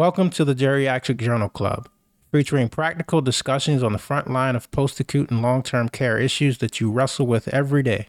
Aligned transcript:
Welcome 0.00 0.30
to 0.30 0.46
the 0.46 0.54
Geriatric 0.54 1.18
Journal 1.18 1.50
Club, 1.50 1.86
featuring 2.32 2.70
practical 2.70 3.20
discussions 3.20 3.82
on 3.82 3.92
the 3.92 3.98
front 3.98 4.30
line 4.30 4.56
of 4.56 4.70
post 4.70 4.98
acute 4.98 5.30
and 5.30 5.42
long 5.42 5.62
term 5.62 5.90
care 5.90 6.16
issues 6.16 6.56
that 6.56 6.80
you 6.80 6.90
wrestle 6.90 7.26
with 7.26 7.48
every 7.48 7.82
day. 7.82 8.08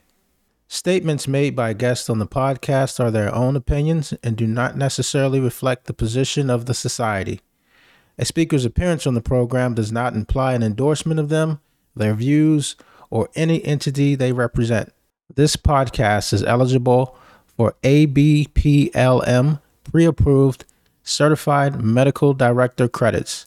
Statements 0.69 1.27
made 1.27 1.53
by 1.53 1.73
guests 1.73 2.09
on 2.09 2.19
the 2.19 2.25
podcast 2.25 3.01
are 3.01 3.11
their 3.11 3.35
own 3.35 3.57
opinions 3.57 4.13
and 4.23 4.37
do 4.37 4.47
not 4.47 4.77
necessarily 4.77 5.41
reflect 5.41 5.83
the 5.83 5.93
position 5.93 6.49
of 6.49 6.65
the 6.65 6.73
Society. 6.73 7.41
A 8.17 8.23
speaker's 8.23 8.63
appearance 8.63 9.05
on 9.05 9.13
the 9.13 9.19
program 9.19 9.73
does 9.73 9.91
not 9.91 10.15
imply 10.15 10.53
an 10.53 10.63
endorsement 10.63 11.19
of 11.19 11.27
them, 11.27 11.59
their 11.93 12.13
views, 12.13 12.77
or 13.09 13.27
any 13.35 13.61
entity 13.65 14.15
they 14.15 14.31
represent. 14.31 14.93
This 15.35 15.57
podcast 15.57 16.31
is 16.31 16.41
eligible 16.41 17.17
for 17.57 17.75
ABPLM 17.83 19.59
pre 19.83 20.05
approved 20.05 20.63
certified 21.03 21.81
medical 21.81 22.33
director 22.33 22.87
credits. 22.87 23.45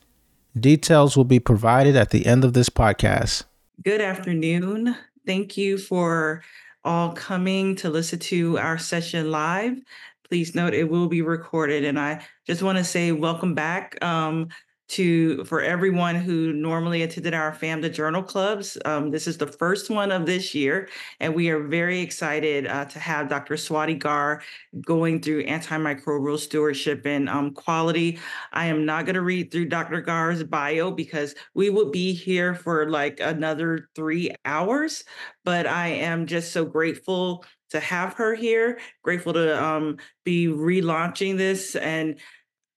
Details 0.58 1.16
will 1.16 1.24
be 1.24 1.40
provided 1.40 1.96
at 1.96 2.10
the 2.10 2.26
end 2.26 2.44
of 2.44 2.52
this 2.52 2.68
podcast. 2.68 3.44
Good 3.82 4.00
afternoon. 4.00 4.96
Thank 5.26 5.56
you 5.56 5.78
for 5.78 6.42
all 6.84 7.12
coming 7.12 7.74
to 7.76 7.90
listen 7.90 8.18
to 8.20 8.58
our 8.58 8.78
session 8.78 9.30
live. 9.30 9.80
Please 10.28 10.54
note 10.54 10.74
it 10.74 10.90
will 10.90 11.08
be 11.08 11.22
recorded. 11.22 11.84
And 11.84 11.98
I 11.98 12.24
just 12.46 12.62
want 12.62 12.78
to 12.78 12.84
say 12.84 13.12
welcome 13.12 13.54
back. 13.54 14.02
Um, 14.02 14.48
to 14.94 15.44
for 15.44 15.60
everyone 15.60 16.14
who 16.14 16.52
normally 16.52 17.02
attended 17.02 17.34
our 17.34 17.52
FAMDA 17.52 17.92
Journal 17.92 18.22
Clubs. 18.22 18.78
Um, 18.84 19.10
this 19.10 19.26
is 19.26 19.36
the 19.36 19.46
first 19.48 19.90
one 19.90 20.12
of 20.12 20.24
this 20.24 20.54
year, 20.54 20.88
and 21.18 21.34
we 21.34 21.50
are 21.50 21.60
very 21.60 22.00
excited 22.00 22.68
uh, 22.68 22.84
to 22.84 23.00
have 23.00 23.28
Dr. 23.28 23.54
Swati 23.54 23.98
Gaur 23.98 24.40
going 24.86 25.20
through 25.20 25.46
antimicrobial 25.46 26.38
stewardship 26.38 27.04
and 27.06 27.28
um, 27.28 27.52
quality. 27.52 28.20
I 28.52 28.66
am 28.66 28.86
not 28.86 29.04
going 29.04 29.16
to 29.16 29.22
read 29.22 29.50
through 29.50 29.66
Dr. 29.66 30.00
Gaur's 30.00 30.44
bio 30.44 30.92
because 30.92 31.34
we 31.54 31.70
will 31.70 31.90
be 31.90 32.12
here 32.12 32.54
for 32.54 32.88
like 32.88 33.18
another 33.18 33.88
three 33.96 34.32
hours, 34.44 35.02
but 35.44 35.66
I 35.66 35.88
am 35.88 36.26
just 36.26 36.52
so 36.52 36.64
grateful 36.64 37.44
to 37.70 37.80
have 37.80 38.14
her 38.14 38.36
here, 38.36 38.78
grateful 39.02 39.32
to 39.32 39.60
um, 39.60 39.96
be 40.24 40.46
relaunching 40.46 41.36
this 41.36 41.74
and 41.74 42.20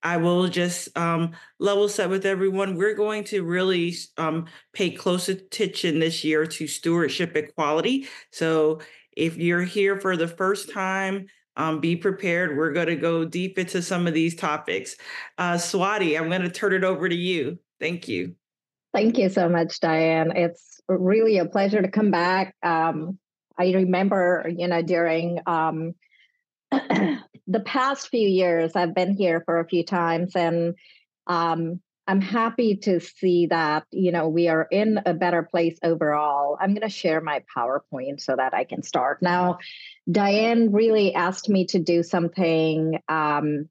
I 0.07 0.15
will 0.15 0.47
just 0.47 0.97
um, 0.97 1.31
level 1.59 1.89
set 1.89 2.09
with 2.09 2.25
everyone. 2.25 2.77
We're 2.77 2.93
going 2.93 3.25
to 3.25 3.43
really 3.43 3.93
um, 4.15 4.45
pay 4.71 4.89
close 4.89 5.27
attention 5.27 5.99
this 5.99 6.23
year 6.23 6.45
to 6.45 6.65
stewardship 6.65 7.35
equality. 7.35 8.07
So 8.31 8.79
if 9.11 9.35
you're 9.35 9.63
here 9.63 9.99
for 9.99 10.15
the 10.15 10.29
first 10.29 10.71
time, 10.71 11.25
um, 11.57 11.81
be 11.81 11.97
prepared. 11.97 12.55
We're 12.55 12.71
going 12.71 12.87
to 12.87 12.95
go 12.95 13.25
deep 13.25 13.59
into 13.59 13.81
some 13.81 14.07
of 14.07 14.13
these 14.13 14.33
topics. 14.33 14.95
Uh, 15.37 15.55
Swati, 15.55 16.17
I'm 16.17 16.29
going 16.29 16.41
to 16.41 16.49
turn 16.49 16.71
it 16.71 16.85
over 16.85 17.09
to 17.09 17.15
you. 17.15 17.59
Thank 17.81 18.07
you. 18.07 18.35
Thank 18.93 19.17
you 19.17 19.27
so 19.27 19.49
much, 19.49 19.77
Diane. 19.81 20.31
It's 20.37 20.79
really 20.87 21.39
a 21.39 21.45
pleasure 21.45 21.81
to 21.81 21.89
come 21.89 22.11
back. 22.11 22.55
Um, 22.63 23.19
I 23.59 23.73
remember, 23.73 24.49
you 24.55 24.69
know, 24.69 24.81
during 24.81 25.41
um, 25.45 25.95
the 27.47 27.59
past 27.61 28.09
few 28.09 28.27
years, 28.27 28.75
I've 28.75 28.93
been 28.93 29.13
here 29.13 29.41
for 29.45 29.59
a 29.59 29.67
few 29.67 29.83
times, 29.83 30.35
and 30.35 30.75
um, 31.27 31.81
I'm 32.07 32.21
happy 32.21 32.75
to 32.77 32.99
see 32.99 33.47
that 33.47 33.85
you 33.91 34.11
know 34.11 34.27
we 34.27 34.47
are 34.49 34.67
in 34.69 34.99
a 35.05 35.13
better 35.13 35.43
place 35.43 35.77
overall. 35.83 36.57
I'm 36.59 36.73
going 36.73 36.87
to 36.87 36.89
share 36.89 37.21
my 37.21 37.43
PowerPoint 37.55 38.21
so 38.21 38.35
that 38.35 38.53
I 38.53 38.63
can 38.63 38.83
start 38.83 39.21
now. 39.21 39.59
Diane 40.09 40.71
really 40.71 41.13
asked 41.13 41.49
me 41.49 41.65
to 41.67 41.79
do 41.79 42.03
something 42.03 42.99
um, 43.07 43.69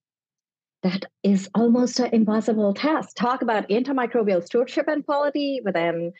that 0.82 1.04
is 1.22 1.48
almost 1.54 1.98
an 2.00 2.10
impossible 2.12 2.74
task. 2.74 3.16
Talk 3.16 3.42
about 3.42 3.68
antimicrobial 3.68 4.44
stewardship 4.44 4.86
and 4.88 5.04
quality 5.04 5.60
within 5.64 6.12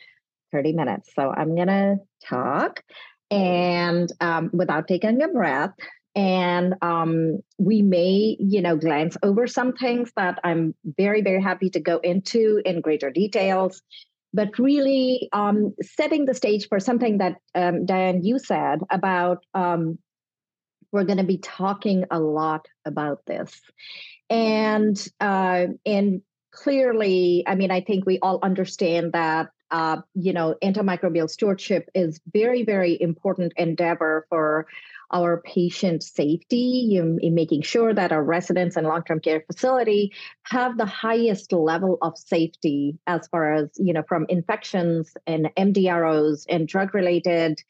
30 0.51 0.73
minutes. 0.73 1.11
So 1.15 1.33
I'm 1.35 1.55
going 1.55 1.67
to 1.67 1.97
talk 2.25 2.83
and 3.29 4.11
um, 4.21 4.49
without 4.53 4.87
taking 4.87 5.21
a 5.21 5.27
breath 5.27 5.73
and 6.17 6.73
um, 6.81 7.39
we 7.59 7.81
may 7.83 8.35
you 8.39 8.61
know 8.61 8.75
glance 8.75 9.15
over 9.21 9.47
some 9.47 9.73
things 9.73 10.11
that 10.17 10.39
i'm 10.43 10.73
very 10.83 11.21
very 11.21 11.41
happy 11.41 11.69
to 11.69 11.79
go 11.79 11.99
into 11.99 12.61
in 12.65 12.81
greater 12.81 13.11
details. 13.11 13.81
But 14.33 14.59
really 14.59 15.29
um, 15.31 15.73
setting 15.81 16.25
the 16.25 16.33
stage 16.33 16.67
for 16.67 16.79
something 16.79 17.19
that 17.19 17.37
um, 17.55 17.85
diane 17.85 18.23
you 18.23 18.39
said 18.39 18.79
about 18.89 19.45
um, 19.53 19.99
we're 20.91 21.05
going 21.05 21.17
to 21.19 21.23
be 21.23 21.37
talking 21.37 22.05
a 22.11 22.19
lot 22.19 22.65
about 22.85 23.25
this. 23.25 23.61
And 24.29 24.97
uh, 25.19 25.67
and 25.85 26.21
clearly 26.57 27.43
i 27.45 27.53
mean 27.53 27.69
i 27.69 27.81
think 27.81 28.05
we 28.05 28.17
all 28.19 28.39
understand 28.41 29.13
that 29.13 29.49
uh, 29.69 29.97
you 30.15 30.33
know 30.33 30.55
antimicrobial 30.63 31.29
stewardship 31.29 31.89
is 31.93 32.19
very 32.33 32.63
very 32.63 32.99
important 32.99 33.53
endeavor 33.57 34.25
for 34.29 34.65
our 35.11 35.41
patient 35.41 36.03
safety, 36.03 36.97
in, 36.97 37.19
in 37.21 37.33
making 37.33 37.61
sure 37.61 37.93
that 37.93 38.11
our 38.11 38.23
residents 38.23 38.75
and 38.75 38.87
long-term 38.87 39.19
care 39.19 39.43
facility 39.47 40.11
have 40.43 40.77
the 40.77 40.85
highest 40.85 41.53
level 41.53 41.97
of 42.01 42.17
safety 42.17 42.97
as 43.07 43.27
far 43.27 43.53
as, 43.53 43.69
you 43.77 43.93
know, 43.93 44.03
from 44.07 44.25
infections 44.29 45.13
and 45.25 45.49
MDROs 45.57 46.45
and 46.49 46.67
drug-related 46.67 47.61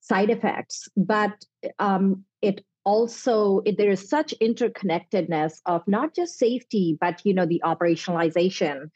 side 0.00 0.30
effects. 0.30 0.88
But 0.96 1.44
um, 1.78 2.24
it 2.42 2.64
also 2.84 3.62
there 3.78 3.90
is 3.90 4.08
such 4.08 4.34
interconnectedness 4.40 5.60
of 5.66 5.86
not 5.86 6.14
just 6.16 6.36
safety 6.36 6.98
but 7.00 7.20
you 7.24 7.32
know 7.32 7.46
the 7.46 7.62
operationalization 7.64 8.90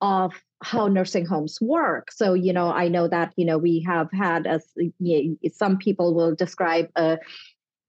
of 0.00 0.32
how 0.62 0.88
nursing 0.88 1.26
homes 1.26 1.60
work. 1.60 2.10
So, 2.10 2.34
you 2.34 2.52
know, 2.52 2.70
I 2.70 2.88
know 2.88 3.08
that, 3.08 3.32
you 3.36 3.44
know, 3.44 3.58
we 3.58 3.84
have 3.86 4.10
had 4.12 4.46
as 4.46 4.64
you 4.76 5.36
know, 5.42 5.50
some 5.52 5.78
people 5.78 6.14
will 6.14 6.34
describe 6.34 6.88
a 6.96 7.18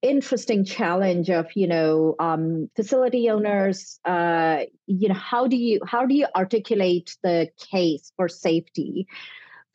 interesting 0.01 0.63
challenge 0.63 1.29
of 1.29 1.47
you 1.55 1.67
know 1.67 2.15
um, 2.19 2.69
facility 2.75 3.29
owners 3.29 3.99
uh, 4.05 4.59
you 4.87 5.09
know 5.09 5.15
how 5.15 5.45
do 5.45 5.57
you 5.57 5.79
how 5.85 6.05
do 6.05 6.15
you 6.15 6.25
articulate 6.35 7.17
the 7.21 7.49
case 7.71 8.11
for 8.15 8.29
safety 8.29 9.07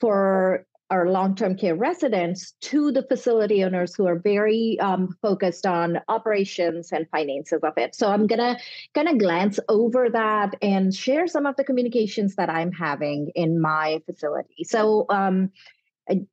for 0.00 0.66
our 0.90 1.10
long-term 1.10 1.56
care 1.56 1.74
residents 1.74 2.52
to 2.60 2.92
the 2.92 3.02
facility 3.02 3.64
owners 3.64 3.94
who 3.94 4.06
are 4.06 4.18
very 4.18 4.78
um, 4.80 5.16
focused 5.22 5.66
on 5.66 6.00
operations 6.08 6.92
and 6.92 7.08
finances 7.10 7.60
of 7.62 7.72
it 7.76 7.94
so 7.94 8.08
i'm 8.08 8.26
gonna 8.26 8.56
kind 8.94 9.08
of 9.08 9.18
glance 9.18 9.58
over 9.68 10.10
that 10.10 10.54
and 10.62 10.94
share 10.94 11.26
some 11.26 11.46
of 11.46 11.56
the 11.56 11.64
communications 11.64 12.36
that 12.36 12.50
i'm 12.50 12.72
having 12.72 13.30
in 13.34 13.60
my 13.60 14.00
facility 14.06 14.64
so 14.64 15.06
um, 15.08 15.50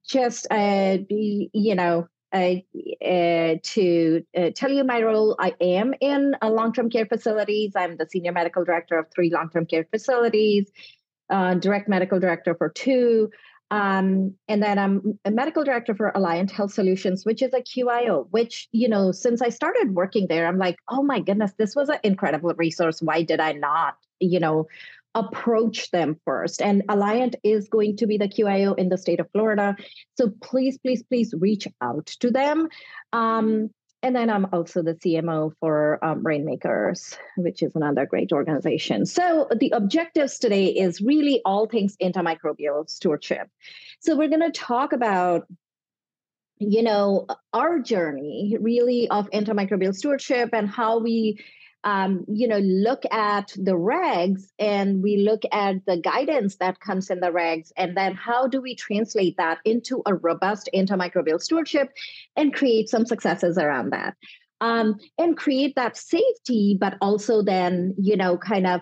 just 0.06 0.48
uh, 0.52 0.98
you 1.10 1.76
know 1.76 2.08
uh, 2.34 2.56
uh, 3.06 3.56
to 3.62 4.24
uh, 4.38 4.50
tell 4.56 4.72
you 4.72 4.86
my 4.86 5.02
role. 5.02 5.36
I 5.38 5.54
am 5.60 5.94
in 6.00 6.34
long 6.42 6.72
term 6.72 6.90
care 6.90 7.06
facilities. 7.06 7.74
I'm 7.76 7.98
the 7.98 8.08
senior 8.10 8.32
medical 8.32 8.64
director 8.64 8.98
of 8.98 9.08
three 9.14 9.30
long 9.30 9.50
term 9.50 9.66
care 9.66 9.86
facilities, 9.92 10.72
uh, 11.30 11.56
direct 11.56 11.90
medical 11.90 12.20
director 12.22 12.56
for 12.56 12.70
two. 12.70 13.32
Um, 13.72 14.36
and 14.50 14.62
then 14.62 14.78
I'm 14.78 15.18
a 15.24 15.32
medical 15.32 15.64
director 15.64 15.96
for 15.96 16.12
Alliant 16.14 16.52
Health 16.52 16.74
Solutions, 16.74 17.26
which 17.26 17.42
is 17.42 17.54
a 17.54 17.62
QIO, 17.62 18.28
which, 18.30 18.68
you 18.74 18.90
know, 18.90 19.14
since 19.14 19.42
I 19.42 19.48
started 19.48 19.96
working 19.96 20.28
there, 20.28 20.46
I'm 20.46 20.58
like, 20.58 20.76
oh 20.90 21.02
my 21.02 21.22
goodness, 21.22 21.54
this 21.58 21.74
was 21.74 21.88
an 21.88 22.00
incredible 22.04 22.54
resource. 22.58 23.02
Why 23.02 23.24
did 23.24 23.40
I 23.40 23.54
not, 23.54 23.96
you 24.20 24.42
know, 24.42 24.68
approach 25.16 25.90
them 25.92 26.20
first? 26.26 26.62
And 26.62 26.84
Alliant 26.88 27.36
is 27.46 27.70
going 27.70 27.96
to 27.98 28.08
be 28.08 28.18
the 28.18 28.28
QIO 28.28 28.78
in 28.78 28.90
the 28.90 28.98
state 28.98 29.22
of 29.22 29.32
Florida. 29.32 29.78
So 30.18 30.34
please, 30.44 30.78
please, 30.78 31.04
please 31.04 31.34
reach 31.40 31.66
out 31.82 32.08
to 32.20 32.30
them. 32.30 32.68
Um, 33.14 33.70
and 34.04 34.16
then 34.16 34.30
I'm 34.30 34.48
also 34.52 34.82
the 34.82 34.96
CMO 34.96 35.54
for 35.60 36.04
um, 36.04 36.26
Rainmakers, 36.26 37.18
which 37.38 37.62
is 37.62 37.76
another 37.76 38.06
great 38.06 38.32
organization. 38.32 39.06
So 39.06 39.48
the 39.56 39.72
objectives 39.76 40.40
today 40.40 40.68
is 40.68 41.02
really 41.02 41.42
all 41.46 41.68
things 41.68 41.98
antimicrobial 42.02 42.90
stewardship. 42.90 43.50
So 44.00 44.16
we're 44.16 44.30
going 44.30 44.42
to 44.42 44.52
talk 44.52 44.94
about 44.94 45.48
you 46.58 46.84
know 46.84 47.26
our 47.54 47.80
journey 47.80 48.56
really 48.60 49.10
of 49.10 49.28
antimicrobial 49.32 49.96
stewardship 49.96 50.50
and 50.54 50.70
how 50.70 51.00
we 51.00 51.40
um, 51.84 52.26
you 52.28 52.48
know, 52.48 52.60
look 52.60 53.04
at 53.12 53.54
the 53.56 53.72
regs 53.72 54.44
and 54.60 55.02
we 55.02 55.18
look 55.18 55.42
at 55.52 55.84
the 55.86 55.98
guidance 55.98 56.58
that 56.58 56.80
comes 56.80 57.10
in 57.10 57.20
the 57.20 57.32
regs, 57.32 57.72
and 57.76 57.98
then 57.98 58.14
how 58.14 58.48
do 58.48 58.62
we 58.62 58.76
translate 58.76 59.38
that 59.38 59.60
into 59.66 60.02
a 60.06 60.14
robust 60.14 60.70
antimicrobial 60.76 61.42
stewardship 61.42 61.92
and 62.36 62.54
create 62.54 62.90
some 62.90 63.06
successes 63.06 63.58
around 63.58 63.92
that? 63.92 64.16
Um, 64.60 65.00
and 65.18 65.36
create 65.36 65.76
that 65.76 65.98
safety, 65.98 66.78
but 66.80 66.96
also 67.02 67.42
then, 67.42 67.96
you 67.98 68.16
know, 68.16 68.38
kind 68.38 68.68
of 68.68 68.82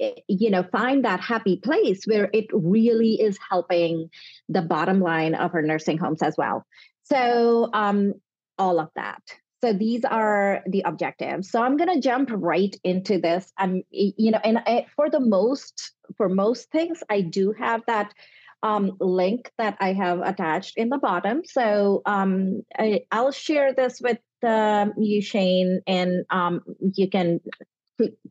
eh, 0.00 0.14
you 0.26 0.48
know 0.50 0.62
find 0.62 1.04
that 1.04 1.20
happy 1.20 1.56
place 1.56 2.04
where 2.06 2.30
it 2.32 2.46
really 2.52 3.20
is 3.20 3.38
helping 3.50 4.08
the 4.48 4.62
bottom 4.62 5.00
line 5.00 5.34
of 5.34 5.54
our 5.54 5.60
nursing 5.60 5.98
homes 5.98 6.22
as 6.22 6.34
well. 6.38 6.64
So 7.02 7.68
um, 7.74 8.14
all 8.58 8.80
of 8.80 8.88
that 8.96 9.22
so 9.62 9.72
these 9.72 10.04
are 10.04 10.62
the 10.66 10.82
objectives. 10.86 11.50
So 11.50 11.62
I'm 11.62 11.76
going 11.76 11.92
to 11.92 12.00
jump 12.00 12.30
right 12.32 12.74
into 12.84 13.18
this. 13.18 13.52
I'm, 13.58 13.82
you 13.90 14.30
know, 14.30 14.40
and 14.44 14.58
I, 14.58 14.86
for 14.94 15.10
the 15.10 15.20
most, 15.20 15.92
for 16.16 16.28
most 16.28 16.70
things, 16.70 17.02
I 17.10 17.22
do 17.22 17.52
have 17.58 17.82
that 17.86 18.14
um, 18.62 18.96
link 19.00 19.50
that 19.58 19.76
I 19.80 19.92
have 19.92 20.20
attached 20.20 20.76
in 20.76 20.88
the 20.88 20.98
bottom. 20.98 21.42
So 21.44 22.02
um, 22.06 22.62
I, 22.78 23.02
will 23.12 23.32
share 23.32 23.72
this 23.72 24.00
with 24.00 24.18
uh, 24.44 24.86
you, 24.96 25.22
Shane, 25.22 25.80
and 25.86 26.24
um, 26.30 26.62
you 26.94 27.08
can 27.10 27.40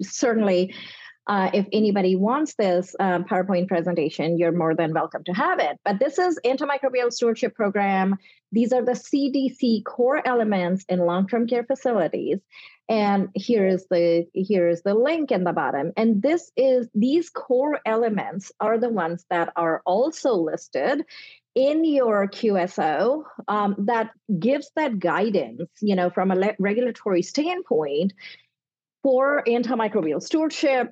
certainly 0.02 0.74
uh, 1.28 1.50
if 1.54 1.68
anybody 1.74 2.16
wants 2.16 2.56
this 2.56 2.96
um, 3.00 3.26
PowerPoint 3.26 3.68
presentation, 3.68 4.38
you're 4.38 4.54
more 4.54 4.74
than 4.74 4.94
welcome 4.94 5.24
to 5.26 5.34
have 5.34 5.60
it. 5.60 5.78
But 5.84 6.00
this 6.00 6.18
is 6.18 6.40
Antimicrobial 6.46 7.12
Stewardship 7.12 7.54
Program. 7.54 8.16
These 8.54 8.72
are 8.72 8.84
the 8.84 8.94
CDC 8.94 9.84
core 9.84 10.26
elements 10.26 10.86
in 10.88 11.00
long-term 11.00 11.48
care 11.48 11.66
facilities. 11.66 12.40
And 12.88 13.28
here's 13.36 13.86
the 13.92 14.26
here's 14.34 14.82
the 14.84 14.94
link 14.94 15.32
in 15.32 15.44
the 15.44 15.52
bottom. 15.52 15.92
And 15.98 16.22
this 16.22 16.50
is 16.56 16.88
these 16.96 17.30
core 17.30 17.82
elements 17.86 18.50
are 18.62 18.78
the 18.78 18.90
ones 18.90 19.26
that 19.30 19.52
are 19.58 19.82
also 19.86 20.34
listed 20.34 21.04
in 21.56 21.84
your 21.84 22.30
QSO 22.30 23.24
um, 23.50 23.76
that 23.80 24.12
gives 24.40 24.72
that 24.78 25.00
guidance, 25.00 25.70
you 25.82 25.96
know, 25.96 26.10
from 26.10 26.32
a 26.32 26.36
le- 26.36 26.56
regulatory 26.60 27.22
standpoint 27.24 28.14
for 29.04 29.44
antimicrobial 29.46 30.22
stewardship 30.22 30.92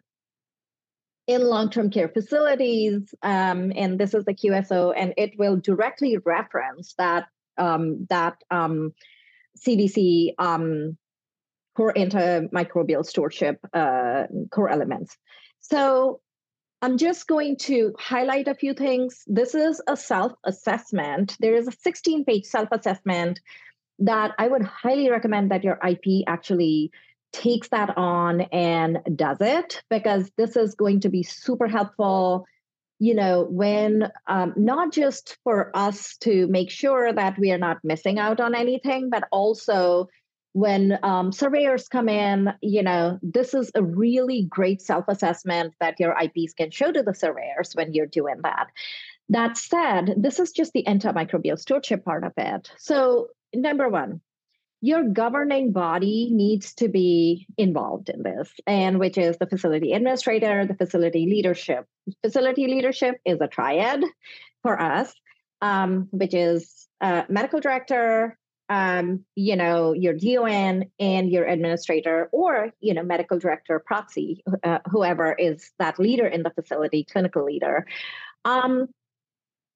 in 1.27 1.41
long-term 1.41 1.89
care 1.89 2.09
facilities, 2.09 3.13
um, 3.23 3.71
and 3.75 3.99
this 3.99 4.13
is 4.13 4.25
the 4.25 4.33
QSO, 4.33 4.93
and 4.95 5.13
it 5.17 5.31
will 5.37 5.57
directly 5.57 6.17
reference 6.17 6.93
that 6.97 7.25
um, 7.57 8.05
that 8.09 8.37
um, 8.51 8.93
CDC 9.57 10.33
um, 10.37 10.97
core 11.75 11.93
antimicrobial 11.93 13.05
stewardship 13.05 13.59
uh, 13.73 14.23
core 14.51 14.69
elements. 14.69 15.17
So 15.61 16.19
I'm 16.81 16.97
just 16.97 17.27
going 17.27 17.57
to 17.61 17.93
highlight 17.97 18.47
a 18.47 18.53
few 18.53 18.73
things. 18.73 19.23
This 19.25 19.55
is 19.55 19.81
a 19.87 19.97
self-assessment. 19.97 21.37
There 21.39 21.55
is 21.55 21.67
a 21.67 21.71
16-page 21.71 22.45
self-assessment 22.45 23.39
that 23.99 24.31
I 24.37 24.47
would 24.47 24.63
highly 24.63 25.09
recommend 25.09 25.51
that 25.51 25.63
your 25.63 25.79
IP 25.87 26.25
actually 26.27 26.91
takes 27.35 27.67
that 27.67 27.97
on 27.97 28.41
and 28.53 28.99
does 29.13 29.37
it 29.41 29.83
because 29.89 30.31
this 30.37 30.55
is 30.55 30.73
going 30.73 31.01
to 31.01 31.09
be 31.09 31.21
super 31.21 31.67
helpful 31.67 32.45
you 32.97 33.13
know 33.13 33.45
when 33.49 34.09
um, 34.27 34.53
not 34.55 34.93
just 34.93 35.37
for 35.43 35.69
us 35.75 36.15
to 36.15 36.47
make 36.47 36.71
sure 36.71 37.11
that 37.11 37.37
we 37.37 37.51
are 37.51 37.57
not 37.57 37.77
missing 37.83 38.19
out 38.19 38.39
on 38.39 38.55
anything 38.55 39.09
but 39.09 39.25
also 39.33 40.07
when 40.53 40.97
um, 41.03 41.33
surveyors 41.33 41.89
come 41.89 42.07
in 42.07 42.53
you 42.61 42.81
know 42.81 43.19
this 43.21 43.53
is 43.53 43.69
a 43.75 43.83
really 43.83 44.43
great 44.49 44.81
self-assessment 44.81 45.73
that 45.81 45.99
your 45.99 46.15
ips 46.23 46.53
can 46.53 46.71
show 46.71 46.89
to 46.89 47.03
the 47.03 47.13
surveyors 47.13 47.73
when 47.73 47.93
you're 47.93 48.05
doing 48.05 48.37
that. 48.43 48.67
That 49.27 49.57
said 49.57 50.13
this 50.15 50.39
is 50.39 50.53
just 50.53 50.71
the 50.71 50.85
antimicrobial 50.87 51.59
stewardship 51.59 52.05
part 52.05 52.23
of 52.23 52.31
it. 52.37 52.71
So 52.77 53.27
number 53.53 53.89
one 53.89 54.21
your 54.85 55.03
governing 55.03 55.71
body 55.71 56.29
needs 56.31 56.75
to 56.75 56.87
be 56.87 57.47
involved 57.57 58.09
in 58.09 58.21
this, 58.21 58.53
and 58.67 58.99
which 58.99 59.17
is 59.17 59.35
the 59.37 59.47
facility 59.47 59.93
administrator, 59.93 60.67
the 60.67 60.75
facility 60.75 61.25
leadership. 61.27 61.87
Facility 62.23 62.67
leadership 62.67 63.15
is 63.25 63.41
a 63.41 63.47
triad 63.47 64.03
for 64.61 64.79
us, 64.79 65.11
um, 65.61 66.07
which 66.11 66.35
is 66.35 66.87
medical 67.01 67.59
director, 67.59 68.37
um, 68.69 69.25
you 69.33 69.55
know, 69.55 69.93
your 69.93 70.13
DON 70.13 70.85
and 70.99 71.31
your 71.31 71.45
administrator, 71.45 72.29
or 72.31 72.69
you 72.79 72.93
know, 72.93 73.01
medical 73.01 73.39
director, 73.39 73.79
proxy, 73.79 74.43
uh, 74.63 74.79
whoever 74.91 75.33
is 75.33 75.71
that 75.79 75.97
leader 75.97 76.27
in 76.27 76.43
the 76.43 76.51
facility, 76.51 77.07
clinical 77.11 77.43
leader. 77.43 77.87
Um, 78.43 78.89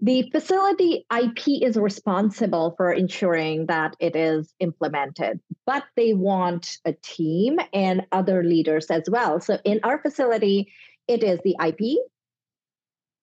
the 0.02 0.30
facility 0.32 1.06
IP 1.14 1.62
is 1.62 1.76
responsible 1.76 2.74
for 2.78 2.92
ensuring 2.92 3.66
that 3.66 3.96
it 4.00 4.16
is 4.16 4.54
implemented, 4.60 5.42
but 5.66 5.84
they 5.96 6.14
want 6.14 6.78
a 6.86 6.94
team 6.94 7.60
and 7.74 8.06
other 8.12 8.44
leaders 8.44 8.86
as 8.88 9.04
well. 9.10 9.42
So 9.42 9.60
in 9.66 9.82
our 9.84 10.02
facility, 10.02 10.72
it 11.08 11.24
is 11.24 11.40
the 11.44 11.56
IP, 11.62 12.00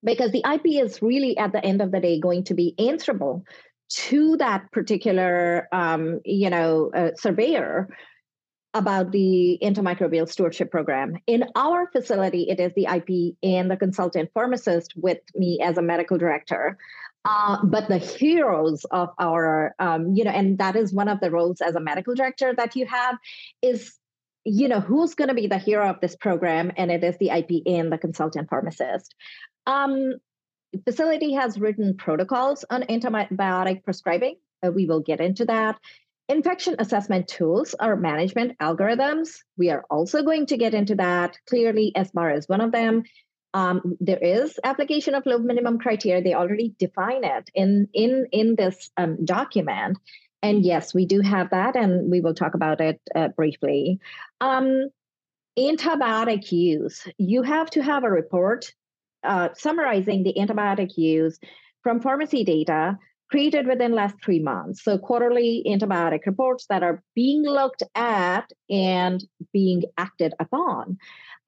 because 0.05 0.32
the 0.32 0.44
IP 0.52 0.84
is 0.84 1.00
really 1.00 1.38
at 1.38 1.52
the 1.52 1.64
end 1.64 1.81
of 1.81 1.93
the 1.93 2.00
day 2.00 2.20
going 2.20 2.44
to 2.44 2.55
be 2.55 2.75
answerable 2.78 3.44
to 3.88 4.37
that 4.37 4.70
particular 4.73 5.69
um, 5.73 6.20
you 6.25 6.50
know 6.50 6.90
uh, 6.94 7.11
surveyor 7.17 7.88
about 8.76 9.11
the 9.11 9.58
antimicrobial 9.62 10.28
stewardship 10.28 10.70
program. 10.70 11.17
In 11.26 11.44
our 11.55 11.90
facility, 11.90 12.49
it 12.49 12.61
is 12.61 12.73
the 12.75 12.87
IP 12.87 13.37
and 13.43 13.70
the 13.70 13.76
consultant 13.76 14.31
pharmacist 14.34 14.94
with 14.96 15.19
me 15.34 15.61
as 15.62 15.78
a 15.78 15.82
medical 15.82 16.19
director. 16.19 16.76
Uh, 17.25 17.58
but 17.64 17.88
the 17.88 17.99
heroes 17.99 18.84
of 18.90 19.11
our, 19.19 19.75
um, 19.78 20.14
you 20.14 20.23
know, 20.23 20.31
and 20.31 20.58
that 20.58 20.76
is 20.76 20.93
one 20.93 21.08
of 21.08 21.19
the 21.20 21.31
roles 21.31 21.61
as 21.61 21.75
a 21.75 21.81
medical 21.81 22.14
director 22.14 22.55
that 22.56 22.76
you 22.76 22.87
have 22.87 23.17
is, 23.62 23.94
you 24.44 24.69
know, 24.69 24.78
who's 24.78 25.14
going 25.14 25.28
to 25.28 25.34
be 25.34 25.49
the 25.49 25.58
hero 25.58 25.90
of 25.90 26.00
this 26.00 26.14
program? 26.14 26.70
And 26.76 26.90
it 26.90 27.02
is 27.02 27.17
the 27.19 27.31
IP 27.31 27.67
and 27.67 27.90
the 27.90 27.99
consultant 27.99 28.49
pharmacist. 28.49 29.14
Um, 29.67 30.12
facility 30.84 31.32
has 31.32 31.58
written 31.58 31.96
protocols 31.96 32.64
on 32.70 32.82
antibiotic 32.82 33.82
prescribing. 33.82 34.37
Uh, 34.64 34.70
we 34.70 34.87
will 34.87 35.00
get 35.00 35.20
into 35.20 35.46
that. 35.46 35.81
Infection 36.28 36.75
assessment 36.81 37.28
tools 37.28 37.75
are 37.78 37.94
management 37.94 38.58
algorithms. 38.58 39.38
We 39.56 39.70
are 39.70 39.84
also 39.88 40.23
going 40.23 40.46
to 40.46 40.56
get 40.56 40.75
into 40.75 40.96
that. 40.96 41.38
Clearly, 41.49 41.93
SBAR 41.96 42.37
is 42.37 42.49
one 42.49 42.61
of 42.61 42.73
them. 42.73 43.05
Um, 43.55 43.96
there 44.00 44.19
is 44.19 44.58
application 44.64 45.14
of 45.14 45.25
Loeb 45.25 45.44
minimum 45.44 45.78
criteria. 45.78 46.23
They 46.23 46.34
already 46.34 46.75
define 46.78 47.23
it 47.23 47.49
in 47.55 47.88
in 47.94 48.26
in 48.32 48.56
this 48.56 48.90
um, 48.96 49.25
document. 49.25 49.99
And 50.43 50.64
yes, 50.64 50.93
we 50.93 51.06
do 51.06 51.20
have 51.20 51.50
that, 51.50 51.76
and 51.76 52.11
we 52.11 52.20
will 52.20 52.34
talk 52.34 52.55
about 52.55 52.81
it 52.81 53.00
uh, 53.14 53.28
briefly. 53.28 54.00
Um, 54.40 54.88
antibiotic 55.58 56.50
use. 56.52 57.06
You 57.19 57.43
have 57.43 57.70
to 57.70 57.82
have 57.82 58.05
a 58.05 58.11
report 58.11 58.75
uh, 59.23 59.50
summarizing 59.55 60.23
the 60.23 60.34
antibiotic 60.37 60.96
use 60.99 61.38
from 61.82 62.00
pharmacy 62.00 62.44
data 62.44 62.99
created 63.31 63.67
within 63.67 63.93
last 63.93 64.14
three 64.25 64.38
months. 64.38 64.84
So 64.84 64.99
quarterly 64.99 65.64
antibiotic 65.67 66.26
reports 66.26 66.66
that 66.68 66.83
are 66.83 67.02
being 67.14 67.42
looked 67.42 67.83
at 67.95 68.50
and 68.71 69.25
being 69.52 69.83
acted 69.99 70.35
upon. 70.38 70.99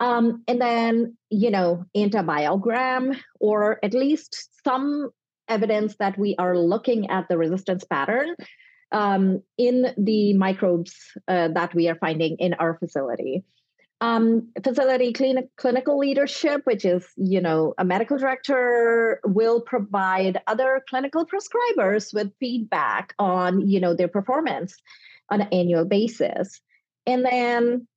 Um, 0.01 0.43
and 0.49 0.61
then, 0.61 1.17
you 1.31 1.51
know, 1.51 1.85
antibiogram 1.97 3.19
or 3.41 3.79
at 3.85 3.95
least 3.95 4.51
some 4.65 5.11
evidence 5.49 5.97
that 5.99 6.19
we 6.19 6.35
are 6.39 6.59
looking 6.59 7.11
at 7.11 7.29
the 7.29 7.39
resistance 7.39 7.85
pattern 7.85 8.35
um, 8.93 9.43
in 9.57 9.93
the 9.97 10.35
microbes 10.35 10.95
uh, 11.27 11.49
that 11.49 11.75
we 11.75 11.89
are 11.89 11.97
finding 11.97 12.37
in 12.39 12.55
our 12.55 12.79
facility 12.79 13.45
um, 14.01 14.49
facility 14.63 15.13
clinic, 15.13 15.49
clinical 15.57 15.99
leadership, 15.99 16.63
which 16.65 16.85
is, 16.85 17.05
you 17.17 17.41
know, 17.41 17.75
a 17.79 17.85
medical 17.85 18.17
director 18.17 19.21
will 19.25 19.61
provide 19.61 20.41
other 20.47 20.83
clinical 20.89 21.27
prescribers 21.27 22.15
with 22.15 22.33
feedback 22.39 23.15
on, 23.19 23.69
you 23.69 23.81
know, 23.81 23.95
their 23.95 24.09
performance 24.09 24.77
on 25.31 25.41
an 25.41 25.49
annual 25.53 25.85
basis. 25.85 26.61
And 27.07 27.25
then 27.25 27.89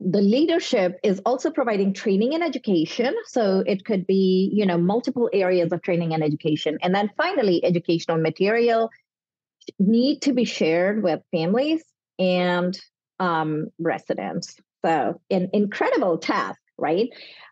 the 0.00 0.20
leadership 0.20 0.98
is 1.02 1.20
also 1.26 1.50
providing 1.50 1.92
training 1.92 2.34
and 2.34 2.42
education. 2.42 3.14
So 3.26 3.62
it 3.66 3.84
could 3.84 4.06
be, 4.06 4.50
you 4.52 4.64
know, 4.64 4.78
multiple 4.78 5.28
areas 5.32 5.72
of 5.72 5.82
training 5.82 6.14
and 6.14 6.22
education. 6.22 6.78
And 6.82 6.94
then 6.94 7.10
finally, 7.16 7.64
educational 7.64 8.18
material 8.18 8.90
need 9.78 10.22
to 10.22 10.32
be 10.32 10.44
shared 10.44 11.02
with 11.02 11.20
families 11.30 11.82
and 12.18 12.78
um, 13.18 13.68
residents. 13.78 14.56
So, 14.84 15.20
an 15.30 15.50
incredible 15.52 16.18
task, 16.18 16.60
right? 16.76 17.08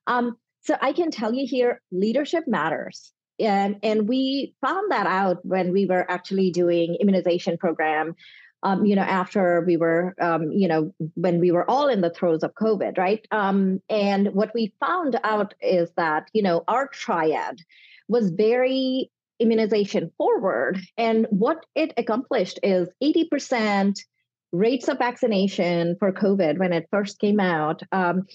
Um, 0.06 0.36
so, 0.62 0.76
I 0.80 0.92
can 0.92 1.10
tell 1.10 1.32
you 1.32 1.46
here 1.46 1.80
leadership 1.90 2.44
matters. 2.46 3.12
And, 3.40 3.76
and 3.82 4.08
we 4.08 4.54
found 4.60 4.92
that 4.92 5.06
out 5.06 5.44
when 5.44 5.72
we 5.72 5.86
were 5.86 6.08
actually 6.08 6.50
doing 6.50 6.96
immunization 7.00 7.56
program 7.56 8.14
um, 8.62 8.86
you 8.86 8.94
know, 8.94 9.02
after 9.02 9.62
we 9.66 9.76
were, 9.76 10.14
um, 10.20 10.52
you 10.52 10.68
know, 10.68 10.94
when 11.14 11.40
we 11.40 11.50
were 11.50 11.68
all 11.68 11.88
in 11.88 12.00
the 12.00 12.10
throes 12.10 12.42
of 12.42 12.54
COVID, 12.54 12.96
right? 12.96 13.26
Um, 13.30 13.82
and 13.88 14.28
what 14.34 14.52
we 14.54 14.72
found 14.78 15.18
out 15.24 15.54
is 15.60 15.90
that, 15.96 16.28
you 16.32 16.42
know, 16.42 16.62
our 16.68 16.86
triad 16.86 17.58
was 18.08 18.30
very 18.30 19.10
immunization 19.40 20.12
forward. 20.16 20.80
And 20.96 21.26
what 21.30 21.66
it 21.74 21.92
accomplished 21.96 22.60
is 22.62 22.88
80% 23.02 23.98
rates 24.52 24.88
of 24.88 24.98
vaccination 24.98 25.96
for 25.98 26.12
COVID 26.12 26.58
when 26.58 26.72
it 26.72 26.88
first 26.90 27.18
came 27.18 27.40
out 27.40 27.82
um, 27.90 28.26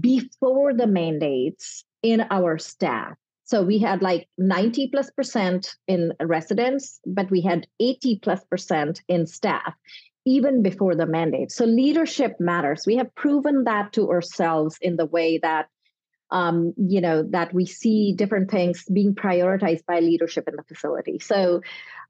before 0.00 0.74
the 0.74 0.86
mandates 0.86 1.84
in 2.02 2.24
our 2.30 2.58
staff. 2.58 3.16
So 3.44 3.62
we 3.62 3.78
had 3.78 4.02
like 4.02 4.28
90 4.38 4.88
plus 4.88 5.10
percent 5.10 5.74
in 5.88 6.12
residents, 6.20 7.00
but 7.04 7.30
we 7.30 7.40
had 7.40 7.66
80 7.80 8.20
plus 8.22 8.44
percent 8.44 9.00
in 9.08 9.26
staff, 9.26 9.74
even 10.24 10.62
before 10.62 10.94
the 10.94 11.06
mandate. 11.06 11.50
So 11.50 11.64
leadership 11.64 12.36
matters. 12.38 12.84
We 12.86 12.96
have 12.96 13.12
proven 13.14 13.64
that 13.64 13.92
to 13.94 14.10
ourselves 14.10 14.78
in 14.80 14.96
the 14.96 15.06
way 15.06 15.38
that 15.38 15.66
um, 16.32 16.74
you 16.76 17.00
know 17.00 17.24
that 17.30 17.52
we 17.52 17.66
see 17.66 18.14
different 18.16 18.52
things 18.52 18.84
being 18.84 19.16
prioritized 19.16 19.84
by 19.84 19.98
leadership 19.98 20.46
in 20.46 20.54
the 20.54 20.62
facility. 20.62 21.18
So 21.18 21.62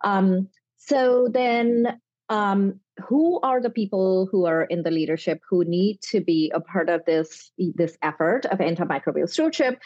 um, 0.05 0.49
so 0.77 1.29
then 1.33 2.01
um, 2.29 2.81
who 3.09 3.41
are 3.41 3.61
the 3.61 3.71
people 3.71 4.29
who 4.31 4.47
are 4.47 4.65
in 4.65 4.83
the 4.83 4.91
leadership 4.91 5.41
who 5.49 5.65
need 5.65 6.01
to 6.11 6.21
be 6.21 6.51
a 6.55 6.61
part 6.61 6.89
of 6.89 7.05
this 7.05 7.51
this 7.59 7.97
effort 8.03 8.47
of 8.47 8.59
antimicrobial 8.59 9.29
stewardship? 9.29 9.79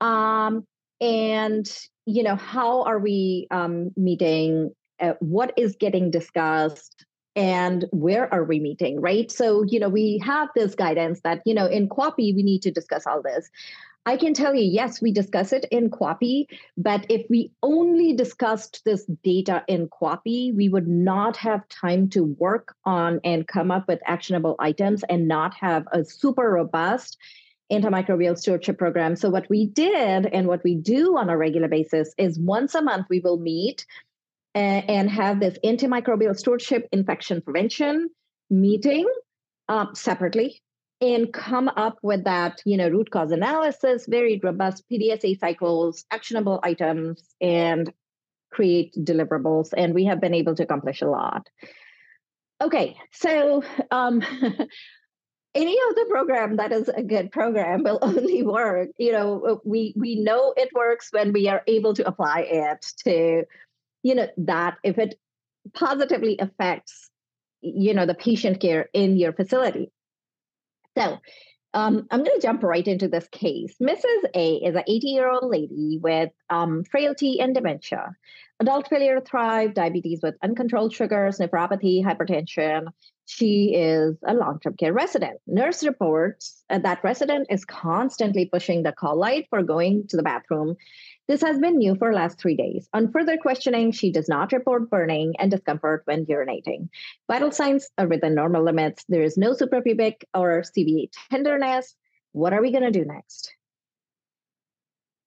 Um, 0.00 0.66
and 1.00 1.70
you 2.06 2.22
know 2.22 2.36
how 2.36 2.82
are 2.84 2.98
we 2.98 3.46
um, 3.50 3.90
meeting 3.96 4.70
uh, 5.00 5.14
what 5.20 5.52
is 5.56 5.76
getting 5.76 6.10
discussed 6.10 7.04
and 7.34 7.86
where 7.92 8.32
are 8.32 8.44
we 8.44 8.60
meeting 8.60 9.00
right? 9.00 9.30
So 9.30 9.64
you 9.64 9.80
know 9.80 9.88
we 9.88 10.18
have 10.24 10.48
this 10.54 10.74
guidance 10.74 11.20
that 11.24 11.42
you 11.44 11.54
know 11.54 11.66
in 11.66 11.88
QAPI 11.88 12.34
we 12.34 12.42
need 12.42 12.62
to 12.62 12.70
discuss 12.70 13.06
all 13.06 13.22
this 13.22 13.50
I 14.04 14.16
can 14.16 14.34
tell 14.34 14.54
you, 14.54 14.64
yes, 14.64 15.00
we 15.00 15.12
discuss 15.12 15.52
it 15.52 15.64
in 15.70 15.88
QAPI, 15.88 16.46
but 16.76 17.06
if 17.08 17.24
we 17.30 17.52
only 17.62 18.14
discussed 18.14 18.82
this 18.84 19.04
data 19.22 19.62
in 19.68 19.88
QAPI, 19.88 20.56
we 20.56 20.68
would 20.68 20.88
not 20.88 21.36
have 21.36 21.68
time 21.68 22.08
to 22.10 22.24
work 22.24 22.74
on 22.84 23.20
and 23.22 23.46
come 23.46 23.70
up 23.70 23.86
with 23.86 24.00
actionable 24.04 24.56
items 24.58 25.04
and 25.08 25.28
not 25.28 25.54
have 25.54 25.86
a 25.92 26.04
super 26.04 26.50
robust 26.50 27.16
antimicrobial 27.70 28.36
stewardship 28.36 28.76
program. 28.76 29.14
So, 29.14 29.30
what 29.30 29.48
we 29.48 29.66
did 29.66 30.26
and 30.26 30.48
what 30.48 30.64
we 30.64 30.74
do 30.74 31.16
on 31.16 31.30
a 31.30 31.36
regular 31.36 31.68
basis 31.68 32.12
is 32.18 32.38
once 32.40 32.74
a 32.74 32.82
month 32.82 33.06
we 33.08 33.20
will 33.20 33.38
meet 33.38 33.86
and, 34.54 35.08
have 35.08 35.40
this 35.40 35.58
antimicrobial 35.64 36.36
stewardship 36.36 36.88
infection 36.92 37.40
prevention 37.40 38.10
meeting 38.50 39.08
uh, 39.68 39.86
separately 39.94 40.60
and 41.02 41.32
come 41.32 41.68
up 41.68 41.98
with 42.02 42.24
that 42.24 42.62
you 42.64 42.76
know 42.76 42.88
root 42.88 43.10
cause 43.10 43.32
analysis 43.32 44.06
very 44.06 44.40
robust 44.42 44.84
pdsa 44.90 45.38
cycles 45.38 46.04
actionable 46.10 46.60
items 46.62 47.22
and 47.40 47.92
create 48.50 48.94
deliverables 48.94 49.70
and 49.76 49.94
we 49.94 50.04
have 50.04 50.20
been 50.20 50.34
able 50.34 50.54
to 50.54 50.62
accomplish 50.62 51.02
a 51.02 51.06
lot. 51.06 51.48
Okay 52.62 52.96
so 53.10 53.64
um, 53.90 54.22
any 55.54 55.76
other 55.90 56.04
program 56.06 56.56
that 56.56 56.70
is 56.70 56.88
a 56.88 57.02
good 57.02 57.32
program 57.32 57.82
will 57.82 57.98
only 58.02 58.42
work 58.42 58.90
you 58.98 59.10
know 59.10 59.60
we 59.64 59.92
we 59.96 60.16
know 60.16 60.54
it 60.56 60.68
works 60.72 61.08
when 61.10 61.32
we 61.32 61.48
are 61.48 61.62
able 61.66 61.94
to 61.94 62.06
apply 62.06 62.40
it 62.40 62.86
to 63.04 63.44
you 64.02 64.14
know 64.14 64.28
that 64.36 64.76
if 64.84 64.98
it 64.98 65.18
positively 65.74 66.36
affects 66.38 67.10
you 67.60 67.94
know 67.94 68.06
the 68.06 68.14
patient 68.14 68.60
care 68.60 68.88
in 68.92 69.16
your 69.16 69.32
facility 69.32 69.90
so 70.96 71.18
um, 71.74 72.06
I'm 72.10 72.22
going 72.22 72.38
to 72.38 72.46
jump 72.46 72.62
right 72.62 72.86
into 72.86 73.08
this 73.08 73.26
case. 73.28 73.74
Mrs. 73.82 74.24
A 74.34 74.56
is 74.56 74.74
an 74.74 74.84
80 74.86 75.06
year 75.08 75.30
old 75.30 75.50
lady 75.50 75.98
with 76.02 76.30
um, 76.50 76.84
frailty 76.84 77.40
and 77.40 77.54
dementia, 77.54 78.14
adult 78.60 78.88
failure 78.88 79.18
to 79.18 79.24
thrive, 79.24 79.72
diabetes 79.72 80.20
with 80.22 80.34
uncontrolled 80.42 80.92
sugars, 80.92 81.38
nephropathy, 81.38 82.04
hypertension. 82.04 82.88
She 83.24 83.74
is 83.74 84.16
a 84.26 84.34
long 84.34 84.60
term 84.60 84.76
care 84.76 84.92
resident. 84.92 85.40
Nurse 85.46 85.82
reports 85.82 86.62
that 86.68 87.02
resident 87.02 87.46
is 87.48 87.64
constantly 87.64 88.46
pushing 88.46 88.82
the 88.82 88.92
call 88.92 89.16
light 89.16 89.46
for 89.48 89.62
going 89.62 90.06
to 90.08 90.16
the 90.18 90.22
bathroom 90.22 90.76
this 91.32 91.40
has 91.40 91.58
been 91.58 91.78
new 91.78 91.94
for 91.94 92.12
last 92.12 92.38
three 92.38 92.56
days. 92.56 92.86
On 92.92 93.10
further 93.10 93.38
questioning, 93.38 93.90
she 93.90 94.12
does 94.12 94.28
not 94.28 94.52
report 94.52 94.90
burning 94.90 95.32
and 95.38 95.50
discomfort 95.50 96.02
when 96.04 96.26
urinating. 96.26 96.90
Vital 97.26 97.50
signs 97.50 97.88
are 97.96 98.06
within 98.06 98.34
normal 98.34 98.62
limits. 98.62 99.02
There 99.08 99.22
is 99.22 99.38
no 99.38 99.52
suprapubic 99.52 100.24
or 100.34 100.60
CVA 100.60 101.08
tenderness. 101.30 101.96
What 102.32 102.52
are 102.52 102.60
we 102.60 102.70
going 102.70 102.84
to 102.84 102.90
do 102.90 103.06
next? 103.06 103.50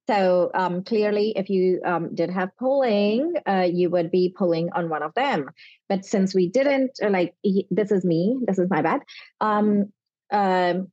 So 0.06 0.52
um, 0.54 0.84
clearly, 0.84 1.34
if 1.36 1.50
you 1.50 1.82
um, 1.84 2.14
did 2.14 2.30
have 2.30 2.56
polling, 2.60 3.34
uh, 3.48 3.68
you 3.68 3.90
would 3.90 4.12
be 4.12 4.32
pulling 4.38 4.70
on 4.74 4.90
one 4.90 5.02
of 5.02 5.16
them. 5.16 5.50
But 5.90 6.06
since 6.06 6.36
we 6.36 6.50
didn't, 6.50 7.00
uh, 7.04 7.10
like 7.10 7.34
this 7.72 7.92
is 7.92 8.06
me, 8.06 8.38
this 8.46 8.60
is 8.60 8.70
my 8.70 8.84
bad. 8.84 9.02
Um, 9.42 9.92
um 10.32 10.92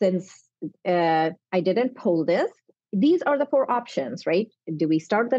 since 0.00 0.42
uh, 0.88 1.30
I 1.52 1.60
didn't 1.60 1.96
pull 1.96 2.24
this, 2.24 2.50
these 2.94 3.22
are 3.22 3.38
the 3.38 3.46
four 3.46 3.70
options, 3.70 4.26
right? 4.26 4.48
Do 4.76 4.88
we 4.88 4.98
start 4.98 5.30
the 5.30 5.36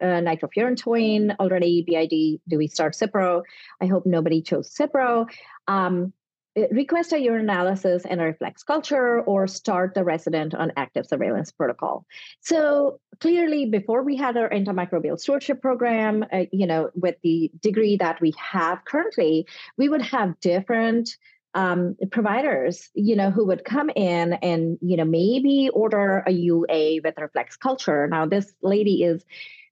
uh, 0.00 0.04
nitrofurantoin 0.04 1.36
already, 1.38 1.84
BID? 1.86 2.40
Do 2.48 2.58
we 2.58 2.68
start 2.68 2.94
Cipro? 2.94 3.42
I 3.80 3.86
hope 3.86 4.04
nobody 4.04 4.42
chose 4.42 4.74
Cipro. 4.74 5.26
Um, 5.66 6.12
uh, 6.58 6.66
request 6.70 7.12
a 7.12 7.16
urinalysis 7.16 8.04
and 8.08 8.20
a 8.20 8.24
reflex 8.24 8.62
culture 8.62 9.20
or 9.20 9.46
start 9.46 9.94
the 9.94 10.02
resident 10.02 10.54
on 10.54 10.72
active 10.76 11.06
surveillance 11.06 11.52
protocol. 11.52 12.04
So 12.40 13.00
clearly, 13.20 13.66
before 13.66 14.02
we 14.02 14.16
had 14.16 14.36
our 14.36 14.48
antimicrobial 14.48 15.18
stewardship 15.18 15.60
program, 15.62 16.24
uh, 16.32 16.44
you 16.50 16.66
know, 16.66 16.90
with 16.94 17.16
the 17.22 17.50
degree 17.60 17.96
that 17.98 18.20
we 18.20 18.32
have 18.38 18.84
currently, 18.84 19.46
we 19.76 19.88
would 19.88 20.02
have 20.02 20.40
different 20.40 21.16
um, 21.54 21.96
providers, 22.10 22.90
you 22.94 23.16
know, 23.16 23.30
who 23.30 23.46
would 23.46 23.64
come 23.64 23.90
in 23.90 24.34
and, 24.34 24.78
you 24.80 24.96
know, 24.96 25.04
maybe 25.04 25.70
order 25.72 26.22
a 26.26 26.30
UA 26.30 27.00
with 27.02 27.14
reflex 27.18 27.56
culture. 27.56 28.06
Now, 28.06 28.26
this 28.26 28.52
lady 28.62 29.02
is 29.02 29.24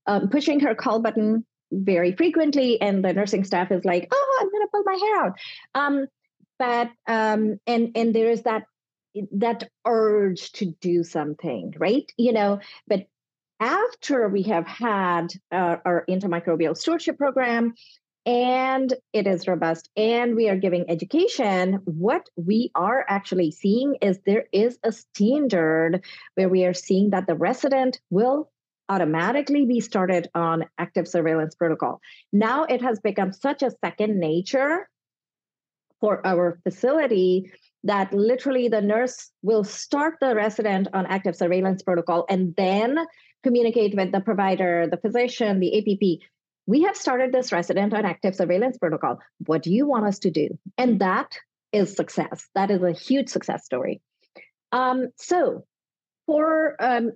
um, 0.07 0.29
pushing 0.29 0.61
her 0.61 0.75
call 0.75 1.01
button 1.01 1.45
very 1.73 2.13
frequently, 2.13 2.81
and 2.81 3.05
the 3.05 3.13
nursing 3.13 3.45
staff 3.45 3.73
is 3.73 3.85
like, 3.85 4.09
"Oh, 4.13 4.39
I'm 4.41 4.51
going 4.51 4.63
to 4.63 4.71
pull 4.71 4.83
my 4.85 4.95
hair 4.95 5.25
out." 5.25 5.39
Um, 5.75 6.07
but 6.59 6.91
um, 7.07 7.59
and 7.67 7.93
and 7.97 8.15
there 8.15 8.31
is 8.31 8.43
that 8.43 8.65
that 9.33 9.69
urge 9.85 10.53
to 10.53 10.67
do 10.67 11.03
something, 11.03 11.75
right? 11.77 12.11
You 12.17 12.33
know, 12.33 12.61
but 12.87 13.07
after 13.59 14.29
we 14.29 14.43
have 14.45 14.67
had 14.67 15.29
uh, 15.51 15.77
our 15.85 16.05
antimicrobial 16.09 16.77
stewardship 16.77 17.17
program 17.17 17.75
and 18.27 18.93
it 19.13 19.29
is 19.29 19.47
robust 19.47 19.89
and 19.97 20.35
we 20.35 20.49
are 20.49 20.57
giving 20.57 20.91
education. 20.91 21.81
What 21.85 22.29
we 22.35 22.73
are 22.75 23.07
actually 23.09 23.53
seeing 23.53 23.97
is 24.03 24.19
there 24.27 24.47
is 24.53 24.79
a 24.83 24.91
standard 24.91 26.05
where 26.35 26.49
we 26.49 26.65
are 26.65 26.75
seeing 26.75 27.11
that 27.11 27.29
the 27.29 27.37
resident 27.37 28.01
will 28.11 28.51
automatically 28.89 29.65
be 29.65 29.81
started 29.81 30.29
on 30.35 30.65
active 30.77 31.07
surveillance 31.07 31.55
protocol. 31.55 32.01
Now 32.33 32.65
it 32.65 32.83
has 32.83 32.99
become 33.01 33.33
such 33.33 33.63
a 33.63 33.73
second 33.85 34.19
nature 34.19 34.89
for 36.01 36.27
our 36.27 36.59
facility 36.65 37.51
that 37.85 38.13
literally 38.13 38.69
the 38.69 38.81
nurse 38.81 39.31
will 39.43 39.65
start 39.65 40.15
the 40.21 40.35
resident 40.35 40.89
on 40.93 41.07
active 41.07 41.37
surveillance 41.37 41.83
protocol 41.83 42.27
and 42.29 42.55
then 42.57 42.99
communicate 43.45 43.95
with 43.97 44.11
the 44.11 44.21
provider 44.21 44.89
the 44.91 44.97
physician 44.97 45.61
the 45.61 45.79
app 45.79 46.29
we 46.67 46.83
have 46.83 46.97
started 46.97 47.33
this 47.33 47.53
resident 47.53 47.95
on 47.95 48.05
active 48.05 48.35
surveillance 48.35 48.79
protocol. 48.79 49.21
What 49.47 49.63
do 49.63 49.73
you 49.73 49.87
want 49.87 50.07
us 50.07 50.19
to 50.21 50.31
do? 50.31 50.59
And 50.77 51.01
that 51.01 51.39
is 51.73 51.95
success. 51.95 52.49
That 52.55 52.71
is 52.71 52.83
a 52.83 52.93
huge 52.93 53.29
success 53.29 53.65
story. 53.65 54.01
Um, 54.73 55.09
so, 55.17 55.65
for 56.27 56.77
um, 56.81 57.13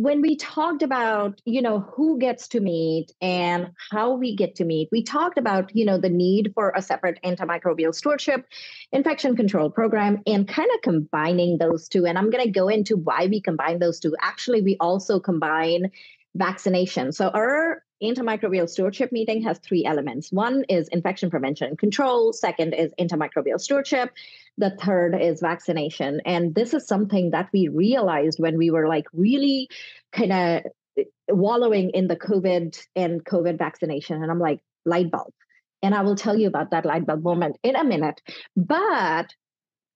when 0.00 0.22
we 0.22 0.34
talked 0.36 0.82
about 0.82 1.42
you 1.44 1.60
know 1.60 1.80
who 1.80 2.18
gets 2.18 2.48
to 2.48 2.60
meet 2.60 3.12
and 3.20 3.70
how 3.90 4.12
we 4.12 4.34
get 4.34 4.54
to 4.54 4.64
meet 4.64 4.88
we 4.90 5.02
talked 5.02 5.36
about 5.36 5.76
you 5.76 5.84
know 5.84 5.98
the 5.98 6.08
need 6.08 6.52
for 6.54 6.72
a 6.74 6.80
separate 6.80 7.18
antimicrobial 7.22 7.94
stewardship 7.94 8.46
infection 8.92 9.36
control 9.36 9.68
program 9.68 10.22
and 10.26 10.48
kind 10.48 10.70
of 10.74 10.80
combining 10.80 11.58
those 11.58 11.86
two 11.86 12.06
and 12.06 12.16
i'm 12.16 12.30
going 12.30 12.42
to 12.42 12.50
go 12.50 12.68
into 12.68 12.96
why 12.96 13.26
we 13.26 13.42
combine 13.42 13.78
those 13.78 14.00
two 14.00 14.16
actually 14.22 14.62
we 14.62 14.76
also 14.80 15.20
combine 15.20 15.90
vaccination 16.34 17.12
so 17.12 17.28
our 17.28 17.82
antimicrobial 18.02 18.68
stewardship 18.68 19.12
meeting 19.12 19.42
has 19.42 19.58
three 19.58 19.84
elements. 19.84 20.32
One 20.32 20.64
is 20.68 20.88
infection 20.88 21.30
prevention 21.30 21.68
and 21.68 21.78
control, 21.78 22.32
second 22.32 22.74
is 22.74 22.92
antimicrobial 22.98 23.60
stewardship, 23.60 24.10
the 24.58 24.70
third 24.70 25.14
is 25.20 25.40
vaccination. 25.40 26.20
And 26.24 26.54
this 26.54 26.74
is 26.74 26.86
something 26.86 27.30
that 27.30 27.48
we 27.52 27.68
realized 27.68 28.38
when 28.38 28.58
we 28.58 28.70
were 28.70 28.88
like 28.88 29.06
really 29.12 29.68
kind 30.12 30.32
of 30.32 31.06
wallowing 31.28 31.90
in 31.90 32.08
the 32.08 32.16
COVID 32.16 32.78
and 32.96 33.24
COVID 33.24 33.58
vaccination. 33.58 34.22
And 34.22 34.30
I'm 34.30 34.40
like, 34.40 34.60
light 34.84 35.10
bulb. 35.10 35.32
And 35.82 35.94
I 35.94 36.02
will 36.02 36.16
tell 36.16 36.38
you 36.38 36.48
about 36.48 36.70
that 36.72 36.84
light 36.84 37.06
bulb 37.06 37.22
moment 37.22 37.56
in 37.62 37.76
a 37.76 37.84
minute. 37.84 38.20
But 38.56 39.34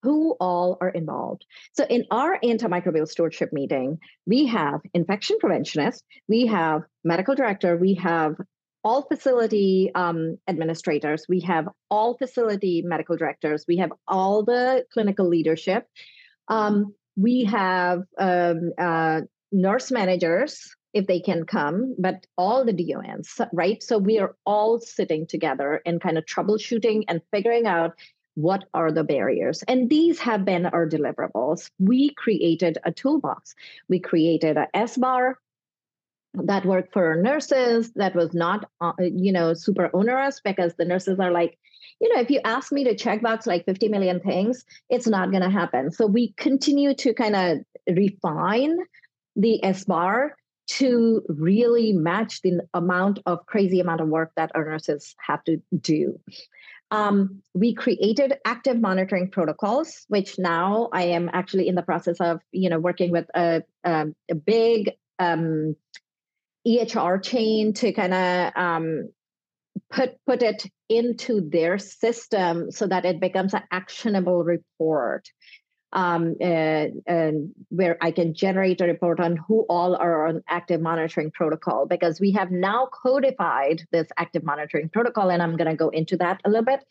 who 0.05 0.37
all 0.39 0.77
are 0.81 0.91
involved. 0.91 1.45
So, 1.73 1.85
in 1.85 2.05
our 2.11 2.39
antimicrobial 2.45 3.09
stewardship 3.09 3.53
meeting, 3.53 3.99
we 4.27 4.47
have 4.47 4.81
infection 4.93 5.39
preventionist, 5.43 6.03
we 6.29 6.47
have 6.47 6.83
medical 7.03 7.35
director, 7.35 7.77
we 7.77 7.95
have 7.95 8.37
all 8.85 9.03
facility 9.03 9.91
um, 9.95 10.39
administrators, 10.47 11.25
we 11.29 11.41
have 11.41 11.67
all 11.91 12.19
facility 12.19 12.83
medical 12.85 13.17
directors, 13.17 13.65
we 13.67 13.79
have 13.79 13.93
all 14.07 14.45
the 14.45 14.85
clinical 14.93 15.27
leadership, 15.27 15.87
um, 16.49 16.95
we 17.17 17.45
have 17.45 18.03
um, 18.19 18.73
uh, 18.79 19.23
nurse 19.51 19.91
managers, 19.91 20.77
if 20.93 21.07
they 21.07 21.19
can 21.19 21.45
come, 21.45 21.97
but 21.99 22.27
all 22.39 22.65
the 22.65 22.73
DONs, 22.73 23.41
right? 23.53 23.83
So 23.83 23.99
we 23.99 24.19
are 24.21 24.37
all 24.47 24.79
sitting 24.79 25.27
together 25.27 25.81
and 25.85 26.01
kind 26.01 26.17
of 26.17 26.25
troubleshooting 26.25 27.05
and 27.09 27.21
figuring 27.33 27.67
out 27.67 27.95
what 28.35 28.65
are 28.75 28.91
the 28.91 29.05
barriers? 29.05 29.63
And 29.69 29.89
these 29.89 30.19
have 30.21 30.45
been 30.45 30.67
our 30.67 30.89
deliverables. 30.89 31.71
We 31.79 32.11
created 32.15 32.79
a 32.85 32.93
toolbox. 32.93 33.55
We 33.89 34.01
created 34.01 34.57
a 34.57 34.69
SBAR 34.75 35.35
that 36.35 36.67
worked 36.67 36.93
for 36.93 37.15
nurses 37.17 37.93
that 37.93 38.15
was 38.15 38.35
not 38.35 38.69
uh, 38.81 38.93
you 38.99 39.33
know 39.33 39.55
super 39.55 39.89
onerous 39.95 40.41
because 40.41 40.75
the 40.75 40.85
nurses 40.85 41.21
are 41.21 41.31
like 41.31 41.57
you 42.01 42.13
know 42.13 42.21
if 42.21 42.29
you 42.29 42.41
ask 42.45 42.73
me 42.73 42.83
to 42.83 42.97
check 42.97 43.23
box 43.23 43.47
like 43.47 43.65
50 43.65 43.89
million 43.89 44.19
things 44.19 44.65
it's 44.91 45.07
not 45.07 45.31
going 45.31 45.43
to 45.43 45.51
happen. 45.51 45.93
So 45.93 46.07
we 46.07 46.33
continue 46.37 46.95
to 46.95 47.15
kind 47.15 47.37
of 47.37 47.59
refine 47.95 48.77
the 49.37 49.61
SBAR 49.63 50.31
to 50.67 51.23
really 51.29 51.93
match 51.93 52.41
the 52.43 52.61
amount 52.73 53.21
of 53.27 53.47
crazy 53.47 53.81
amount 53.81 54.01
of 54.01 54.09
work 54.09 54.33
that 54.37 54.51
our 54.55 54.65
nurses 54.65 55.15
have 55.19 55.45
to 55.45 55.61
do 55.79 56.19
um, 56.95 57.43
we 57.55 57.75
created 57.75 58.35
active 58.45 58.81
monitoring 58.81 59.31
protocols, 59.31 60.05
which 60.09 60.39
now 60.39 60.89
I 60.93 61.05
am 61.07 61.29
actually 61.33 61.69
in 61.69 61.75
the 61.75 61.83
process 61.83 62.21
of, 62.21 62.41
you 62.53 62.71
know, 62.71 62.79
working 62.79 63.11
with 63.11 63.27
a, 63.35 63.63
a, 63.83 64.07
a 64.31 64.35
big 64.35 64.93
um, 65.19 65.75
EHR 66.67 67.23
chain 67.23 67.73
to 67.75 67.93
kind 67.93 68.15
of 68.15 68.53
um, 68.57 69.09
put 69.91 70.17
put 70.27 70.43
it 70.43 70.65
into 70.89 71.49
their 71.49 71.79
system 71.79 72.71
so 72.71 72.87
that 72.87 73.05
it 73.05 73.21
becomes 73.21 73.55
an 73.55 73.63
actionable 73.71 74.45
report 74.45 75.29
um, 75.95 76.35
uh, 76.41 76.87
and 77.07 77.55
where 77.69 77.97
I 78.01 78.11
can 78.11 78.35
generate 78.35 78.81
a 78.81 78.87
report 78.87 79.21
on 79.21 79.37
who 79.37 79.65
all 79.69 79.95
are 79.95 80.27
on 80.27 80.43
active 80.49 80.81
monitoring 80.81 81.31
protocol 81.31 81.87
because 81.87 82.21
we 82.21 82.33
have 82.33 82.51
now 82.51 82.89
codified 82.93 83.83
this 83.93 84.09
active 84.17 84.43
monitoring 84.43 84.89
protocol, 84.89 85.31
and 85.31 85.41
I'm 85.43 85.57
going 85.57 85.71
to 85.71 85.77
go 85.77 85.89
into 85.89 86.17
that 86.19 86.41
a 86.45 86.51
little 86.51 86.65
bit. 86.65 86.85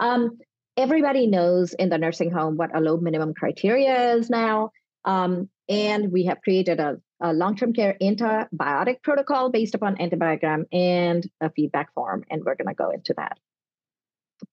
Um, 0.00 0.38
everybody 0.76 1.26
knows 1.26 1.74
in 1.74 1.90
the 1.90 1.98
nursing 1.98 2.30
home 2.30 2.56
what 2.56 2.74
a 2.74 2.80
Loeb 2.80 3.02
minimum 3.02 3.34
criteria 3.34 4.14
is 4.14 4.30
now. 4.30 4.70
Um, 5.04 5.48
and 5.68 6.10
we 6.10 6.24
have 6.24 6.40
created 6.40 6.80
a, 6.80 6.96
a 7.20 7.32
long-term 7.32 7.74
care 7.74 7.96
antibiotic 8.00 9.02
protocol 9.02 9.50
based 9.50 9.74
upon 9.74 9.96
antibiogram 9.96 10.64
and 10.72 11.28
a 11.40 11.50
feedback 11.50 11.92
form, 11.92 12.24
and 12.30 12.44
we're 12.44 12.54
going 12.54 12.68
to 12.68 12.74
go 12.74 12.90
into 12.90 13.14
that. 13.16 13.38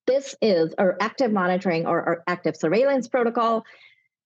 This 0.07 0.35
is 0.41 0.73
our 0.77 0.97
active 0.99 1.31
monitoring 1.31 1.85
or 1.85 2.01
our 2.01 2.23
active 2.27 2.55
surveillance 2.55 3.07
protocol. 3.07 3.65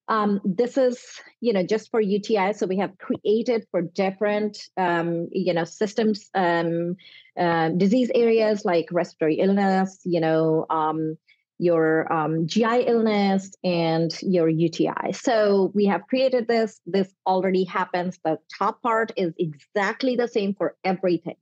Um, 0.08 0.42
this 0.44 0.78
is, 0.78 1.00
you 1.39 1.54
know, 1.54 1.63
just 1.63 1.92
for 1.92 2.01
UTI. 2.01 2.54
So 2.54 2.66
we 2.66 2.78
have 2.78 2.98
created 2.98 3.68
for 3.70 3.84
different, 3.84 4.58
um, 4.75 5.28
you 5.32 5.54
know, 5.54 5.66
systems, 5.66 6.30
um, 6.34 6.96
uh, 7.39 7.70
disease 7.70 8.10
areas 8.16 8.66
like 8.66 8.88
respiratory 8.92 9.36
illness, 9.36 10.00
you 10.04 10.20
know, 10.20 10.66
um, 10.72 11.16
your 11.60 12.12
um, 12.12 12.48
GI 12.48 12.86
illness 12.88 13.51
and 13.63 14.12
your 14.24 14.50
UTI. 14.50 15.12
So 15.12 15.72
we 15.75 15.86
have 15.86 16.08
created 16.08 16.48
this. 16.48 16.80
This 16.88 17.13
already 17.28 17.66
happens. 17.66 18.18
The 18.24 18.39
top 18.58 18.82
part 18.82 19.12
is 19.16 19.34
exactly 19.38 20.16
the 20.16 20.28
same 20.28 20.56
for 20.56 20.75
everything. 20.84 21.36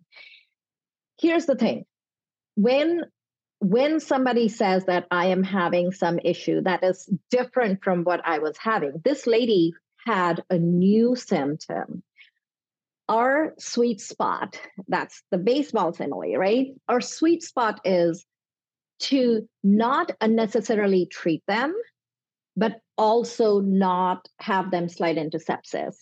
Here's 1.19 1.45
the 1.45 1.55
thing 1.55 1.85
when 2.55 3.03
when 3.59 3.99
somebody 3.99 4.49
says 4.49 4.85
that 4.85 5.07
I 5.09 5.27
am 5.27 5.43
having 5.43 5.91
some 5.91 6.19
issue 6.19 6.61
that 6.61 6.83
is 6.83 7.09
different 7.31 7.83
from 7.83 8.03
what 8.03 8.21
I 8.23 8.39
was 8.39 8.57
having, 8.57 9.01
this 9.03 9.25
lady 9.25 9.73
had 10.05 10.43
a 10.49 10.57
new 10.57 11.15
symptom. 11.15 12.03
Our 13.09 13.53
sweet 13.57 14.01
spot, 14.01 14.59
that's 14.87 15.23
the 15.31 15.37
baseball 15.37 15.93
simile, 15.93 16.35
right? 16.37 16.67
Our 16.87 17.01
sweet 17.01 17.41
spot 17.41 17.79
is 17.85 18.25
to 18.99 19.47
not 19.63 20.11
unnecessarily 20.21 21.05
treat 21.05 21.43
them, 21.47 21.73
but 22.55 22.81
also 22.97 23.59
not 23.61 24.27
have 24.39 24.71
them 24.71 24.89
slide 24.89 25.17
into 25.17 25.37
sepsis. 25.37 25.95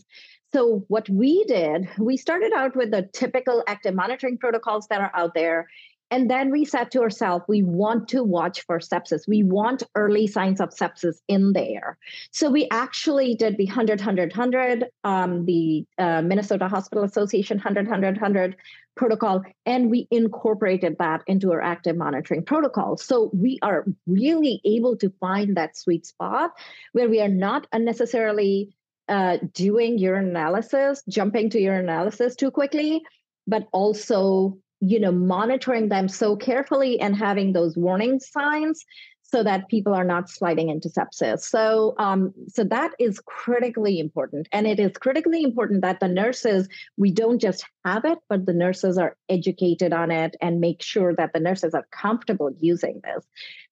So, 0.54 0.86
what 0.88 1.10
we 1.10 1.44
did, 1.44 1.90
we 2.00 2.16
started 2.18 2.54
out 2.54 2.76
with 2.76 2.92
the 2.92 3.10
typical 3.14 3.64
active 3.68 3.94
monitoring 3.94 4.38
protocols 4.38 4.88
that 4.88 5.02
are 5.02 5.12
out 5.14 5.34
there. 5.34 5.68
And 6.12 6.30
then 6.30 6.52
we 6.52 6.66
said 6.66 6.92
to 6.92 7.02
ourselves, 7.02 7.46
we 7.48 7.64
want 7.64 8.10
to 8.10 8.24
watch 8.24 8.62
for 8.62 8.80
sepsis. 8.80 9.28
We 9.28 9.44
want 9.44 9.84
early 9.96 10.28
signs 10.28 10.62
of 10.62 10.70
sepsis 10.70 11.16
in 11.28 11.54
there. 11.54 11.98
So 12.32 12.50
we 12.50 12.68
actually 12.72 13.36
did 13.36 13.58
the 13.58 13.66
100, 13.66 14.00
100, 14.00 14.30
100, 14.30 14.86
um, 15.04 15.46
the 15.46 15.86
uh, 15.98 16.22
Minnesota 16.22 16.68
Hospital 16.68 17.04
Association 17.04 17.58
100, 17.58 17.88
100, 17.88 18.16
100 18.16 18.56
protocol, 18.96 19.44
and 19.66 19.92
we 19.92 20.08
incorporated 20.10 20.96
that 21.00 21.22
into 21.28 21.52
our 21.52 21.62
active 21.62 21.98
monitoring 21.98 22.44
protocol. 22.44 22.98
So 22.98 23.30
we 23.34 23.60
are 23.62 23.86
really 24.08 24.62
able 24.64 24.98
to 24.98 25.12
find 25.20 25.58
that 25.58 25.78
sweet 25.78 26.06
spot 26.06 26.52
where 26.94 27.10
we 27.10 27.22
are 27.22 27.28
not 27.28 27.68
unnecessarily 27.72 28.74
uh, 29.08 29.38
doing 29.54 30.00
urinalysis, 30.00 31.02
jumping 31.08 31.50
to 31.52 31.60
urinalysis 31.60 32.36
too 32.36 32.52
quickly, 32.52 33.04
but 33.46 33.68
also 33.72 34.58
you 34.82 35.00
know 35.00 35.12
monitoring 35.12 35.90
them 35.90 36.08
so 36.08 36.36
carefully 36.36 37.00
and 37.00 37.16
having 37.16 37.54
those 37.54 37.78
warning 37.78 38.20
signs 38.20 38.86
so 39.28 39.42
that 39.42 39.68
people 39.70 39.94
are 39.94 40.04
not 40.04 40.30
sliding 40.30 40.70
into 40.70 40.88
sepsis. 40.88 41.40
So 41.40 41.96
um, 41.98 42.34
so 42.48 42.64
that 42.66 42.92
is 43.00 43.20
critically 43.26 44.00
important. 44.00 44.48
And 44.52 44.68
it 44.68 44.80
is 44.80 44.92
critically 44.98 45.44
important 45.44 45.82
that 45.82 46.00
the 46.00 46.08
nurses 46.08 46.70
we 46.96 47.12
don't 47.12 47.40
just 47.40 47.66
have 47.84 48.06
it 48.06 48.20
but 48.30 48.46
the 48.46 48.54
nurses 48.54 48.98
are 48.98 49.18
educated 49.28 49.94
on 49.94 50.12
it 50.12 50.36
and 50.42 50.62
make 50.62 50.82
sure 50.82 51.14
that 51.16 51.34
the 51.34 51.40
nurses 51.40 51.74
are 51.74 51.88
comfortable 51.92 52.52
using 52.60 53.02
this. 53.04 53.26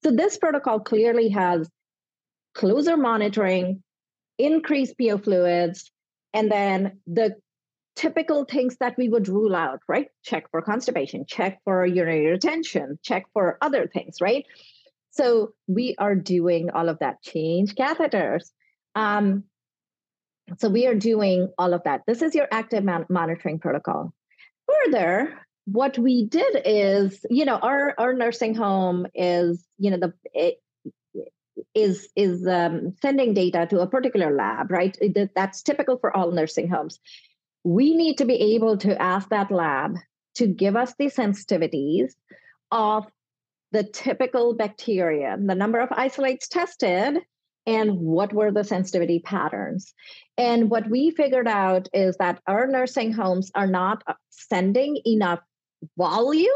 So 0.03 0.11
this 0.11 0.37
protocol 0.37 0.79
clearly 0.79 1.29
has 1.29 1.69
closer 2.55 2.97
monitoring 2.97 3.83
increased 4.37 4.95
po 4.99 5.17
fluids 5.17 5.91
and 6.33 6.51
then 6.51 6.99
the 7.05 7.35
typical 7.95 8.45
things 8.45 8.77
that 8.77 8.97
we 8.97 9.09
would 9.09 9.27
rule 9.27 9.55
out, 9.55 9.79
right? 9.87 10.07
Check 10.23 10.49
for 10.51 10.61
constipation, 10.61 11.25
check 11.27 11.59
for 11.63 11.85
urinary 11.85 12.27
retention, 12.27 12.99
check 13.03 13.25
for 13.33 13.57
other 13.61 13.87
things, 13.87 14.17
right? 14.21 14.45
So 15.11 15.53
we 15.67 15.95
are 15.99 16.15
doing 16.15 16.71
all 16.71 16.89
of 16.89 16.99
that. 16.99 17.21
Change 17.21 17.75
catheters. 17.75 18.49
Um, 18.95 19.43
so 20.57 20.69
we 20.69 20.87
are 20.87 20.95
doing 20.95 21.51
all 21.57 21.73
of 21.73 21.83
that. 21.83 22.01
This 22.07 22.21
is 22.21 22.35
your 22.35 22.47
active 22.51 22.83
man- 22.83 23.05
monitoring 23.09 23.59
protocol. 23.59 24.13
Further, 24.67 25.39
what 25.65 25.97
we 25.97 26.25
did 26.25 26.61
is, 26.65 27.25
you 27.29 27.45
know, 27.45 27.57
our 27.57 27.93
our 27.97 28.13
nursing 28.13 28.55
home 28.55 29.05
is, 29.13 29.65
you 29.77 29.91
know, 29.91 29.97
the 29.97 30.13
it, 30.33 30.59
is 31.75 32.09
is 32.15 32.45
um, 32.47 32.95
sending 33.01 33.33
data 33.33 33.67
to 33.69 33.79
a 33.79 33.87
particular 33.87 34.35
lab, 34.35 34.71
right? 34.71 34.97
That's 35.35 35.61
typical 35.61 35.97
for 35.97 36.15
all 36.15 36.31
nursing 36.31 36.69
homes 36.69 36.99
we 37.63 37.95
need 37.95 38.17
to 38.17 38.25
be 38.25 38.55
able 38.55 38.77
to 38.77 39.01
ask 39.01 39.29
that 39.29 39.51
lab 39.51 39.95
to 40.35 40.47
give 40.47 40.75
us 40.75 40.93
the 40.97 41.05
sensitivities 41.05 42.11
of 42.71 43.05
the 43.71 43.83
typical 43.83 44.53
bacteria, 44.53 45.37
the 45.39 45.55
number 45.55 45.79
of 45.79 45.89
isolates 45.91 46.47
tested, 46.47 47.19
and 47.65 47.97
what 47.97 48.33
were 48.33 48.51
the 48.51 48.63
sensitivity 48.63 49.19
patterns. 49.19 49.93
And 50.37 50.69
what 50.69 50.89
we 50.89 51.11
figured 51.11 51.47
out 51.47 51.87
is 51.93 52.17
that 52.17 52.41
our 52.47 52.67
nursing 52.67 53.13
homes 53.13 53.51
are 53.55 53.67
not 53.67 54.03
sending 54.29 54.99
enough 55.05 55.39
volume 55.97 56.47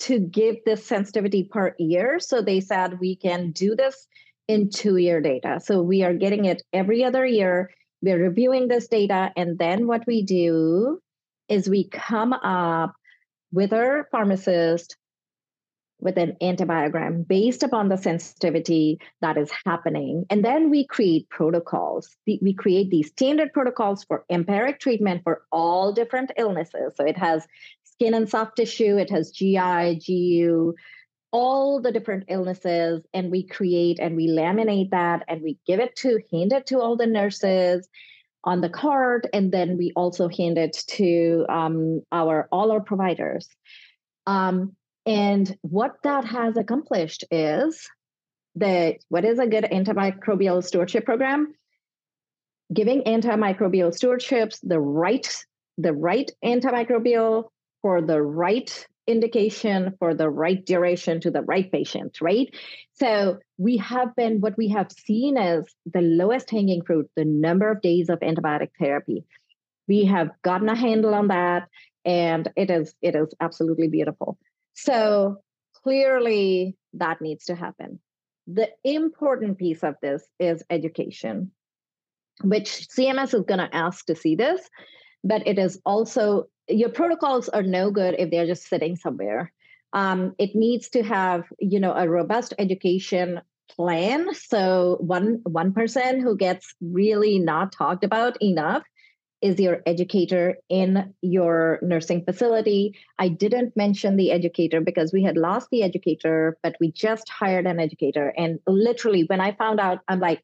to 0.00 0.18
give 0.18 0.56
this 0.64 0.86
sensitivity 0.86 1.44
per 1.44 1.74
year. 1.78 2.18
So 2.20 2.40
they 2.40 2.60
said 2.60 3.00
we 3.00 3.16
can 3.16 3.50
do 3.50 3.76
this 3.76 4.06
in 4.46 4.70
two 4.70 4.96
year 4.96 5.20
data. 5.20 5.60
So 5.62 5.82
we 5.82 6.02
are 6.02 6.14
getting 6.14 6.46
it 6.46 6.62
every 6.72 7.04
other 7.04 7.26
year 7.26 7.70
we're 8.02 8.22
reviewing 8.22 8.68
this 8.68 8.88
data, 8.88 9.32
and 9.36 9.58
then 9.58 9.86
what 9.86 10.06
we 10.06 10.22
do 10.22 11.00
is 11.48 11.68
we 11.68 11.88
come 11.88 12.32
up 12.32 12.94
with 13.52 13.72
our 13.72 14.06
pharmacist 14.10 14.96
with 16.00 16.16
an 16.16 16.36
antibiogram 16.40 17.26
based 17.26 17.62
upon 17.64 17.88
the 17.88 17.96
sensitivity 17.96 19.00
that 19.20 19.36
is 19.36 19.50
happening. 19.66 20.24
And 20.30 20.44
then 20.44 20.70
we 20.70 20.86
create 20.86 21.28
protocols. 21.28 22.16
We 22.26 22.54
create 22.54 22.90
these 22.90 23.08
standard 23.08 23.52
protocols 23.52 24.04
for 24.04 24.24
empiric 24.30 24.78
treatment 24.78 25.22
for 25.24 25.42
all 25.50 25.92
different 25.92 26.30
illnesses. 26.36 26.92
So 26.94 27.04
it 27.04 27.16
has 27.18 27.46
skin 27.82 28.14
and 28.14 28.28
soft 28.28 28.56
tissue, 28.56 28.96
it 28.96 29.10
has 29.10 29.32
GI, 29.32 30.00
GU, 30.06 30.74
all 31.30 31.80
the 31.80 31.92
different 31.92 32.24
illnesses 32.28 33.02
and 33.12 33.30
we 33.30 33.42
create 33.46 33.98
and 34.00 34.16
we 34.16 34.28
laminate 34.28 34.90
that 34.90 35.24
and 35.28 35.42
we 35.42 35.58
give 35.66 35.80
it 35.80 35.94
to 35.96 36.20
hand 36.32 36.52
it 36.52 36.66
to 36.66 36.80
all 36.80 36.96
the 36.96 37.06
nurses 37.06 37.88
on 38.44 38.60
the 38.60 38.68
card 38.68 39.28
and 39.32 39.52
then 39.52 39.76
we 39.76 39.92
also 39.94 40.28
hand 40.28 40.56
it 40.56 40.72
to 40.86 41.44
um, 41.48 42.00
our 42.12 42.48
all 42.50 42.72
our 42.72 42.80
providers. 42.80 43.48
Um, 44.26 44.74
and 45.04 45.56
what 45.62 45.96
that 46.04 46.24
has 46.24 46.56
accomplished 46.56 47.24
is 47.30 47.88
that 48.56 48.96
what 49.08 49.24
is 49.24 49.38
a 49.38 49.46
good 49.46 49.64
antimicrobial 49.64 50.64
stewardship 50.64 51.04
program? 51.04 51.54
Giving 52.72 53.02
antimicrobial 53.02 53.92
stewardships 53.92 54.58
the 54.62 54.80
right 54.80 55.44
the 55.78 55.92
right 55.92 56.30
antimicrobial 56.44 57.44
for 57.82 58.02
the 58.02 58.20
right 58.20 58.86
indication 59.08 59.94
for 59.98 60.14
the 60.14 60.28
right 60.28 60.64
duration 60.64 61.20
to 61.22 61.30
the 61.30 61.42
right 61.42 61.72
patient, 61.72 62.20
right? 62.20 62.54
So 62.92 63.38
we 63.56 63.78
have 63.78 64.14
been, 64.14 64.40
what 64.40 64.56
we 64.58 64.68
have 64.68 64.92
seen 64.92 65.38
is 65.38 65.64
the 65.86 66.02
lowest 66.02 66.50
hanging 66.50 66.82
fruit, 66.82 67.10
the 67.16 67.24
number 67.24 67.70
of 67.70 67.80
days 67.80 68.10
of 68.10 68.20
antibiotic 68.20 68.70
therapy. 68.78 69.24
We 69.88 70.04
have 70.04 70.30
gotten 70.42 70.68
a 70.68 70.76
handle 70.76 71.14
on 71.14 71.28
that, 71.28 71.68
and 72.04 72.48
it 72.54 72.70
is 72.70 72.94
it 73.00 73.16
is 73.16 73.34
absolutely 73.40 73.88
beautiful. 73.88 74.38
So 74.74 75.38
clearly 75.82 76.76
that 76.92 77.22
needs 77.22 77.46
to 77.46 77.54
happen. 77.54 78.00
The 78.46 78.68
important 78.84 79.58
piece 79.58 79.82
of 79.82 79.94
this 80.02 80.22
is 80.38 80.62
education, 80.68 81.52
which 82.42 82.88
CMS 82.88 83.34
is 83.34 83.44
going 83.46 83.60
to 83.60 83.74
ask 83.74 84.06
to 84.06 84.14
see 84.14 84.36
this, 84.36 84.60
but 85.24 85.46
it 85.46 85.58
is 85.58 85.80
also 85.84 86.48
your 86.68 86.90
protocols 86.90 87.48
are 87.48 87.62
no 87.62 87.90
good 87.90 88.16
if 88.18 88.30
they're 88.30 88.46
just 88.46 88.68
sitting 88.68 88.96
somewhere. 88.96 89.52
Um, 89.92 90.34
it 90.38 90.54
needs 90.54 90.90
to 90.90 91.02
have, 91.02 91.44
you 91.58 91.80
know, 91.80 91.94
a 91.94 92.08
robust 92.08 92.54
education 92.58 93.40
plan. 93.70 94.34
So 94.34 94.96
one 95.00 95.40
one 95.44 95.72
person 95.72 96.20
who 96.20 96.36
gets 96.36 96.74
really 96.80 97.38
not 97.38 97.72
talked 97.72 98.04
about 98.04 98.40
enough 98.42 98.82
is 99.40 99.60
your 99.60 99.82
educator 99.86 100.56
in 100.68 101.14
your 101.22 101.78
nursing 101.80 102.24
facility. 102.24 102.98
I 103.18 103.28
didn't 103.28 103.76
mention 103.76 104.16
the 104.16 104.32
educator 104.32 104.80
because 104.80 105.12
we 105.12 105.22
had 105.22 105.36
lost 105.36 105.68
the 105.70 105.82
educator, 105.82 106.58
but 106.62 106.76
we 106.80 106.90
just 106.90 107.28
hired 107.28 107.66
an 107.66 107.78
educator. 107.78 108.32
And 108.36 108.58
literally, 108.66 109.24
when 109.24 109.40
I 109.40 109.52
found 109.52 109.78
out, 109.80 110.00
I'm 110.08 110.18
like, 110.18 110.42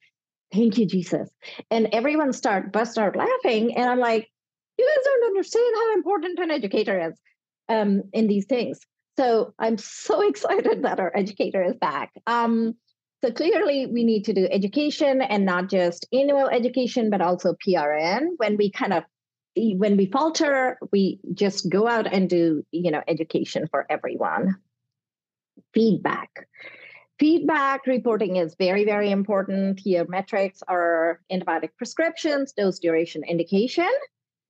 "Thank 0.53 0.79
you, 0.79 0.87
Jesus!" 0.87 1.29
And 1.71 1.89
everyone 1.93 2.33
start 2.33 2.73
bust 2.73 2.99
out 2.99 3.17
laughing, 3.17 3.77
and 3.77 3.91
I'm 3.91 3.99
like, 3.99 4.29
you 4.79 4.87
guys 4.87 5.05
don't 5.05 5.27
understand 5.27 5.75
how 5.77 5.95
important 5.95 6.39
an 6.39 6.51
educator 6.51 7.09
is 7.09 7.15
um, 7.69 8.03
in 8.13 8.27
these 8.27 8.47
things. 8.47 8.81
So 9.17 9.55
I'm 9.59 9.79
so 9.79 10.21
excited 10.29 10.83
that 10.83 11.01
our 11.01 11.13
educator 11.15 11.63
is 11.63 11.77
back. 11.77 12.13
Um, 12.27 12.75
so 13.25 13.31
clearly, 13.31 13.87
we 13.87 14.05
need 14.05 14.27
to 14.27 14.35
do 14.35 14.47
education 14.51 15.23
and 15.23 15.47
not 15.47 15.71
just 15.71 16.07
annual 16.13 16.49
education, 16.49 17.09
but 17.09 17.23
also 17.23 17.55
PRN. 17.67 18.33
When 18.37 18.59
we 18.59 18.71
kind 18.71 18.93
of 18.93 19.05
when 19.57 19.97
we 19.97 20.07
falter, 20.07 20.79
we 20.93 21.21
just 21.33 21.71
go 21.71 21.89
out 21.89 22.13
and 22.13 22.29
do 22.29 22.67
you 22.71 22.91
know 22.91 23.03
education 23.09 23.67
for 23.71 23.87
everyone. 23.89 24.57
Feedback. 25.73 26.49
Feedback 27.19 27.87
reporting 27.87 28.37
is 28.37 28.57
very, 28.59 28.85
very 28.85 29.11
important. 29.11 29.81
Here, 29.81 30.05
metrics 30.07 30.63
are 30.67 31.21
antibiotic 31.33 31.71
prescriptions, 31.79 32.53
dose 32.53 32.81
duration 32.81 33.23
indication, 33.25 33.91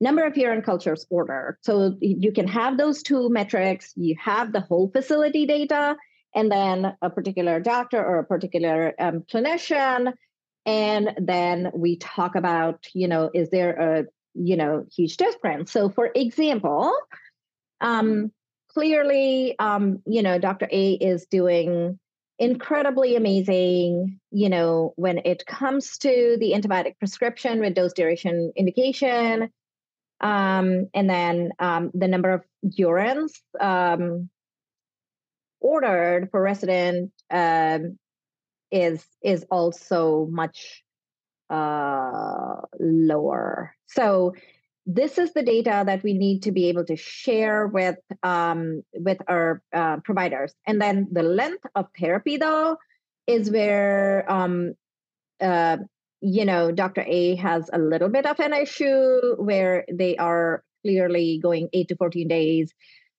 number 0.00 0.24
of 0.24 0.36
urine 0.36 0.62
cultures 0.62 1.06
ordered. 1.10 1.58
So 1.62 1.96
you 2.00 2.32
can 2.32 2.46
have 2.48 2.76
those 2.76 3.02
two 3.02 3.28
metrics. 3.30 3.92
You 3.96 4.16
have 4.20 4.52
the 4.52 4.60
whole 4.60 4.88
facility 4.88 5.46
data, 5.46 5.96
and 6.34 6.50
then 6.50 6.96
a 7.00 7.10
particular 7.10 7.60
doctor 7.60 8.04
or 8.04 8.18
a 8.18 8.24
particular 8.24 8.94
um, 8.98 9.24
clinician. 9.32 10.12
And 10.66 11.14
then 11.18 11.70
we 11.74 11.96
talk 11.96 12.34
about, 12.34 12.86
you 12.94 13.06
know, 13.06 13.30
is 13.32 13.50
there 13.50 13.70
a, 13.70 14.04
you 14.34 14.56
know, 14.56 14.86
huge 14.94 15.16
difference? 15.16 15.70
So 15.70 15.90
for 15.90 16.10
example, 16.14 16.92
um, 17.80 18.32
clearly, 18.68 19.56
um, 19.58 20.02
you 20.06 20.22
know, 20.22 20.38
Dr. 20.38 20.68
A 20.70 20.92
is 20.92 21.26
doing 21.26 21.98
incredibly 22.38 23.14
amazing, 23.14 24.18
you 24.32 24.48
know, 24.48 24.92
when 24.96 25.18
it 25.24 25.46
comes 25.46 25.98
to 25.98 26.36
the 26.40 26.52
antibiotic 26.52 26.98
prescription 26.98 27.60
with 27.60 27.74
dose 27.74 27.92
duration 27.92 28.52
indication, 28.56 29.50
um, 30.20 30.86
and 30.94 31.08
then 31.08 31.50
um, 31.58 31.90
the 31.94 32.08
number 32.08 32.32
of 32.32 32.42
urines 32.78 33.32
um, 33.60 34.30
ordered 35.60 36.28
for 36.30 36.40
resident 36.40 37.12
um, 37.30 37.98
is 38.70 39.04
is 39.22 39.44
also 39.50 40.26
much 40.30 40.82
uh, 41.50 42.56
lower. 42.78 43.74
So 43.86 44.34
this 44.86 45.16
is 45.18 45.32
the 45.32 45.42
data 45.42 45.82
that 45.86 46.02
we 46.02 46.12
need 46.12 46.42
to 46.42 46.52
be 46.52 46.68
able 46.68 46.84
to 46.84 46.96
share 46.96 47.66
with 47.66 47.96
um, 48.22 48.82
with 48.92 49.18
our 49.28 49.62
uh, 49.72 49.98
providers. 50.04 50.54
And 50.66 50.80
then 50.80 51.08
the 51.10 51.22
length 51.22 51.64
of 51.74 51.86
therapy, 51.98 52.36
though, 52.36 52.76
is 53.26 53.50
where 53.50 54.30
um, 54.30 54.74
uh, 55.40 55.78
you 56.24 56.46
know, 56.46 56.72
Dr. 56.72 57.04
A 57.06 57.34
has 57.36 57.68
a 57.70 57.78
little 57.78 58.08
bit 58.08 58.24
of 58.24 58.40
an 58.40 58.54
issue 58.54 59.36
where 59.36 59.84
they 59.92 60.16
are 60.16 60.64
clearly 60.82 61.38
going 61.42 61.68
eight 61.74 61.88
to 61.88 61.96
14 61.96 62.26
days, 62.26 62.72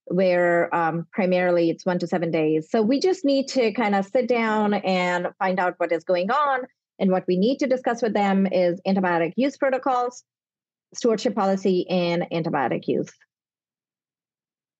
where 0.05 0.73
um, 0.73 1.05
primarily 1.13 1.69
it's 1.69 1.85
one 1.85 1.99
to 1.99 2.07
seven 2.07 2.31
days. 2.31 2.67
So 2.71 2.81
we 2.81 2.99
just 2.99 3.23
need 3.23 3.47
to 3.49 3.71
kind 3.73 3.93
of 3.93 4.07
sit 4.07 4.27
down 4.27 4.73
and 4.73 5.27
find 5.37 5.59
out 5.59 5.75
what 5.77 5.91
is 5.91 6.03
going 6.03 6.31
on. 6.31 6.61
And 6.97 7.11
what 7.11 7.25
we 7.27 7.37
need 7.37 7.59
to 7.59 7.67
discuss 7.67 8.01
with 8.01 8.15
them 8.15 8.47
is 8.47 8.81
antibiotic 8.87 9.33
use 9.35 9.55
protocols, 9.55 10.23
stewardship 10.95 11.35
policy, 11.35 11.87
and 11.87 12.25
antibiotic 12.33 12.87
use. 12.87 13.11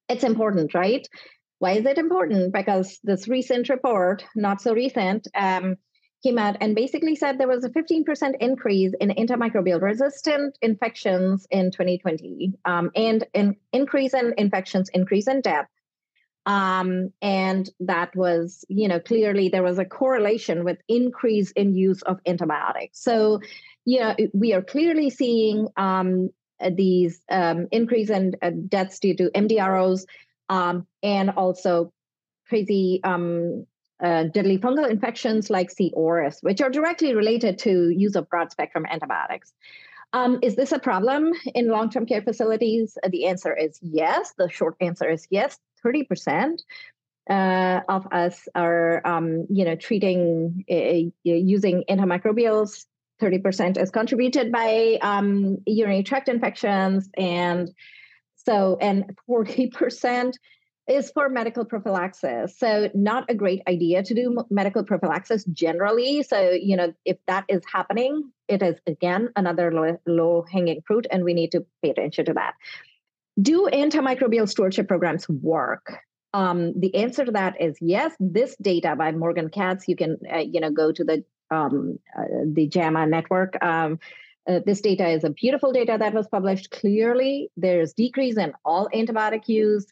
It's 0.10 0.24
important, 0.24 0.74
right? 0.74 1.08
Why 1.60 1.74
is 1.74 1.86
it 1.86 2.00
important? 2.00 2.54
Because 2.54 2.98
this 3.04 3.28
recent 3.28 3.70
report, 3.70 4.26
not 4.36 4.62
so 4.62 4.74
recent, 4.74 5.28
um, 5.36 5.76
came 6.26 6.40
out 6.40 6.58
and 6.60 6.76
basically 6.76 7.16
said 7.16 7.38
there 7.38 7.48
was 7.48 7.64
a 7.64 7.70
15% 7.70 8.36
increase 8.40 8.94
in 9.00 9.10
antimicrobial 9.10 9.80
resistant 9.80 10.58
infections 10.60 11.46
in 11.52 11.70
2020 11.70 12.54
um, 12.66 12.90
and 12.96 13.26
an 13.36 13.56
increase 13.72 14.16
in 14.16 14.34
infections, 14.38 14.90
increase 14.90 15.28
in 15.28 15.42
death. 15.42 15.68
Um, 16.48 17.12
and 17.22 17.70
that 17.82 18.16
was, 18.16 18.66
you 18.70 18.88
know, 18.88 19.00
clearly 19.00 19.50
there 19.50 19.62
was 19.62 19.78
a 19.78 19.86
correlation 19.86 20.64
with 20.64 20.80
increase 20.88 21.52
in 21.52 21.76
use 21.76 22.02
of 22.02 22.20
antibiotics. 22.26 23.00
So, 23.00 23.42
you 23.84 24.00
know, 24.00 24.16
we 24.34 24.54
are 24.54 24.64
clearly 24.64 25.12
seeing 25.12 25.68
um, 25.78 26.32
these 26.72 27.22
um, 27.30 27.68
increase 27.72 28.10
in 28.10 28.36
uh, 28.42 28.50
deaths 28.68 29.00
due 29.00 29.16
to 29.18 29.30
MDROs 29.30 30.06
um, 30.50 30.88
and 31.04 31.30
also 31.32 31.94
crazy 32.48 33.00
um, 33.04 33.68
uh, 34.04 34.24
deadly 34.24 34.58
fungal 34.58 34.90
infections 34.90 35.50
like 35.50 35.72
C. 35.72 35.94
auris, 35.96 36.44
which 36.44 36.62
are 36.62 36.70
directly 36.70 37.16
related 37.16 37.58
to 37.60 37.90
use 37.90 38.16
of 38.16 38.30
broad 38.30 38.52
spectrum 38.52 38.86
antibiotics. 38.90 39.54
Um, 40.14 40.40
is 40.42 40.56
this 40.56 40.72
a 40.72 40.80
problem 40.80 41.34
in 41.54 41.68
long 41.68 41.90
term 41.90 42.06
care 42.06 42.22
facilities? 42.22 42.98
Uh, 43.04 43.10
the 43.10 43.26
answer 43.26 43.56
is 43.56 43.80
yes. 43.82 44.34
The 44.38 44.50
short 44.50 44.76
answer 44.80 45.10
is 45.10 45.28
yes. 45.30 45.58
30% 45.86 46.60
uh, 47.30 47.82
of 47.90 48.08
us 48.12 48.48
are, 48.56 49.06
um, 49.06 49.46
you 49.50 49.66
know, 49.66 49.76
treating 49.76 50.64
uh, 50.70 51.12
using 51.24 51.84
antimicrobials. 51.90 52.86
30% 53.22 53.82
is 53.82 53.92
contributed 53.92 54.52
by 54.52 54.98
um, 55.02 55.58
urinary 55.66 56.04
tract 56.04 56.28
infections. 56.28 57.10
And 57.18 57.72
so, 58.36 58.78
and 58.82 59.16
40% 59.30 60.34
is 60.88 61.12
for 61.12 61.30
medical 61.30 61.66
prophylaxis. 61.66 62.58
So, 62.58 62.90
not 62.94 63.26
a 63.30 63.36
great 63.36 63.62
idea 63.68 64.04
to 64.04 64.14
do 64.14 64.46
medical 64.50 64.84
prophylaxis 64.84 65.44
generally. 65.46 66.24
So, 66.24 66.52
you 66.52 66.76
know, 66.76 66.94
if 67.06 67.18
that 67.28 67.46
is 67.48 67.64
happening, 67.72 68.32
it 68.48 68.62
is 68.62 68.80
again 68.86 69.30
another 69.36 69.72
low, 69.72 69.98
low 70.06 70.46
hanging 70.52 70.82
fruit, 70.86 71.08
and 71.10 71.24
we 71.24 71.34
need 71.34 71.52
to 71.52 71.66
pay 71.82 71.90
attention 71.90 72.26
to 72.26 72.34
that. 72.34 72.54
Do 73.42 73.68
antimicrobial 73.72 74.48
stewardship 74.48 74.88
programs 74.88 75.28
work? 75.28 75.98
Um, 76.34 76.80
the 76.80 76.94
answer 76.96 77.26
to 77.26 77.32
that 77.32 77.60
is 77.62 77.78
yes. 77.82 78.14
This 78.20 78.56
data 78.62 78.96
by 78.96 79.12
Morgan 79.12 79.50
Katz, 79.50 79.88
you 79.88 79.96
can 79.96 80.18
uh, 80.32 80.40
you 80.40 80.60
know 80.60 80.70
go 80.70 80.92
to 80.92 81.04
the 81.04 81.24
um, 81.50 82.00
uh, 82.18 82.24
the 82.46 82.68
JAMA 82.68 83.08
network. 83.08 83.62
Um, 83.64 84.00
uh, 84.48 84.60
this 84.64 84.82
data 84.82 85.08
is 85.08 85.24
a 85.24 85.32
beautiful 85.32 85.72
data 85.72 85.98
that 86.00 86.14
was 86.14 86.28
published. 86.28 86.70
Clearly, 86.70 87.50
there's 87.58 87.94
decrease 87.94 88.38
in 88.38 88.54
all 88.64 88.88
antibiotic 88.94 89.48
use 89.48 89.88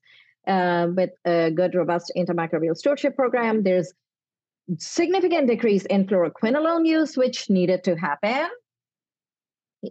uh, 0.47 0.87
with 0.95 1.11
a 1.25 1.51
good, 1.51 1.75
robust 1.75 2.11
antimicrobial 2.17 2.75
stewardship 2.75 3.15
program. 3.15 3.63
There's 3.63 3.93
significant 4.77 5.47
decrease 5.47 5.85
in 5.85 6.07
fluoroquinolone 6.07 6.85
use, 6.85 7.17
which 7.17 7.49
needed 7.49 7.83
to 7.85 7.95
happen. 7.95 8.47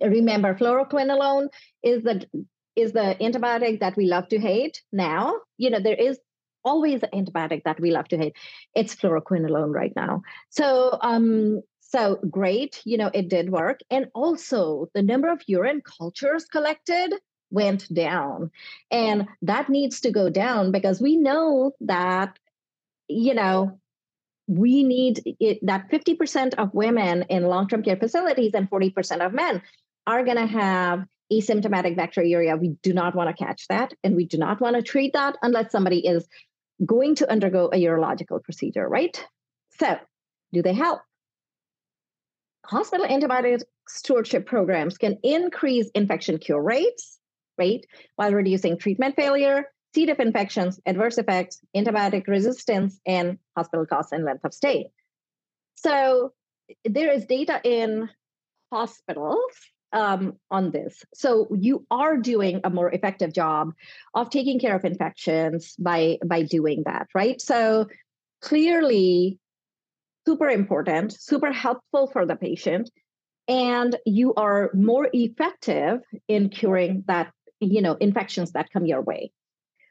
Remember, 0.00 0.54
fluoroquinolone 0.54 1.48
is 1.82 2.02
the 2.02 2.26
is 2.74 2.92
the 2.92 3.16
antibiotic 3.20 3.80
that 3.80 3.96
we 3.96 4.06
love 4.06 4.28
to 4.28 4.38
hate 4.38 4.82
now. 4.92 5.34
You 5.58 5.68
know, 5.68 5.80
there 5.80 5.94
is 5.96 6.18
always 6.64 7.02
an 7.02 7.10
antibiotic 7.12 7.64
that 7.64 7.78
we 7.80 7.90
love 7.90 8.08
to 8.08 8.16
hate. 8.16 8.34
It's 8.74 8.94
fluoroquinolone 8.94 9.74
right 9.74 9.92
now. 9.94 10.22
So 10.48 10.98
um, 11.02 11.62
so 11.80 12.18
great, 12.30 12.80
you 12.86 12.96
know, 12.96 13.10
it 13.12 13.28
did 13.28 13.50
work. 13.50 13.80
And 13.90 14.06
also 14.14 14.88
the 14.94 15.02
number 15.02 15.30
of 15.30 15.42
urine 15.46 15.82
cultures 15.82 16.46
collected 16.46 17.12
went 17.52 17.92
down. 17.92 18.50
And 18.90 19.28
that 19.42 19.68
needs 19.68 20.00
to 20.00 20.10
go 20.10 20.30
down 20.30 20.72
because 20.72 21.00
we 21.00 21.16
know 21.16 21.72
that, 21.82 22.38
you 23.08 23.34
know, 23.34 23.78
we 24.48 24.82
need 24.82 25.22
it, 25.38 25.58
that 25.62 25.90
50% 25.90 26.54
of 26.54 26.74
women 26.74 27.24
in 27.28 27.44
long 27.44 27.68
term 27.68 27.82
care 27.82 27.96
facilities 27.96 28.52
and 28.54 28.68
40% 28.68 29.24
of 29.24 29.32
men 29.32 29.62
are 30.06 30.24
going 30.24 30.36
to 30.36 30.46
have 30.46 31.04
asymptomatic 31.32 31.96
bacteriuria. 31.96 32.58
We 32.60 32.76
do 32.82 32.92
not 32.92 33.14
want 33.14 33.34
to 33.34 33.44
catch 33.44 33.68
that, 33.68 33.94
and 34.02 34.16
we 34.16 34.26
do 34.26 34.36
not 34.36 34.60
want 34.60 34.76
to 34.76 34.82
treat 34.82 35.12
that 35.14 35.36
unless 35.42 35.70
somebody 35.70 36.06
is 36.06 36.26
going 36.84 37.14
to 37.16 37.30
undergo 37.30 37.66
a 37.72 37.76
urological 37.76 38.42
procedure, 38.42 38.86
right? 38.88 39.24
So, 39.78 39.96
do 40.52 40.62
they 40.62 40.74
help? 40.74 41.00
Hospital 42.66 43.06
antibiotic 43.06 43.62
stewardship 43.88 44.46
programs 44.46 44.98
can 44.98 45.18
increase 45.22 45.90
infection 45.94 46.38
cure 46.38 46.62
rates, 46.62 47.18
right, 47.58 47.84
while 48.16 48.32
reducing 48.32 48.78
treatment 48.78 49.16
failure, 49.16 49.64
C. 49.94 50.06
diff 50.06 50.20
infections, 50.20 50.80
adverse 50.86 51.18
effects, 51.18 51.60
antibiotic 51.76 52.26
resistance, 52.26 52.98
and 53.06 53.38
hospital 53.56 53.86
costs 53.86 54.12
and 54.12 54.24
length 54.24 54.44
of 54.44 54.54
stay. 54.54 54.90
So, 55.76 56.32
there 56.84 57.12
is 57.12 57.26
data 57.26 57.60
in 57.64 58.08
hospitals 58.72 59.52
um, 59.92 60.34
on 60.50 60.70
this. 60.70 61.04
So 61.14 61.48
you 61.54 61.86
are 61.90 62.16
doing 62.16 62.60
a 62.64 62.70
more 62.70 62.90
effective 62.90 63.32
job 63.32 63.72
of 64.14 64.30
taking 64.30 64.58
care 64.58 64.74
of 64.74 64.84
infections 64.84 65.74
by 65.78 66.18
by 66.24 66.42
doing 66.42 66.82
that, 66.86 67.08
right? 67.14 67.40
So 67.40 67.88
clearly, 68.40 69.38
super 70.26 70.48
important, 70.48 71.12
super 71.12 71.52
helpful 71.52 72.08
for 72.12 72.26
the 72.26 72.36
patient, 72.36 72.90
and 73.48 73.96
you 74.06 74.34
are 74.34 74.70
more 74.72 75.08
effective 75.12 76.00
in 76.28 76.48
curing 76.48 77.04
that 77.06 77.32
you 77.62 77.82
know 77.82 77.94
infections 77.94 78.52
that 78.52 78.70
come 78.72 78.86
your 78.86 79.00
way. 79.00 79.32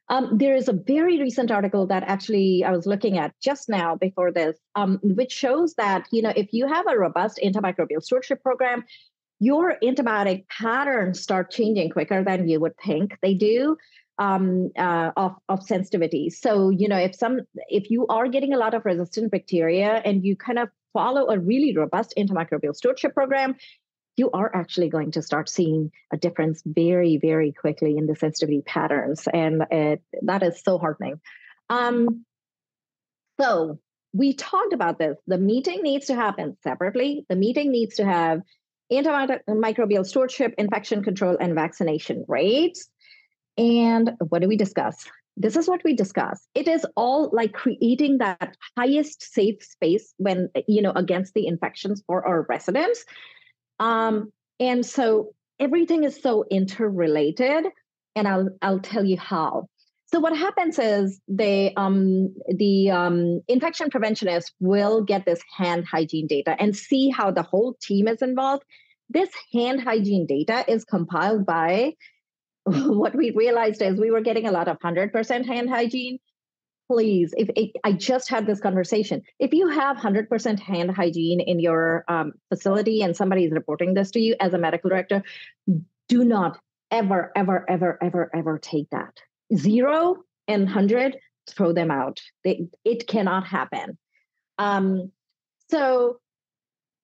Um, 0.10 0.38
there 0.38 0.56
is 0.56 0.68
a 0.68 0.74
very 0.74 1.22
recent 1.22 1.52
article 1.52 1.88
that 1.88 2.04
actually 2.06 2.66
I 2.66 2.72
was 2.72 2.86
looking 2.86 3.18
at 3.18 3.34
just 3.42 3.70
now 3.70 3.96
before 3.96 4.32
this, 4.32 4.58
um, 4.76 5.00
which 5.04 5.32
shows 5.32 5.74
that 5.76 6.08
you 6.12 6.22
know 6.22 6.34
if 6.36 6.50
you 6.52 6.68
have 6.68 6.86
a 6.88 6.98
robust 6.98 7.40
antimicrobial 7.44 8.02
stewardship 8.02 8.44
program, 8.44 8.84
your 9.40 9.78
antibiotic 9.84 10.48
patterns 10.50 11.22
start 11.22 11.52
changing 11.52 11.90
quicker 11.90 12.24
than 12.24 12.48
you 12.48 12.60
would 12.60 12.78
think 12.78 13.18
they 13.22 13.34
do 13.34 13.78
um, 14.22 14.72
uh, 14.78 15.12
of, 15.18 15.36
of 15.50 15.64
sensitivity. 15.64 16.30
So, 16.30 16.70
you 16.70 16.88
know, 16.88 16.98
if 16.98 17.16
some 17.16 17.40
if 17.68 17.90
you 17.90 18.06
are 18.08 18.28
getting 18.28 18.54
a 18.54 18.58
lot 18.58 18.76
of 18.76 18.86
resistant 18.86 19.32
bacteria 19.32 20.02
and 20.06 20.24
you 20.24 20.36
kind 20.36 20.60
of 20.60 20.70
follow 20.94 21.30
a 21.30 21.40
really 21.40 21.76
robust 21.76 22.14
antimicrobial 22.18 22.76
stewardship 22.76 23.16
program, 23.16 23.56
you 24.22 24.30
are 24.40 24.52
actually 24.62 24.90
going 24.90 25.12
to 25.12 25.22
start 25.30 25.50
seeing 25.50 25.92
a 26.14 26.18
difference 26.26 26.62
very, 26.64 27.18
very 27.18 27.52
quickly 27.52 27.98
in 27.98 28.06
the 28.06 28.16
sensitivity 28.16 28.62
patterns. 28.62 29.28
And 29.34 29.66
it, 29.72 30.04
that 30.22 30.44
is 30.44 30.62
so 30.64 30.78
heartening. 30.78 31.20
Um, 31.70 32.24
so 33.40 33.80
we 34.14 34.34
talked 34.36 34.74
about 34.74 35.00
this. 35.00 35.18
The 35.26 35.40
meeting 35.40 35.82
needs 35.82 36.06
to 36.08 36.16
happen 36.16 36.56
separately. 36.62 37.26
The 37.30 37.36
meeting 37.36 37.72
needs 37.72 37.96
to 37.96 38.06
have 38.06 38.42
antimicrobial 38.92 40.06
stewardship, 40.06 40.54
infection 40.60 41.04
control, 41.04 41.36
and 41.40 41.56
vaccination 41.56 42.26
rates. 42.28 42.88
And 43.58 44.12
what 44.30 44.44
do 44.44 44.48
we 44.48 44.58
discuss? 44.58 45.08
This 45.38 45.56
is 45.56 45.68
what 45.68 45.82
we 45.84 45.96
discuss. 45.96 46.46
It 46.54 46.68
is 46.68 46.86
all 46.96 47.32
like 47.34 47.54
creating 47.54 48.20
that 48.20 48.56
highest 48.78 49.34
safe 49.34 49.64
space 49.64 50.14
when, 50.18 50.50
you 50.68 50.82
know, 50.84 50.94
against 51.04 51.34
the 51.34 51.48
infections 51.48 52.04
for 52.06 52.24
our 52.28 52.46
residents. 52.48 53.06
Um, 53.82 54.32
and 54.60 54.86
so 54.86 55.34
everything 55.60 56.04
is 56.04 56.22
so 56.22 56.46
interrelated. 56.50 57.66
And 58.16 58.28
I'll 58.28 58.50
I'll 58.62 58.80
tell 58.80 59.04
you 59.04 59.18
how. 59.18 59.68
So 60.14 60.20
what 60.20 60.36
happens 60.36 60.78
is 60.78 61.22
the 61.28 61.72
um, 61.78 62.36
the 62.48 62.92
um, 62.92 63.42
infection 63.48 63.90
preventionists 63.90 64.52
will 64.60 65.04
get 65.04 65.26
this 65.26 65.42
hand 65.58 65.86
hygiene 65.90 66.28
data 66.28 66.56
and 66.60 66.76
see 66.76 67.10
how 67.10 67.32
the 67.32 67.44
whole 67.44 67.76
team 67.82 68.08
is 68.08 68.22
involved. 68.22 68.64
This 69.10 69.30
hand 69.54 69.82
hygiene 69.82 70.26
data 70.26 70.66
is 70.68 70.84
compiled 70.84 71.46
by 71.46 71.94
what 72.66 73.16
we 73.16 73.32
realized 73.32 73.82
is 73.82 74.00
we 74.00 74.12
were 74.12 74.22
getting 74.22 74.48
a 74.48 74.52
lot 74.52 74.68
of 74.68 74.78
100% 74.80 75.46
hand 75.46 75.70
hygiene. 75.70 76.20
Please, 76.92 77.34
if 77.38 77.50
it, 77.56 77.72
I 77.86 77.94
just 77.94 78.28
had 78.28 78.46
this 78.46 78.60
conversation, 78.60 79.22
if 79.40 79.54
you 79.54 79.70
have 79.70 79.96
100% 79.96 80.60
hand 80.60 80.92
hygiene 80.92 81.40
in 81.40 81.62
your 81.62 82.04
um, 82.10 82.34
facility 82.50 83.02
and 83.02 83.16
somebody 83.16 83.46
is 83.46 83.52
reporting 83.54 83.94
this 83.94 84.12
to 84.12 84.20
you 84.20 84.36
as 84.42 84.54
a 84.54 84.58
medical 84.58 84.90
director, 84.90 85.24
do 86.10 86.26
not 86.26 86.60
ever, 86.92 87.32
ever, 87.34 87.64
ever, 87.70 87.98
ever, 88.02 88.30
ever 88.36 88.60
take 88.60 88.90
that. 88.90 89.22
Zero 89.56 90.18
and 90.50 90.64
100 90.64 91.18
throw 91.50 91.72
them 91.72 91.92
out. 91.92 92.20
They, 92.44 92.68
it 92.84 93.08
cannot 93.08 93.48
happen. 93.48 93.98
Um, 94.58 95.14
so 95.72 96.20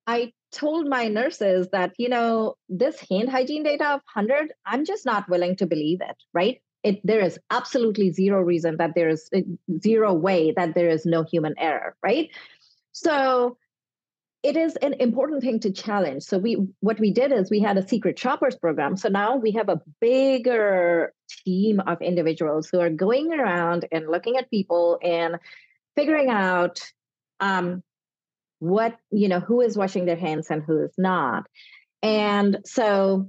i 0.06 0.32
told 0.52 0.88
my 0.88 1.08
nurses 1.08 1.68
that 1.72 1.94
you 1.98 2.10
know 2.10 2.56
this 2.70 3.00
hand 3.10 3.30
hygiene 3.30 3.64
data 3.64 3.86
of 3.86 4.02
100 4.14 4.54
i'm 4.66 4.86
just 4.86 5.06
not 5.06 5.30
willing 5.30 5.56
to 5.56 5.66
believe 5.66 6.00
it 6.02 6.16
right 6.34 6.62
it, 6.88 7.02
there 7.04 7.20
is 7.20 7.38
absolutely 7.50 8.12
zero 8.12 8.42
reason 8.42 8.78
that 8.78 8.96
there 8.96 9.10
is 9.10 9.30
zero 9.82 10.14
way 10.14 10.54
that 10.56 10.74
there 10.76 10.90
is 10.90 11.06
no 11.06 11.24
human 11.24 11.54
error 11.58 11.96
right? 12.04 12.30
So 12.92 13.58
it 14.44 14.56
is 14.56 14.76
an 14.78 14.94
important 14.94 15.42
thing 15.42 15.60
to 15.62 15.72
challenge. 15.72 16.24
So 16.24 16.38
we 16.38 16.68
what 16.80 17.00
we 17.00 17.12
did 17.12 17.32
is 17.32 17.50
we 17.50 17.60
had 17.60 17.78
a 17.78 17.88
secret 17.88 18.18
shoppers 18.18 18.56
program. 18.56 18.96
So 18.96 19.10
now 19.10 19.36
we 19.36 19.52
have 19.52 19.68
a 19.68 19.82
bigger 20.00 21.14
team 21.44 21.80
of 21.82 22.02
individuals 22.02 22.70
who 22.70 22.80
are 22.80 22.90
going 22.90 23.34
around 23.34 23.88
and 23.92 24.08
looking 24.08 24.38
at 24.38 24.50
people 24.50 25.00
and 25.02 25.38
figuring 25.96 26.30
out 26.30 26.80
um, 27.40 27.84
what 28.60 28.98
you 29.12 29.28
know 29.28 29.40
who 29.40 29.62
is 29.62 29.78
washing 29.78 30.06
their 30.06 30.16
hands 30.16 30.48
and 30.50 30.64
who 30.64 30.84
is 30.84 30.94
not. 30.98 31.48
And 32.02 32.60
so 32.66 33.28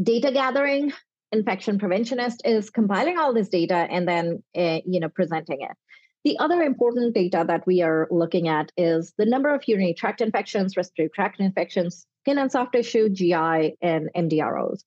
data 0.00 0.30
gathering 0.32 0.92
infection 1.38 1.78
preventionist 1.78 2.38
is 2.44 2.70
compiling 2.70 3.18
all 3.18 3.34
this 3.34 3.48
data 3.48 3.80
and 3.96 4.08
then 4.08 4.42
uh, 4.56 4.80
you 4.92 5.00
know 5.00 5.08
presenting 5.08 5.60
it 5.60 5.76
the 6.24 6.38
other 6.38 6.62
important 6.62 7.14
data 7.14 7.44
that 7.46 7.66
we 7.66 7.82
are 7.82 8.08
looking 8.10 8.48
at 8.48 8.72
is 8.78 9.12
the 9.18 9.26
number 9.26 9.54
of 9.54 9.62
urinary 9.68 9.92
tract 9.92 10.22
infections, 10.22 10.74
respiratory 10.74 11.10
tract 11.14 11.38
infections, 11.38 12.06
skin 12.22 12.38
and 12.38 12.50
soft 12.50 12.72
tissue, 12.72 13.10
GI, 13.10 13.76
and 13.82 14.08
MDROs. 14.16 14.82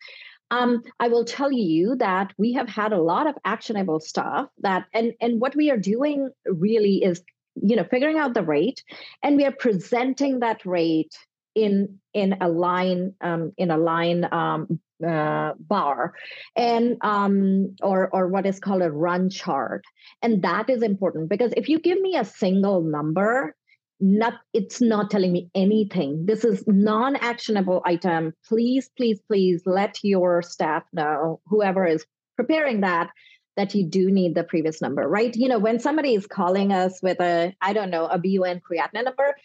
Um, 0.49 0.81
I 0.99 1.09
will 1.09 1.25
tell 1.25 1.51
you 1.51 1.95
that 1.97 2.33
we 2.37 2.53
have 2.53 2.67
had 2.67 2.91
a 2.91 3.01
lot 3.01 3.27
of 3.27 3.35
actionable 3.45 3.99
stuff 3.99 4.49
that, 4.61 4.85
and 4.93 5.13
and 5.21 5.39
what 5.39 5.55
we 5.55 5.69
are 5.69 5.77
doing 5.77 6.31
really 6.45 7.03
is, 7.03 7.21
you 7.61 7.75
know, 7.75 7.83
figuring 7.83 8.17
out 8.17 8.33
the 8.33 8.43
rate, 8.43 8.81
and 9.21 9.37
we 9.37 9.45
are 9.45 9.51
presenting 9.51 10.39
that 10.39 10.65
rate 10.65 11.15
in 11.57 11.99
in 12.13 12.37
a 12.39 12.47
line 12.47 13.13
um, 13.21 13.51
in 13.57 13.71
a 13.71 13.77
line 13.77 14.27
um, 14.31 14.79
uh, 15.05 15.53
bar 15.59 16.13
and 16.55 16.97
um, 17.01 17.75
or 17.81 18.09
or 18.13 18.27
what 18.27 18.45
is 18.45 18.59
called 18.59 18.83
a 18.83 18.91
run 18.91 19.29
chart. 19.29 19.83
And 20.21 20.43
that 20.43 20.69
is 20.69 20.83
important 20.83 21.29
because 21.29 21.51
if 21.57 21.67
you 21.67 21.79
give 21.79 21.99
me 21.99 22.15
a 22.15 22.25
single 22.25 22.81
number 22.81 23.55
not 23.99 24.35
it's 24.53 24.79
not 24.79 25.09
telling 25.09 25.31
me 25.33 25.49
anything. 25.55 26.27
This 26.27 26.45
is 26.45 26.63
non-actionable 26.67 27.81
item. 27.83 28.33
Please 28.47 28.91
please 28.95 29.19
please 29.27 29.63
let 29.65 29.97
your 30.03 30.43
staff 30.43 30.83
know 30.93 31.41
whoever 31.47 31.85
is 31.87 32.05
preparing 32.35 32.81
that 32.81 33.09
that 33.55 33.73
you 33.73 33.83
do 33.83 34.11
need 34.11 34.35
the 34.35 34.43
previous 34.43 34.81
number 34.81 35.07
right? 35.07 35.35
You 35.35 35.47
know 35.47 35.57
when 35.57 35.79
somebody 35.79 36.13
is 36.13 36.27
calling 36.27 36.71
us 36.71 37.01
with 37.01 37.19
a 37.19 37.55
i 37.61 37.73
don't 37.73 37.89
know 37.89 38.05
a 38.05 38.19
bun 38.19 38.61
creatinine 38.61 39.05
number 39.05 39.35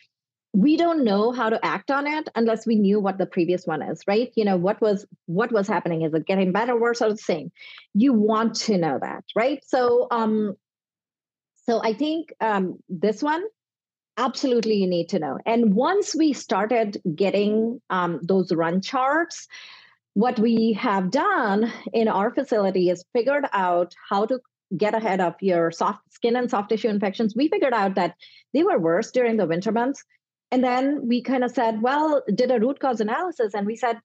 we 0.53 0.77
don't 0.77 1.05
know 1.05 1.33
how 1.33 1.49
to 1.49 1.65
act 1.65 1.91
on 1.91 2.07
it 2.07 2.29
unless 2.35 2.67
we 2.67 2.77
knew 2.77 3.01
what 3.01 3.17
the 3.17 3.27
previous 3.27 3.67
one 3.67 3.83
is 3.83 4.03
right? 4.07 4.33
You 4.37 4.45
know 4.45 4.57
what 4.57 4.81
was 4.81 5.07
what 5.27 5.53
was 5.53 5.67
happening? 5.67 6.03
Is 6.03 6.13
it 6.15 6.27
getting 6.27 6.53
better 6.53 6.79
worse 6.79 7.01
or 7.01 7.11
the 7.11 7.17
same? 7.17 7.51
You 7.95 8.13
want 8.13 8.55
to 8.67 8.77
know 8.77 8.99
that 9.01 9.25
right? 9.35 9.65
So 9.67 10.09
um 10.11 10.57
so 11.65 11.81
i 11.83 11.93
think 11.93 12.33
um 12.41 12.79
this 12.89 13.23
one 13.23 13.43
absolutely 14.19 14.75
you 14.75 14.87
need 14.87 15.09
to 15.09 15.19
know. 15.19 15.39
And 15.47 15.75
once 15.75 16.15
we 16.15 16.35
started 16.35 17.01
getting 17.15 17.81
um, 17.89 18.21
those 18.23 18.53
run 18.53 18.83
charts 18.83 19.49
what 20.15 20.39
we 20.39 20.75
have 20.75 21.11
done 21.11 21.73
in 21.93 22.09
our 22.09 22.31
facility 22.35 22.91
is 22.91 23.05
figured 23.15 23.47
out 23.53 23.95
how 24.09 24.27
to 24.27 24.41
get 24.77 24.95
ahead 24.95 25.21
of 25.21 25.35
your 25.41 25.71
soft 25.71 26.13
skin 26.13 26.37
and 26.37 26.51
soft 26.51 26.69
tissue 26.69 26.89
infections. 26.89 27.35
We 27.35 27.49
figured 27.49 27.73
out 27.73 27.95
that 27.95 28.17
they 28.53 28.63
were 28.63 28.79
worse 28.79 29.11
during 29.11 29.37
the 29.37 29.47
winter 29.47 29.73
months 29.73 30.05
and 30.53 30.63
then 30.63 31.09
we 31.09 31.23
kind 31.23 31.45
of 31.45 31.51
said, 31.51 31.81
well, 31.81 32.23
did 32.33 32.51
a 32.51 32.61
root 32.61 32.79
cause 32.79 33.01
analysis. 33.01 33.55
And 33.55 33.67
we 33.67 33.75
said, 33.75 33.99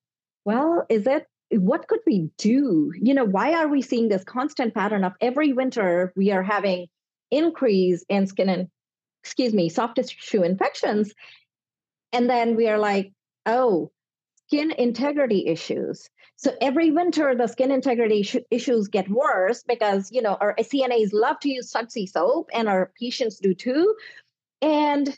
well, 0.45 0.85
is 0.87 1.05
it, 1.05 1.27
what 1.51 1.89
could 1.89 1.99
we 2.07 2.29
do? 2.37 2.93
You 2.99 3.13
know, 3.13 3.25
why 3.25 3.53
are 3.55 3.67
we 3.67 3.81
seeing 3.81 4.07
this 4.07 4.23
constant 4.23 4.73
pattern 4.73 5.03
of 5.03 5.11
every 5.19 5.51
winter 5.51 6.13
we 6.15 6.31
are 6.31 6.41
having 6.41 6.87
increase 7.31 8.05
in 8.07 8.27
skin 8.27 8.47
and, 8.47 8.69
excuse 9.25 9.53
me, 9.53 9.67
soft 9.67 9.97
tissue 9.97 10.41
infections? 10.41 11.13
And 12.13 12.29
then 12.29 12.55
we 12.55 12.69
are 12.69 12.79
like, 12.79 13.11
oh, 13.45 13.91
skin 14.47 14.71
integrity 14.71 15.47
issues. 15.47 16.09
So 16.37 16.55
every 16.61 16.91
winter, 16.91 17.35
the 17.35 17.47
skin 17.47 17.71
integrity 17.71 18.23
sh- 18.23 18.37
issues 18.49 18.87
get 18.87 19.09
worse 19.09 19.63
because, 19.67 20.13
you 20.13 20.21
know, 20.21 20.37
our 20.39 20.55
CNAs 20.55 21.09
love 21.11 21.41
to 21.41 21.49
use 21.49 21.69
Sudsy 21.69 22.07
soap 22.07 22.51
and 22.53 22.69
our 22.69 22.93
patients 22.97 23.39
do 23.39 23.53
too. 23.53 23.95
And 24.61 25.17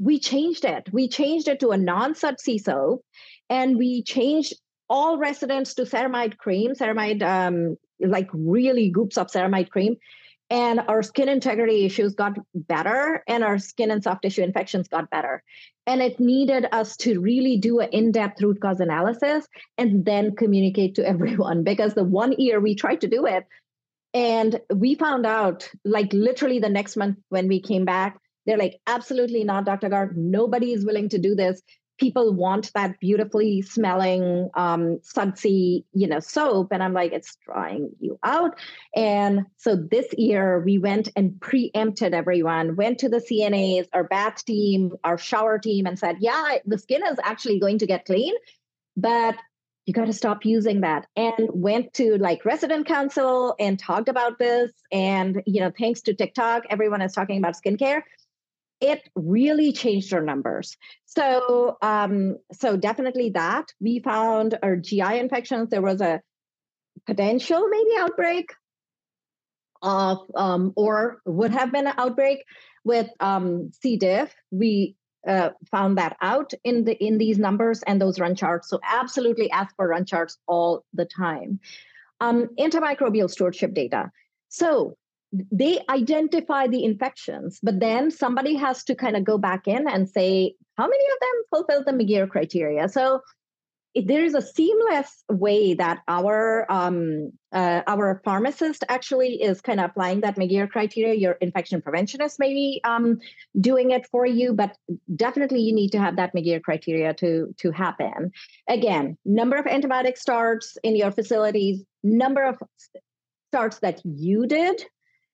we 0.00 0.18
changed 0.18 0.64
it. 0.64 0.88
We 0.92 1.08
changed 1.08 1.46
it 1.46 1.60
to 1.60 1.70
a 1.70 1.76
non 1.76 2.14
Sudsy 2.14 2.58
soap 2.58 3.04
and 3.50 3.76
we 3.76 4.02
changed 4.02 4.54
all 4.88 5.18
residents 5.18 5.74
to 5.74 5.82
ceramide 5.82 6.38
cream, 6.38 6.72
ceramide, 6.72 7.22
um, 7.22 7.76
like 8.00 8.28
really 8.32 8.88
groups 8.88 9.18
of 9.18 9.28
ceramide 9.28 9.68
cream. 9.68 9.96
And 10.48 10.80
our 10.88 11.02
skin 11.04 11.28
integrity 11.28 11.84
issues 11.84 12.14
got 12.16 12.36
better, 12.54 13.22
and 13.28 13.44
our 13.44 13.56
skin 13.58 13.92
and 13.92 14.02
soft 14.02 14.22
tissue 14.22 14.42
infections 14.42 14.88
got 14.88 15.08
better. 15.08 15.44
And 15.86 16.02
it 16.02 16.18
needed 16.18 16.66
us 16.72 16.96
to 16.98 17.20
really 17.20 17.56
do 17.58 17.78
an 17.78 17.90
in 17.90 18.10
depth 18.10 18.42
root 18.42 18.60
cause 18.60 18.80
analysis 18.80 19.46
and 19.78 20.04
then 20.04 20.34
communicate 20.34 20.96
to 20.96 21.06
everyone 21.08 21.62
because 21.62 21.94
the 21.94 22.02
one 22.02 22.32
year 22.32 22.58
we 22.58 22.74
tried 22.74 23.02
to 23.02 23.08
do 23.08 23.26
it, 23.26 23.44
and 24.12 24.60
we 24.74 24.96
found 24.96 25.24
out 25.24 25.70
like 25.84 26.12
literally 26.12 26.58
the 26.58 26.68
next 26.68 26.96
month 26.96 27.18
when 27.28 27.46
we 27.46 27.60
came 27.60 27.84
back, 27.84 28.18
they're 28.46 28.58
like, 28.58 28.80
absolutely 28.86 29.44
not, 29.44 29.64
Dr. 29.64 29.88
Gaur. 29.88 30.12
Nobody 30.16 30.72
is 30.72 30.84
willing 30.84 31.08
to 31.10 31.18
do 31.18 31.34
this 31.34 31.62
people 32.00 32.32
want 32.32 32.72
that 32.74 32.98
beautifully 32.98 33.60
smelling 33.60 34.48
um, 34.54 34.98
sudsy, 35.02 35.84
you 35.92 36.08
know, 36.08 36.18
soap. 36.18 36.68
And 36.72 36.82
I'm 36.82 36.94
like, 36.94 37.12
it's 37.12 37.36
drying 37.44 37.90
you 38.00 38.18
out. 38.24 38.58
And 38.96 39.44
so 39.58 39.76
this 39.76 40.06
year 40.16 40.60
we 40.64 40.78
went 40.78 41.10
and 41.14 41.38
preempted 41.40 42.14
everyone, 42.14 42.74
went 42.74 42.98
to 43.00 43.10
the 43.10 43.18
CNAs, 43.18 43.86
our 43.92 44.04
bath 44.04 44.44
team, 44.46 44.92
our 45.04 45.18
shower 45.18 45.58
team, 45.58 45.86
and 45.86 45.98
said, 45.98 46.16
yeah, 46.20 46.56
the 46.64 46.78
skin 46.78 47.02
is 47.06 47.18
actually 47.22 47.60
going 47.60 47.78
to 47.78 47.86
get 47.86 48.06
clean, 48.06 48.34
but 48.96 49.36
you 49.84 49.92
got 49.92 50.06
to 50.06 50.12
stop 50.12 50.44
using 50.44 50.82
that 50.82 51.06
and 51.16 51.48
went 51.52 51.92
to 51.94 52.16
like 52.16 52.44
resident 52.44 52.86
council 52.86 53.54
and 53.58 53.78
talked 53.78 54.08
about 54.08 54.38
this 54.38 54.70
and 54.92 55.42
you 55.46 55.60
know 55.60 55.72
thanks 55.76 56.02
to 56.02 56.14
tiktok 56.14 56.62
everyone 56.70 57.02
is 57.02 57.12
talking 57.12 57.38
about 57.38 57.56
skincare 57.56 58.02
it 58.80 59.08
really 59.14 59.72
changed 59.72 60.12
our 60.14 60.22
numbers. 60.22 60.76
So, 61.06 61.76
um, 61.82 62.38
so 62.52 62.76
definitely 62.76 63.30
that 63.30 63.72
we 63.80 64.00
found 64.00 64.58
our 64.62 64.76
GI 64.76 65.18
infections. 65.18 65.70
There 65.70 65.82
was 65.82 66.00
a 66.00 66.20
potential 67.06 67.68
maybe 67.68 67.90
outbreak 67.98 68.54
of, 69.82 70.18
um, 70.34 70.72
or 70.76 71.20
would 71.24 71.52
have 71.52 71.72
been 71.72 71.86
an 71.86 71.94
outbreak 71.96 72.44
with 72.84 73.08
um, 73.20 73.70
C. 73.82 73.96
diff. 73.96 74.34
We 74.50 74.96
uh, 75.26 75.50
found 75.70 75.98
that 75.98 76.16
out 76.22 76.52
in 76.64 76.84
the 76.84 76.96
in 77.04 77.18
these 77.18 77.38
numbers 77.38 77.82
and 77.86 78.00
those 78.00 78.18
run 78.18 78.34
charts. 78.34 78.70
So 78.70 78.80
absolutely 78.82 79.50
ask 79.50 79.74
for 79.76 79.88
run 79.88 80.06
charts 80.06 80.38
all 80.46 80.84
the 80.94 81.04
time. 81.04 81.60
Um, 82.20 82.48
antimicrobial 82.58 83.30
stewardship 83.30 83.74
data. 83.74 84.10
So 84.48 84.96
they 85.32 85.80
identify 85.88 86.66
the 86.66 86.84
infections, 86.84 87.60
but 87.62 87.78
then 87.78 88.10
somebody 88.10 88.54
has 88.56 88.82
to 88.84 88.94
kind 88.94 89.16
of 89.16 89.24
go 89.24 89.38
back 89.38 89.68
in 89.68 89.88
and 89.88 90.08
say, 90.08 90.54
how 90.76 90.88
many 90.88 91.04
of 91.04 91.20
them 91.20 91.42
fulfill 91.50 91.84
the 91.84 91.92
McGeer 91.92 92.28
criteria? 92.28 92.88
So 92.88 93.20
there 93.94 94.24
is 94.24 94.34
a 94.34 94.42
seamless 94.42 95.24
way 95.28 95.74
that 95.74 96.00
our 96.06 96.64
um, 96.70 97.32
uh, 97.52 97.82
our 97.88 98.22
pharmacist 98.24 98.84
actually 98.88 99.42
is 99.42 99.60
kind 99.60 99.80
of 99.80 99.90
applying 99.90 100.20
that 100.20 100.36
McGeer 100.36 100.70
criteria. 100.70 101.14
Your 101.14 101.32
infection 101.32 101.82
preventionist 101.82 102.38
may 102.38 102.52
be 102.52 102.80
um, 102.84 103.18
doing 103.60 103.90
it 103.90 104.06
for 104.06 104.24
you, 104.24 104.52
but 104.52 104.76
definitely 105.16 105.60
you 105.60 105.74
need 105.74 105.90
to 105.90 105.98
have 105.98 106.16
that 106.16 106.34
McGeer 106.34 106.62
criteria 106.62 107.14
to 107.14 107.52
to 107.58 107.72
happen. 107.72 108.30
Again, 108.68 109.18
number 109.24 109.56
of 109.56 109.64
antibiotic 109.64 110.16
starts 110.16 110.76
in 110.84 110.94
your 110.94 111.10
facilities, 111.10 111.82
number 112.04 112.44
of 112.44 112.58
starts 113.50 113.80
that 113.80 114.00
you 114.04 114.46
did 114.46 114.84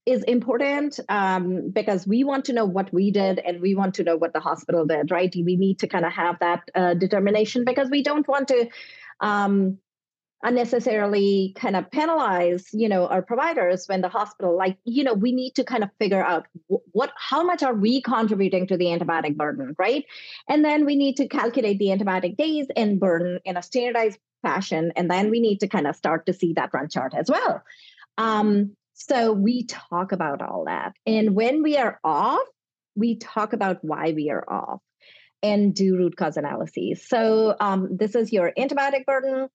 is 0.06 0.22
important 0.22 1.00
um, 1.08 1.70
because 1.70 2.06
we 2.06 2.22
want 2.22 2.44
to 2.46 2.52
know 2.52 2.64
what 2.64 2.92
we 2.92 3.10
did 3.10 3.40
and 3.40 3.60
we 3.60 3.74
want 3.74 3.94
to 3.96 4.04
know 4.04 4.16
what 4.16 4.32
the 4.32 4.40
hospital 4.40 4.86
did, 4.86 5.10
right? 5.10 5.34
We 5.34 5.56
need 5.56 5.80
to 5.80 5.88
kind 5.88 6.06
of 6.06 6.12
have 6.12 6.38
that 6.38 6.62
uh, 6.74 6.94
determination 6.94 7.64
because 7.64 7.90
we 7.90 8.04
don't 8.04 8.26
want 8.28 8.48
to 8.48 8.68
um, 9.20 9.78
unnecessarily 10.44 11.54
kind 11.56 11.74
of 11.74 11.90
penalize, 11.90 12.68
you 12.72 12.88
know, 12.88 13.08
our 13.08 13.20
providers 13.20 13.86
when 13.86 14.00
the 14.00 14.08
hospital, 14.08 14.56
like, 14.56 14.78
you 14.84 15.02
know, 15.02 15.14
we 15.14 15.32
need 15.32 15.56
to 15.56 15.64
kind 15.64 15.82
of 15.82 15.90
figure 15.98 16.24
out 16.24 16.46
what, 16.92 17.10
how 17.16 17.42
much 17.42 17.64
are 17.64 17.74
we 17.74 18.00
contributing 18.00 18.68
to 18.68 18.76
the 18.76 18.86
antibiotic 18.86 19.36
burden, 19.36 19.74
right? 19.76 20.04
And 20.48 20.64
then 20.64 20.84
we 20.84 20.94
need 20.94 21.16
to 21.16 21.26
calculate 21.26 21.80
the 21.80 21.86
antibiotic 21.86 22.36
days 22.36 22.68
and 22.76 23.00
burden 23.00 23.40
in 23.44 23.56
a 23.56 23.62
standardized 23.62 24.20
fashion, 24.42 24.92
and 24.94 25.10
then 25.10 25.30
we 25.30 25.40
need 25.40 25.58
to 25.60 25.68
kind 25.68 25.88
of 25.88 25.96
start 25.96 26.26
to 26.26 26.32
see 26.32 26.52
that 26.52 26.70
run 26.72 26.88
chart 26.88 27.12
as 27.14 27.28
well. 27.28 27.64
Um, 28.18 28.76
so 28.98 29.32
we 29.32 29.66
talk 29.66 30.12
about 30.12 30.40
all 30.40 30.64
that. 30.64 30.94
And 31.06 31.34
when 31.34 31.62
we 31.62 31.76
are 31.76 32.00
off, 32.02 32.46
we 32.94 33.18
talk 33.18 33.52
about 33.52 33.78
why 33.82 34.12
we 34.16 34.30
are 34.30 34.42
off 34.48 34.80
and 35.42 35.74
do 35.74 35.96
root 35.96 36.16
cause 36.16 36.38
analyses. 36.38 37.06
So 37.06 37.54
um, 37.60 37.94
this 37.94 38.14
is 38.14 38.32
your 38.32 38.52
antibiotic 38.58 39.04
burden. 39.04 39.48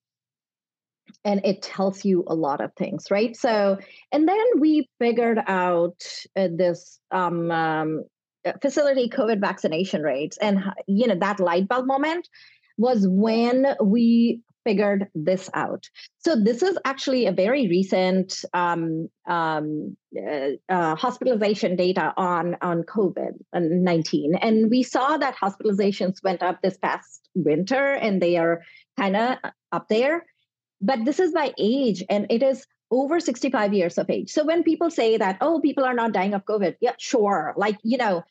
And 1.25 1.41
it 1.43 1.63
tells 1.63 2.05
you 2.05 2.23
a 2.27 2.35
lot 2.35 2.61
of 2.61 2.71
things, 2.77 3.07
right? 3.09 3.35
So, 3.35 3.79
and 4.11 4.27
then 4.27 4.45
we 4.59 4.87
figured 4.99 5.39
out 5.47 5.99
uh, 6.37 6.49
this 6.55 6.99
um, 7.09 7.49
um, 7.49 8.03
uh, 8.45 8.53
facility 8.61 9.09
COVID 9.09 9.41
vaccination 9.41 10.03
rates. 10.03 10.37
And, 10.37 10.59
you 10.87 11.07
know, 11.07 11.17
that 11.19 11.39
light 11.39 11.67
bulb 11.67 11.87
moment 11.87 12.29
was 12.77 13.07
when 13.07 13.65
we 13.83 14.41
figured 14.63 15.07
this 15.15 15.49
out. 15.53 15.89
So 16.19 16.35
this 16.35 16.61
is 16.61 16.77
actually 16.85 17.25
a 17.25 17.31
very 17.31 17.67
recent 17.67 18.43
um, 18.53 19.09
um, 19.27 19.97
uh, 20.15 20.49
uh, 20.69 20.95
hospitalization 20.95 21.75
data 21.75 22.13
on 22.17 22.57
on 22.61 22.83
COVID 22.83 23.33
nineteen, 23.53 24.35
and 24.35 24.69
we 24.69 24.83
saw 24.83 25.17
that 25.17 25.35
hospitalizations 25.35 26.23
went 26.23 26.43
up 26.43 26.61
this 26.61 26.77
past 26.77 27.29
winter, 27.35 27.93
and 27.93 28.21
they 28.21 28.37
are 28.37 28.61
kind 28.97 29.15
of 29.15 29.37
up 29.71 29.87
there. 29.89 30.25
But 30.81 31.05
this 31.05 31.19
is 31.19 31.31
by 31.31 31.53
age, 31.57 32.03
and 32.09 32.27
it 32.29 32.41
is 32.41 32.65
over 32.91 33.19
65 33.19 33.73
years 33.73 33.97
of 33.97 34.09
age. 34.09 34.31
So 34.31 34.43
when 34.43 34.63
people 34.63 34.91
say 34.91 35.17
that, 35.17 35.37
oh, 35.41 35.61
people 35.61 35.85
are 35.85 35.93
not 35.93 36.11
dying 36.11 36.33
of 36.33 36.45
COVID, 36.45 36.75
yeah, 36.81 36.93
sure. 36.99 37.53
Like, 37.55 37.77
you 37.83 37.97
know, 37.97 38.23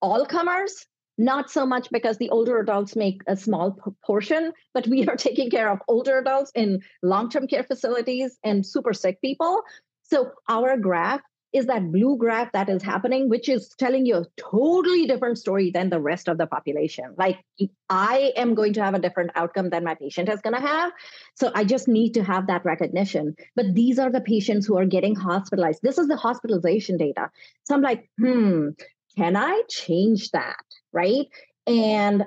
all 0.00 0.24
comers, 0.24 0.86
not 1.18 1.50
so 1.50 1.66
much 1.66 1.88
because 1.90 2.18
the 2.18 2.30
older 2.30 2.58
adults 2.58 2.96
make 2.96 3.22
a 3.26 3.36
small 3.36 3.78
portion, 4.04 4.52
but 4.74 4.86
we 4.86 5.06
are 5.08 5.16
taking 5.16 5.50
care 5.50 5.70
of 5.70 5.80
older 5.88 6.18
adults 6.18 6.52
in 6.54 6.82
long 7.02 7.30
term 7.30 7.46
care 7.46 7.64
facilities 7.64 8.38
and 8.44 8.66
super 8.66 8.92
sick 8.92 9.20
people. 9.20 9.62
So 10.02 10.32
our 10.48 10.76
graph 10.76 11.22
is 11.52 11.66
that 11.66 11.92
blue 11.92 12.16
graph 12.16 12.50
that 12.52 12.68
is 12.68 12.82
happening, 12.82 13.28
which 13.28 13.48
is 13.48 13.68
telling 13.78 14.06
you 14.06 14.16
a 14.16 14.26
totally 14.40 15.06
different 15.06 15.38
story 15.38 15.70
than 15.70 15.90
the 15.90 16.00
rest 16.00 16.28
of 16.28 16.38
the 16.38 16.46
population. 16.46 17.14
Like, 17.18 17.44
I 17.90 18.32
am 18.36 18.54
going 18.54 18.72
to 18.74 18.82
have 18.82 18.94
a 18.94 18.98
different 18.98 19.32
outcome 19.34 19.68
than 19.68 19.84
my 19.84 19.94
patient 19.94 20.30
is 20.30 20.40
going 20.40 20.54
to 20.54 20.66
have. 20.66 20.92
So, 21.34 21.52
I 21.54 21.64
just 21.64 21.88
need 21.88 22.14
to 22.14 22.24
have 22.24 22.46
that 22.46 22.64
recognition. 22.64 23.36
But 23.54 23.74
these 23.74 23.98
are 23.98 24.10
the 24.10 24.22
patients 24.22 24.66
who 24.66 24.78
are 24.78 24.86
getting 24.86 25.14
hospitalized. 25.14 25.80
This 25.82 25.98
is 25.98 26.08
the 26.08 26.16
hospitalization 26.16 26.96
data. 26.96 27.30
So, 27.64 27.74
I'm 27.74 27.82
like, 27.82 28.08
hmm, 28.18 28.68
can 29.16 29.36
I 29.36 29.62
change 29.68 30.30
that? 30.30 30.64
Right. 30.92 31.26
And 31.66 32.26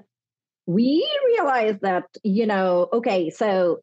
we 0.65 1.07
realized 1.27 1.81
that, 1.81 2.05
you 2.23 2.45
know, 2.47 2.87
okay, 2.91 3.29
so 3.29 3.79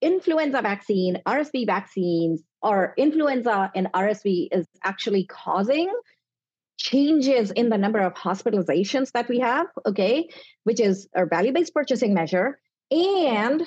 influenza 0.00 0.62
vaccine, 0.62 1.20
RSV 1.26 1.66
vaccines, 1.66 2.42
or 2.62 2.94
influenza 2.96 3.70
and 3.74 3.88
RSV 3.92 4.48
is 4.52 4.66
actually 4.82 5.26
causing 5.26 5.90
changes 6.78 7.50
in 7.50 7.68
the 7.68 7.78
number 7.78 8.00
of 8.00 8.14
hospitalizations 8.14 9.12
that 9.12 9.28
we 9.28 9.40
have, 9.40 9.66
okay, 9.86 10.28
which 10.64 10.80
is 10.80 11.08
our 11.16 11.26
value 11.26 11.52
based 11.52 11.74
purchasing 11.74 12.14
measure. 12.14 12.58
And 12.90 13.62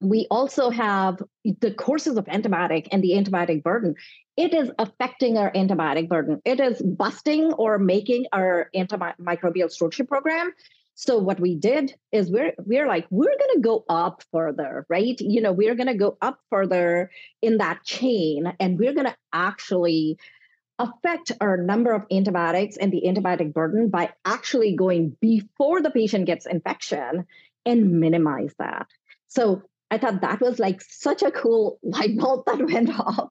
we 0.00 0.26
also 0.30 0.70
have 0.70 1.22
the 1.44 1.72
courses 1.72 2.16
of 2.16 2.26
antibiotic 2.26 2.88
and 2.92 3.02
the 3.02 3.12
antibiotic 3.12 3.62
burden. 3.62 3.94
It 4.36 4.54
is 4.54 4.70
affecting 4.78 5.36
our 5.36 5.52
antibiotic 5.52 6.08
burden. 6.08 6.40
It 6.44 6.60
is 6.60 6.80
busting 6.80 7.52
or 7.54 7.78
making 7.78 8.26
our 8.32 8.70
antimicrobial 8.74 9.70
stewardship 9.70 10.08
program. 10.08 10.52
So 10.94 11.18
what 11.18 11.38
we 11.38 11.54
did 11.54 11.94
is 12.10 12.30
we're 12.30 12.54
we're 12.58 12.88
like 12.88 13.06
we're 13.10 13.36
going 13.38 13.54
to 13.54 13.60
go 13.60 13.84
up 13.88 14.22
further, 14.32 14.84
right? 14.88 15.18
You 15.20 15.40
know, 15.40 15.52
we're 15.52 15.76
going 15.76 15.88
to 15.88 15.94
go 15.94 16.18
up 16.20 16.40
further 16.50 17.10
in 17.40 17.58
that 17.58 17.84
chain, 17.84 18.52
and 18.58 18.78
we're 18.78 18.94
going 18.94 19.06
to 19.06 19.16
actually 19.32 20.18
affect 20.80 21.32
our 21.40 21.56
number 21.56 21.92
of 21.92 22.02
antibiotics 22.10 22.76
and 22.76 22.92
the 22.92 23.02
antibiotic 23.06 23.52
burden 23.52 23.90
by 23.90 24.12
actually 24.24 24.74
going 24.74 25.16
before 25.20 25.80
the 25.82 25.90
patient 25.90 26.26
gets 26.26 26.46
infection 26.46 27.26
and 27.64 28.00
minimize 28.00 28.54
that. 28.58 28.86
So 29.28 29.62
I 29.90 29.98
thought 29.98 30.20
that 30.20 30.40
was 30.40 30.58
like 30.58 30.82
such 30.82 31.22
a 31.22 31.30
cool 31.30 31.78
light 31.82 32.16
bulb 32.16 32.44
that 32.46 32.64
went 32.64 32.90
off. 32.90 33.30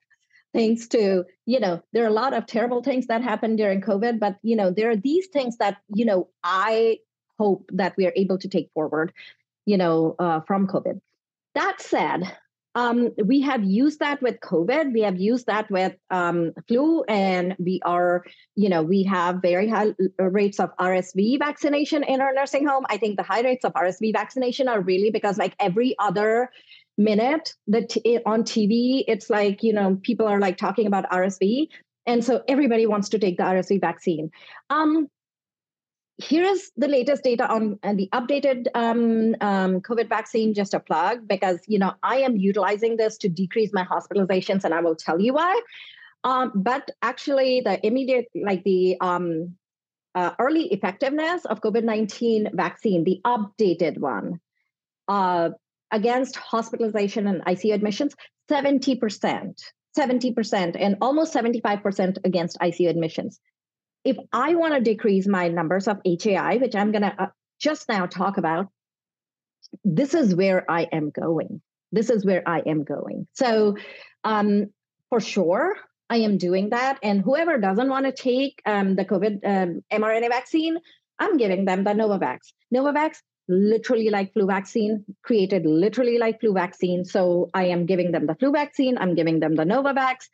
Thanks 0.54 0.88
to, 0.90 1.26
you 1.46 1.60
know, 1.60 1.82
there 1.94 2.04
are 2.04 2.08
a 2.08 2.22
lot 2.22 2.34
of 2.34 2.48
terrible 2.48 2.82
things 2.82 3.08
that 3.08 3.22
happened 3.22 3.58
during 3.58 3.82
COVID, 3.82 4.20
but, 4.20 4.38
you 4.42 4.56
know, 4.56 4.72
there 4.72 4.90
are 4.90 4.96
these 4.96 5.28
things 5.28 5.58
that, 5.58 5.78
you 5.94 6.06
know, 6.06 6.30
I 6.44 7.00
hope 7.38 7.70
that 7.74 7.96
we 7.98 8.08
are 8.08 8.14
able 8.16 8.40
to 8.40 8.48
take 8.48 8.72
forward, 8.74 9.14
you 9.66 9.78
know, 9.78 10.16
uh, 10.18 10.40
from 10.42 10.68
COVID. 10.68 11.00
That 11.54 11.82
said, 11.82 12.24
Um, 12.78 13.10
we 13.26 13.42
have 13.42 13.64
used 13.64 14.02
that 14.02 14.22
with 14.22 14.40
COVID. 14.40 14.94
We 14.94 15.02
have 15.02 15.20
used 15.20 15.48
that 15.48 15.68
with 15.72 15.96
um, 16.12 16.52
flu, 16.68 17.04
and 17.06 17.56
we 17.58 17.82
are, 17.84 18.24
you 18.54 18.70
know, 18.70 18.84
we 18.84 19.02
have 19.02 19.42
very 19.42 19.68
high 19.68 19.96
uh, 20.20 20.26
rates 20.26 20.60
of 20.60 20.70
RSV 20.80 21.40
vaccination 21.40 22.04
in 22.04 22.22
our 22.22 22.32
nursing 22.34 22.68
home. 22.68 22.86
I 22.88 22.98
think 22.98 23.18
the 23.18 23.24
high 23.24 23.42
rates 23.42 23.66
of 23.66 23.74
RSV 23.74 24.14
vaccination 24.14 24.68
are 24.68 24.80
really 24.80 25.10
because, 25.10 25.40
like 25.40 25.56
every 25.60 25.96
other 25.98 26.52
minute 27.00 27.56
that 27.66 27.90
t- 27.90 28.20
on 28.28 28.44
TV, 28.44 29.04
it's 29.08 29.28
like 29.28 29.64
you 29.64 29.74
know 29.74 30.00
people 30.04 30.28
are 30.28 30.40
like 30.40 30.58
talking 30.58 30.86
about 30.86 31.10
RSV, 31.10 31.70
and 32.06 32.24
so 32.24 32.44
everybody 32.48 32.86
wants 32.86 33.10
to 33.10 33.18
take 33.18 33.38
the 33.38 33.44
RSV 33.44 33.82
vaccine. 33.82 34.30
Um, 34.70 35.10
here 36.18 36.44
is 36.44 36.72
the 36.76 36.88
latest 36.88 37.24
data 37.24 37.48
on 37.48 37.78
uh, 37.84 37.94
the 37.94 38.10
updated 38.12 38.68
um, 38.74 39.36
um, 39.40 39.82
COVID 39.82 40.10
vaccine. 40.10 40.54
Just 40.54 40.74
a 40.74 40.80
plug 40.80 41.28
because 41.28 41.60
you 41.68 41.78
know 41.78 41.94
I 42.02 42.18
am 42.18 42.36
utilizing 42.36 42.98
this 42.98 43.18
to 43.20 43.30
decrease 43.30 43.72
my 43.72 43.84
hospitalizations, 43.84 44.64
and 44.64 44.74
I 44.74 44.82
will 44.82 44.96
tell 44.96 45.22
you 45.22 45.34
why. 45.34 45.62
Um, 46.24 46.52
but 46.56 46.90
actually, 47.04 47.62
the 47.62 47.86
immediate, 47.86 48.26
like 48.36 48.64
the 48.64 48.98
um, 49.00 49.56
uh, 50.16 50.32
early 50.40 50.74
effectiveness 50.74 51.46
of 51.46 51.62
COVID 51.62 51.84
nineteen 51.84 52.50
vaccine, 52.54 53.04
the 53.04 53.22
updated 53.24 54.00
one, 54.00 54.40
uh, 55.08 55.50
against 55.92 56.36
hospitalization 56.36 57.28
and 57.28 57.46
ICU 57.46 57.74
admissions, 57.74 58.16
seventy 58.50 58.96
percent. 58.96 59.62
70% 59.98 60.78
and 60.80 60.96
almost 61.02 61.34
75% 61.34 62.18
against 62.24 62.60
ICU 62.60 62.88
admissions 62.88 63.40
if 64.08 64.16
I 64.32 64.56
want 64.56 64.74
to 64.74 64.80
decrease 64.80 65.28
my 65.28 65.50
numbers 65.50 65.86
of 65.86 66.00
HAI, 66.06 66.58
which 66.58 66.76
I'm 66.76 66.94
going 66.94 67.02
to 67.02 67.24
uh, 67.24 67.28
just 67.60 67.90
now 67.90 68.06
talk 68.06 68.38
about, 68.38 68.70
this 69.84 70.14
is 70.14 70.34
where 70.34 70.64
I 70.72 70.84
am 70.84 71.10
going. 71.10 71.62
This 71.92 72.10
is 72.10 72.26
where 72.26 72.42
I 72.48 72.60
am 72.60 72.86
going. 72.86 73.28
So, 73.34 73.76
um, 74.24 74.68
for 75.10 75.20
sure, 75.20 75.76
I 76.10 76.18
am 76.20 76.38
doing 76.38 76.70
that. 76.70 77.00
And 77.04 77.22
whoever 77.22 77.58
doesn't 77.58 77.90
want 77.90 78.06
to 78.06 78.14
take 78.14 78.62
um, 78.66 78.96
the 78.96 79.04
COVID 79.04 79.40
um, 79.44 79.82
mRNA 79.92 80.30
vaccine, 80.30 80.78
I'm 81.20 81.36
giving 81.36 81.66
them 81.66 81.84
the 81.84 81.92
Novavax. 81.92 82.54
Novavax, 82.74 83.18
literally 83.50 84.10
like 84.10 84.32
flu 84.32 84.48
vaccine, 84.48 85.04
created 85.22 85.66
literally 85.66 86.18
like 86.18 86.40
flu 86.40 86.54
vaccine. 86.54 87.04
So 87.04 87.50
I 87.54 87.66
am 87.66 87.86
giving 87.86 88.14
them 88.14 88.26
the 88.26 88.36
flu 88.36 88.54
vaccine. 88.54 88.98
I'm 88.98 89.16
giving 89.16 89.42
them 89.42 89.56
the 89.56 89.66
Novavax 89.66 90.30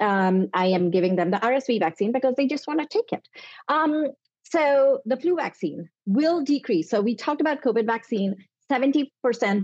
um, 0.00 0.48
I 0.52 0.66
am 0.66 0.90
giving 0.90 1.16
them 1.16 1.30
the 1.30 1.38
RSV 1.38 1.80
vaccine 1.80 2.12
because 2.12 2.34
they 2.36 2.46
just 2.46 2.66
want 2.66 2.80
to 2.80 2.86
take 2.86 3.12
it. 3.12 3.28
Um, 3.68 4.08
so 4.44 5.00
the 5.04 5.16
flu 5.16 5.36
vaccine 5.36 5.88
will 6.06 6.42
decrease. 6.42 6.90
So 6.90 7.00
we 7.00 7.16
talked 7.16 7.40
about 7.40 7.62
COVID 7.62 7.86
vaccine, 7.86 8.36
70% 8.70 9.10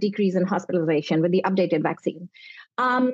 decrease 0.01 0.35
in 0.35 0.45
hospitalization 0.45 1.23
with 1.23 1.33
the 1.33 1.43
updated 1.45 1.83
vaccine. 1.83 2.29
Um, 2.79 3.13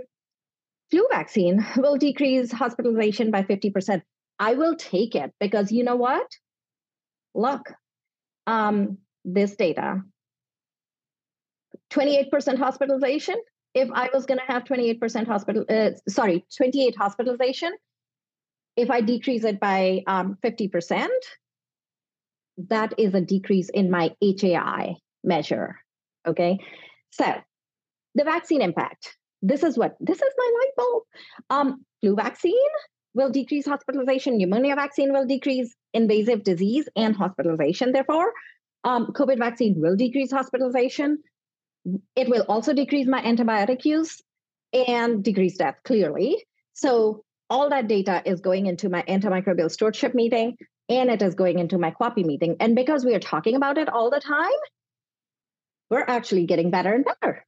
flu 0.91 1.07
vaccine 1.11 1.66
will 1.77 1.97
decrease 1.97 2.53
hospitalization 2.53 3.31
by 3.31 3.43
50%. 3.43 4.03
I 4.39 4.55
will 4.55 4.77
take 4.77 5.14
it 5.14 5.33
because 5.41 5.73
you 5.73 5.85
know 5.85 5.97
what? 5.97 6.27
Look, 7.35 7.73
um, 8.47 8.99
this 9.25 9.57
data 9.57 10.03
28% 11.91 12.59
hospitalization, 12.59 13.37
if 13.75 13.89
I 13.93 14.09
was 14.12 14.27
going 14.27 14.39
to 14.39 14.53
have 14.53 14.64
28% 14.64 15.27
hospital, 15.27 15.64
uh, 15.69 15.91
sorry, 16.09 16.45
28 16.57 16.97
hospitalization, 16.97 17.73
if 18.77 18.91
I 18.91 19.01
decrease 19.01 19.45
it 19.45 19.61
by 19.61 20.03
um, 20.07 20.39
50%, 20.45 21.09
that 22.69 22.95
is 22.99 23.14
a 23.14 23.21
decrease 23.21 23.69
in 23.69 23.91
my 23.91 24.14
HAI 24.23 24.97
measure. 25.23 25.77
Okay. 26.27 26.59
So 27.11 27.35
the 28.14 28.25
vaccine 28.25 28.62
impact. 28.62 29.16
This 29.41 29.62
is 29.62 29.79
what 29.79 29.97
this 30.01 30.21
is 30.21 30.35
my 30.37 30.51
light 30.59 30.73
bulb. 30.77 31.03
Um, 31.51 31.85
flu 32.01 32.16
vaccine 32.16 32.55
will 33.14 33.31
decrease 33.31 33.66
hospitalization. 33.66 34.37
Pneumonia 34.37 34.75
vaccine 34.75 35.12
will 35.12 35.27
decrease 35.27 35.75
invasive 35.95 36.43
disease 36.43 36.89
and 36.97 37.14
hospitalization. 37.14 37.93
Therefore, 37.93 38.33
um, 38.85 39.07
COVID 39.09 39.39
vaccine 39.39 39.81
will 39.81 39.97
decrease 39.97 40.33
hospitalization. 40.33 41.19
It 42.16 42.29
will 42.29 42.45
also 42.49 42.72
decrease 42.72 43.07
my 43.07 43.22
antibiotic 43.22 43.85
use 43.85 44.20
and 44.72 45.22
decrease 45.22 45.57
death 45.57 45.76
clearly. 45.85 46.45
So 46.74 47.24
all 47.51 47.70
that 47.70 47.89
data 47.89 48.22
is 48.24 48.41
going 48.41 48.66
into 48.66 48.89
my 48.89 49.03
antimicrobial 49.03 49.70
stewardship 49.70 50.14
meeting 50.14 50.57
and 50.89 51.11
it 51.11 51.22
is 51.22 51.35
going 51.35 51.59
into 51.59 51.79
my 51.79 51.91
QAPI 51.91 52.24
meeting. 52.24 52.57
And 52.61 52.74
because 52.74 53.05
we 53.05 53.14
are 53.14 53.20
talking 53.20 53.57
about 53.57 53.79
it 53.79 53.89
all 53.89 54.11
the 54.11 54.20
time, 54.20 54.49
we're 55.91 56.05
actually 56.07 56.47
getting 56.47 56.70
better 56.70 56.93
and 56.93 57.05
better. 57.05 57.47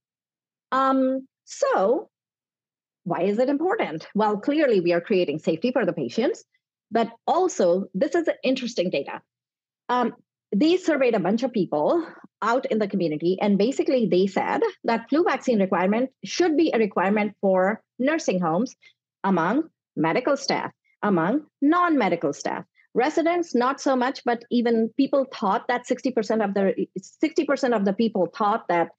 Um, 0.73 1.27
so 1.45 2.09
why 3.05 3.23
is 3.23 3.39
it 3.39 3.49
important? 3.49 4.07
Well, 4.15 4.39
clearly 4.39 4.81
we 4.81 4.93
are 4.93 5.01
creating 5.01 5.39
safety 5.39 5.73
for 5.73 5.85
the 5.85 5.93
patients, 5.93 6.45
but 6.91 7.11
also 7.27 7.87
this 7.95 8.15
is 8.15 8.29
interesting 8.43 8.91
data. 8.91 9.21
Um, 9.89 10.15
they 10.55 10.77
surveyed 10.77 11.15
a 11.15 11.21
bunch 11.21 11.43
of 11.43 11.53
people 11.53 12.05
out 12.43 12.67
in 12.67 12.79
the 12.79 12.89
community 12.89 13.39
and 13.41 13.59
basically 13.59 14.07
they 14.07 14.27
said 14.27 14.61
that 14.85 15.09
flu 15.09 15.23
vaccine 15.25 15.61
requirement 15.61 16.11
should 16.25 16.57
be 16.57 16.71
a 16.73 16.79
requirement 16.79 17.37
for 17.41 17.83
nursing 17.99 18.41
homes 18.41 18.75
among 19.25 19.69
medical 19.97 20.37
staff 20.37 20.73
among 21.03 21.47
non-medical 21.63 22.33
staff. 22.33 22.65
Residents 22.95 23.55
not 23.55 23.81
so 23.81 23.95
much 23.95 24.25
but 24.25 24.45
even 24.51 24.91
people 24.97 25.27
thought 25.33 25.69
that 25.69 25.87
60% 25.87 26.45
of 26.45 26.55
the 26.55 26.87
60% 26.99 27.77
of 27.77 27.85
the 27.85 27.93
people 27.93 28.27
thought 28.27 28.67
that 28.69 28.91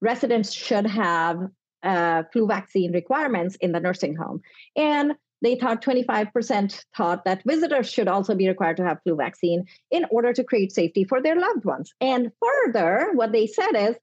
residents 0.00 0.52
should 0.52 0.86
have 0.86 1.38
uh, 1.82 2.22
flu 2.32 2.46
vaccine 2.46 2.92
requirements 2.92 3.56
in 3.56 3.72
the 3.72 3.80
nursing 3.80 4.14
home. 4.14 4.42
And 4.76 5.14
they 5.42 5.56
thought 5.56 5.82
25% 5.82 6.84
thought 6.96 7.24
that 7.24 7.42
visitors 7.44 7.90
should 7.90 8.08
also 8.08 8.34
be 8.34 8.48
required 8.48 8.76
to 8.76 8.84
have 8.84 9.02
flu 9.02 9.16
vaccine 9.16 9.64
in 9.90 10.04
order 10.10 10.32
to 10.32 10.44
create 10.44 10.72
safety 10.72 11.04
for 11.04 11.22
their 11.22 11.36
loved 11.36 11.64
ones. 11.64 11.92
And 12.00 12.30
further, 12.40 13.10
what 13.14 13.32
they 13.32 13.46
said 13.46 13.72
is 13.74 13.96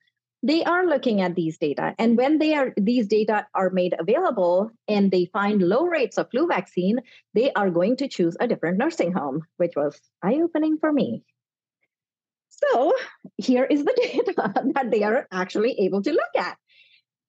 they 0.43 0.63
are 0.63 0.85
looking 0.85 1.21
at 1.21 1.35
these 1.35 1.57
data. 1.57 1.95
And 1.97 2.17
when 2.17 2.37
they 2.37 2.53
are 2.53 2.73
these 2.77 3.07
data 3.07 3.47
are 3.53 3.69
made 3.69 3.95
available 3.97 4.71
and 4.87 5.11
they 5.11 5.25
find 5.25 5.61
low 5.61 5.85
rates 5.85 6.17
of 6.17 6.29
flu 6.29 6.47
vaccine 6.47 6.99
they 7.33 7.51
are 7.53 7.69
going 7.69 7.97
to 7.97 8.07
choose 8.07 8.37
a 8.39 8.47
different 8.47 8.77
nursing 8.77 9.13
home 9.13 9.43
which 9.57 9.73
was 9.75 9.99
eye 10.23 10.39
opening 10.43 10.77
for 10.77 10.91
me. 10.91 11.23
So 12.49 12.93
here 13.37 13.65
is 13.65 13.83
the 13.83 13.93
data 14.35 14.53
that 14.73 14.91
they 14.91 15.03
are 15.03 15.27
actually 15.31 15.79
able 15.81 16.01
to 16.03 16.11
look 16.11 16.35
at. 16.37 16.57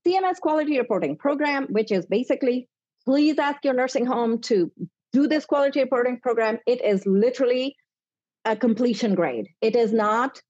Cms 0.07 0.41
quality 0.41 0.79
reporting 0.79 1.17
program 1.17 1.67
which 1.71 1.91
is 1.91 2.07
basically 2.07 2.69
please 3.09 3.39
ask 3.39 3.65
your 3.65 3.73
nursing 3.73 4.05
home 4.05 4.39
to 4.39 4.71
do 5.15 5.27
this 5.27 5.47
quality 5.47 5.81
reporting 5.81 6.21
program. 6.21 6.59
It 6.67 6.85
is 6.85 7.07
literally 7.07 7.75
a 8.45 8.55
completion 8.55 9.15
grade. 9.15 9.47
It 9.63 9.77
is 9.77 9.95
not 9.95 10.43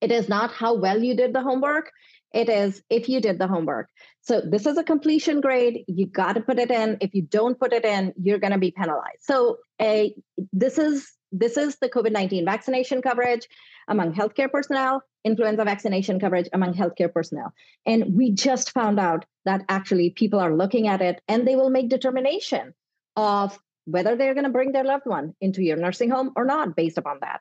it 0.00 0.12
is 0.12 0.28
not 0.28 0.52
how 0.52 0.74
well 0.74 1.02
you 1.02 1.16
did 1.16 1.32
the 1.32 1.40
homework. 1.40 1.90
It 2.32 2.48
is 2.48 2.80
if 2.88 3.08
you 3.08 3.20
did 3.20 3.40
the 3.40 3.48
homework. 3.48 3.88
So 4.20 4.40
this 4.40 4.64
is 4.64 4.78
a 4.78 4.84
completion 4.84 5.40
grade. 5.40 5.82
You 5.88 6.06
got 6.06 6.34
to 6.34 6.40
put 6.40 6.60
it 6.60 6.70
in. 6.70 6.98
If 7.00 7.14
you 7.14 7.22
don't 7.22 7.58
put 7.58 7.72
it 7.72 7.84
in, 7.84 8.12
you're 8.22 8.38
going 8.38 8.52
to 8.52 8.58
be 8.58 8.70
penalized. 8.70 9.22
So 9.22 9.56
a 9.82 10.14
this 10.52 10.78
is 10.78 11.15
this 11.32 11.56
is 11.56 11.76
the 11.76 11.88
COVID 11.88 12.12
19 12.12 12.44
vaccination 12.44 13.02
coverage 13.02 13.46
among 13.88 14.14
healthcare 14.14 14.50
personnel, 14.50 15.02
influenza 15.24 15.64
vaccination 15.64 16.18
coverage 16.18 16.48
among 16.52 16.74
healthcare 16.74 17.12
personnel. 17.12 17.52
And 17.84 18.16
we 18.16 18.32
just 18.32 18.72
found 18.72 18.98
out 18.98 19.24
that 19.44 19.64
actually 19.68 20.10
people 20.10 20.40
are 20.40 20.54
looking 20.54 20.88
at 20.88 21.02
it 21.02 21.20
and 21.28 21.46
they 21.46 21.56
will 21.56 21.70
make 21.70 21.88
determination 21.88 22.74
of 23.16 23.58
whether 23.84 24.16
they're 24.16 24.34
going 24.34 24.44
to 24.44 24.50
bring 24.50 24.72
their 24.72 24.84
loved 24.84 25.06
one 25.06 25.34
into 25.40 25.62
your 25.62 25.76
nursing 25.76 26.10
home 26.10 26.32
or 26.36 26.44
not 26.44 26.74
based 26.74 26.98
upon 26.98 27.18
that. 27.20 27.40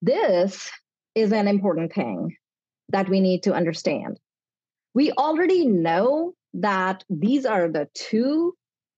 This 0.00 0.70
is 1.14 1.32
an 1.32 1.48
important 1.48 1.92
thing 1.92 2.36
that 2.90 3.08
we 3.08 3.20
need 3.20 3.42
to 3.42 3.54
understand. 3.54 4.18
We 4.94 5.12
already 5.12 5.66
know 5.66 6.34
that 6.54 7.04
these 7.10 7.44
are 7.44 7.68
the 7.68 7.88
two 7.94 8.56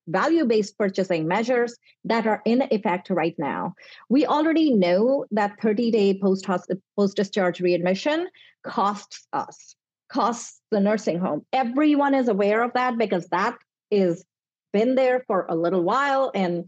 value 0.09 0.45
based 0.45 0.77
purchasing 0.79 1.27
measures 1.29 1.77
that 2.05 2.27
are 2.27 2.43
in 2.45 2.63
effect 2.71 3.11
right 3.11 3.35
now. 3.39 3.75
We 4.09 4.27
already 4.27 4.73
know 4.73 5.27
that 5.31 5.61
30 5.61 5.91
day 5.91 6.21
post 6.21 7.17
discharge 7.17 7.61
readmission 7.61 8.29
costs 8.65 9.27
us, 9.33 9.75
costs 10.11 10.61
the 10.71 10.81
nursing 10.81 11.19
home. 11.19 11.45
Everyone 11.53 12.15
is 12.15 12.29
aware 12.29 12.63
of 12.63 12.73
that 12.75 12.99
because 12.99 13.27
that 13.29 13.57
is 13.91 14.25
been 14.73 14.95
there 14.95 15.25
for 15.27 15.47
a 15.49 15.57
little 15.57 15.83
while 15.83 16.31
and 16.35 16.65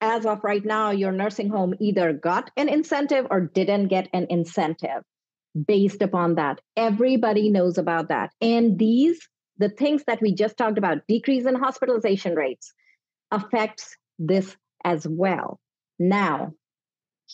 as 0.00 0.26
of 0.26 0.42
right 0.44 0.64
now 0.64 0.90
your 0.90 1.12
nursing 1.12 1.48
home 1.48 1.74
either 1.80 2.12
got 2.12 2.50
an 2.56 2.68
incentive 2.68 3.26
or 3.30 3.40
didn't 3.40 3.88
get 3.88 4.08
an 4.12 4.26
incentive 4.30 5.02
based 5.66 6.02
upon 6.02 6.34
that 6.34 6.60
everybody 6.76 7.48
knows 7.48 7.78
about 7.78 8.08
that 8.08 8.30
and 8.40 8.78
these 8.78 9.26
the 9.58 9.68
things 9.68 10.04
that 10.06 10.20
we 10.20 10.34
just 10.34 10.56
talked 10.56 10.78
about, 10.78 11.06
decrease 11.08 11.46
in 11.46 11.54
hospitalization 11.54 12.34
rates, 12.34 12.72
affects 13.30 13.96
this 14.18 14.56
as 14.84 15.06
well. 15.06 15.60
Now, 15.98 16.52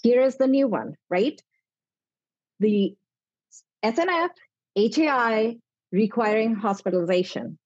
here 0.02 0.22
is 0.22 0.36
the 0.36 0.46
new 0.46 0.68
one, 0.68 0.96
right? 1.10 1.40
The 2.60 2.94
SNF, 3.84 4.30
HAI, 4.76 5.56
requiring 5.90 6.54
hospitalization. 6.54 7.58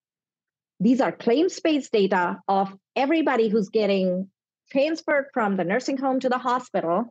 These 0.80 1.00
are 1.00 1.12
claims 1.12 1.60
based 1.60 1.92
data 1.92 2.40
of 2.48 2.74
everybody 2.94 3.48
who's 3.48 3.68
getting 3.68 4.30
transferred 4.70 5.26
from 5.32 5.56
the 5.56 5.64
nursing 5.64 5.96
home 5.96 6.20
to 6.20 6.28
the 6.28 6.38
hospital. 6.38 7.06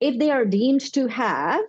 If 0.00 0.18
they 0.18 0.30
are 0.30 0.44
deemed 0.44 0.92
to 0.94 1.08
have 1.08 1.60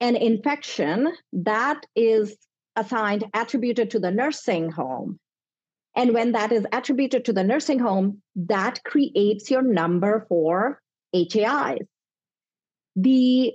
an 0.00 0.16
infection 0.16 1.12
that 1.32 1.84
is 1.94 2.36
assigned, 2.76 3.24
attributed 3.34 3.90
to 3.90 3.98
the 3.98 4.10
nursing 4.10 4.70
home. 4.70 5.18
And 5.96 6.12
when 6.12 6.32
that 6.32 6.52
is 6.52 6.66
attributed 6.72 7.24
to 7.26 7.32
the 7.32 7.44
nursing 7.44 7.78
home, 7.78 8.20
that 8.34 8.82
creates 8.84 9.50
your 9.50 9.62
number 9.62 10.26
for 10.28 10.80
HAIs. 11.14 11.86
The 12.96 13.54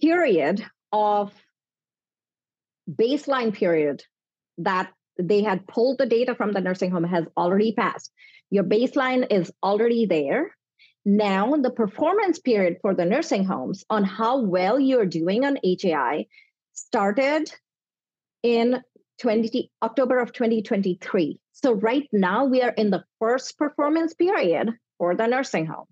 period 0.00 0.64
of 0.92 1.32
baseline 2.90 3.54
period 3.54 4.02
that 4.58 4.92
they 5.18 5.42
had 5.42 5.66
pulled 5.66 5.98
the 5.98 6.06
data 6.06 6.34
from 6.34 6.52
the 6.52 6.60
nursing 6.60 6.90
home 6.90 7.04
has 7.04 7.24
already 7.36 7.72
passed. 7.72 8.10
Your 8.50 8.64
baseline 8.64 9.26
is 9.30 9.50
already 9.62 10.06
there. 10.06 10.54
Now, 11.04 11.54
the 11.54 11.70
performance 11.70 12.38
period 12.38 12.78
for 12.82 12.94
the 12.94 13.04
nursing 13.04 13.44
homes 13.44 13.84
on 13.88 14.04
how 14.04 14.40
well 14.40 14.78
you're 14.78 15.06
doing 15.06 15.44
on 15.44 15.58
HAI 15.64 16.26
started 16.72 17.52
in 18.46 18.80
20, 19.20 19.72
October 19.82 20.20
of 20.20 20.32
2023. 20.32 21.40
So, 21.50 21.72
right 21.72 22.08
now, 22.12 22.44
we 22.44 22.62
are 22.62 22.70
in 22.70 22.90
the 22.90 23.04
first 23.18 23.58
performance 23.58 24.14
period 24.14 24.70
for 24.98 25.16
the 25.16 25.26
nursing 25.26 25.66
home. 25.66 25.86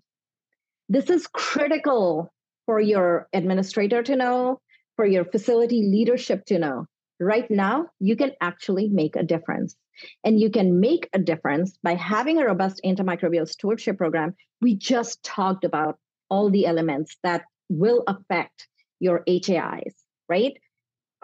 This 0.87 1.09
is 1.09 1.27
critical 1.27 2.31
for 2.65 2.79
your 2.79 3.27
administrator 3.33 4.03
to 4.03 4.15
know, 4.15 4.61
for 4.95 5.05
your 5.05 5.25
facility 5.25 5.83
leadership 5.83 6.45
to 6.45 6.57
know. 6.57 6.85
Right 7.19 7.49
now, 7.51 7.87
you 7.99 8.15
can 8.15 8.31
actually 8.39 8.87
make 8.87 9.17
a 9.17 9.23
difference. 9.23 9.75
And 10.23 10.39
you 10.39 10.49
can 10.49 10.79
make 10.79 11.09
a 11.11 11.19
difference 11.19 11.77
by 11.83 11.95
having 11.95 12.37
a 12.37 12.45
robust 12.45 12.79
antimicrobial 12.85 13.49
stewardship 13.49 13.97
program. 13.97 14.35
We 14.61 14.75
just 14.75 15.23
talked 15.23 15.65
about 15.65 15.97
all 16.29 16.49
the 16.49 16.65
elements 16.65 17.17
that 17.23 17.43
will 17.69 18.03
affect 18.07 18.67
your 18.99 19.23
HAIs, 19.27 19.95
right? 20.29 20.53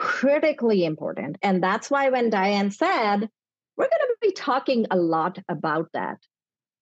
Critically 0.01 0.83
important. 0.83 1.37
And 1.43 1.61
that's 1.61 1.91
why 1.91 2.09
when 2.09 2.31
Diane 2.31 2.71
said, 2.71 3.29
we're 3.77 3.87
going 3.87 4.01
to 4.01 4.17
be 4.19 4.31
talking 4.31 4.87
a 4.89 4.95
lot 4.95 5.37
about 5.47 5.89
that. 5.93 6.17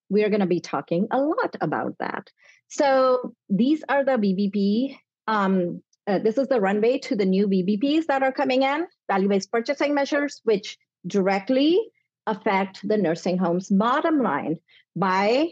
We're 0.10 0.30
going 0.30 0.40
to 0.40 0.46
be 0.46 0.62
talking 0.62 1.10
a 1.12 1.20
lot 1.20 1.58
about 1.60 1.98
that. 2.00 2.30
So 2.70 3.36
these 3.50 3.84
are 3.90 4.06
the 4.06 4.14
VBP. 4.14 4.98
Um, 5.28 5.84
uh, 6.08 6.20
this 6.20 6.38
is 6.38 6.48
the 6.48 6.62
runway 6.62 7.00
to 7.00 7.16
the 7.18 7.26
new 7.26 7.50
VBPs 7.50 8.06
that 8.06 8.24
are 8.24 8.32
coming 8.32 8.64
in, 8.64 8.88
value 9.12 9.28
based 9.28 9.52
purchasing 9.52 9.94
measures, 9.94 10.40
which 10.46 10.78
directly 11.06 11.78
affect 12.26 12.88
the 12.88 12.98
nursing 12.98 13.38
home's 13.38 13.68
bottom 13.68 14.24
line 14.24 14.60
by 14.96 15.50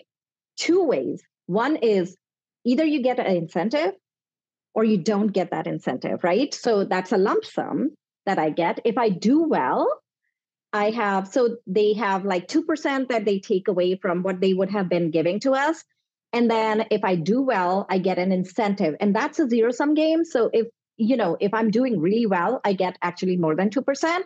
two 0.56 0.86
ways. 0.86 1.22
One 1.48 1.76
is 1.76 2.16
either 2.64 2.86
you 2.86 3.04
get 3.04 3.20
an 3.20 3.28
incentive 3.28 3.92
or 4.78 4.84
you 4.84 4.98
don't 4.98 5.30
get 5.30 5.50
that 5.50 5.66
incentive, 5.66 6.24
right? 6.24 6.54
So 6.54 6.84
that's 6.84 7.12
a 7.12 7.18
lump 7.18 7.44
sum 7.44 7.96
that 8.28 8.38
I 8.38 8.52
get. 8.52 8.80
If 8.86 8.96
I 8.96 9.10
do 9.10 9.42
well, 9.42 9.92
I 10.72 10.92
have, 10.92 11.28
so 11.28 11.58
they 11.66 11.94
have 11.94 12.26
like 12.26 12.48
2% 12.48 13.08
that 13.08 13.26
they 13.26 13.40
take 13.40 13.68
away 13.68 13.96
from 13.96 14.22
what 14.22 14.40
they 14.40 14.54
would 14.54 14.70
have 14.70 14.88
been 14.88 15.10
giving 15.10 15.40
to 15.40 15.54
us. 15.54 15.84
And 16.32 16.52
then 16.52 16.86
if 16.92 17.04
I 17.04 17.16
do 17.16 17.42
well, 17.42 17.88
I 17.90 17.98
get 17.98 18.20
an 18.20 18.32
incentive. 18.32 18.96
And 19.00 19.16
that's 19.16 19.40
a 19.40 19.50
zero 19.50 19.72
sum 19.72 19.96
game. 19.96 20.24
So 20.24 20.52
if, 20.54 20.68
you 20.96 21.18
know, 21.18 21.38
if 21.40 21.56
I'm 21.56 21.72
doing 21.72 22.00
really 22.00 22.28
well, 22.28 22.62
I 22.64 22.74
get 22.74 23.00
actually 23.02 23.38
more 23.38 23.56
than 23.56 23.72
2%. 23.72 24.24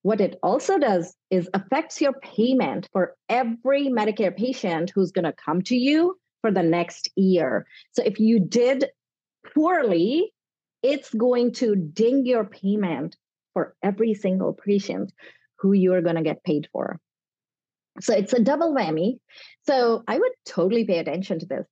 What 0.00 0.22
it 0.22 0.38
also 0.42 0.78
does 0.78 1.14
is 1.30 1.50
affects 1.52 2.00
your 2.00 2.14
payment 2.14 2.88
for 2.94 3.14
every 3.28 3.88
Medicare 3.88 4.34
patient 4.34 4.90
who's 4.94 5.12
going 5.12 5.26
to 5.26 5.34
come 5.34 5.60
to 5.62 5.76
you 5.76 6.16
for 6.46 6.52
the 6.52 6.62
next 6.62 7.10
year. 7.16 7.66
So 7.90 8.04
if 8.04 8.20
you 8.20 8.38
did 8.38 8.86
poorly, 9.52 10.32
it's 10.80 11.12
going 11.12 11.54
to 11.54 11.74
ding 11.74 12.24
your 12.24 12.44
payment 12.44 13.16
for 13.52 13.74
every 13.82 14.14
single 14.14 14.52
patient 14.52 15.12
who 15.58 15.72
you're 15.72 16.02
going 16.02 16.14
to 16.14 16.22
get 16.22 16.44
paid 16.44 16.68
for. 16.72 17.00
So 18.00 18.14
it's 18.14 18.32
a 18.32 18.40
double 18.40 18.72
whammy. 18.72 19.18
So 19.66 20.04
I 20.06 20.18
would 20.18 20.30
totally 20.44 20.84
pay 20.84 21.00
attention 21.00 21.40
to 21.40 21.46
this. 21.46 21.66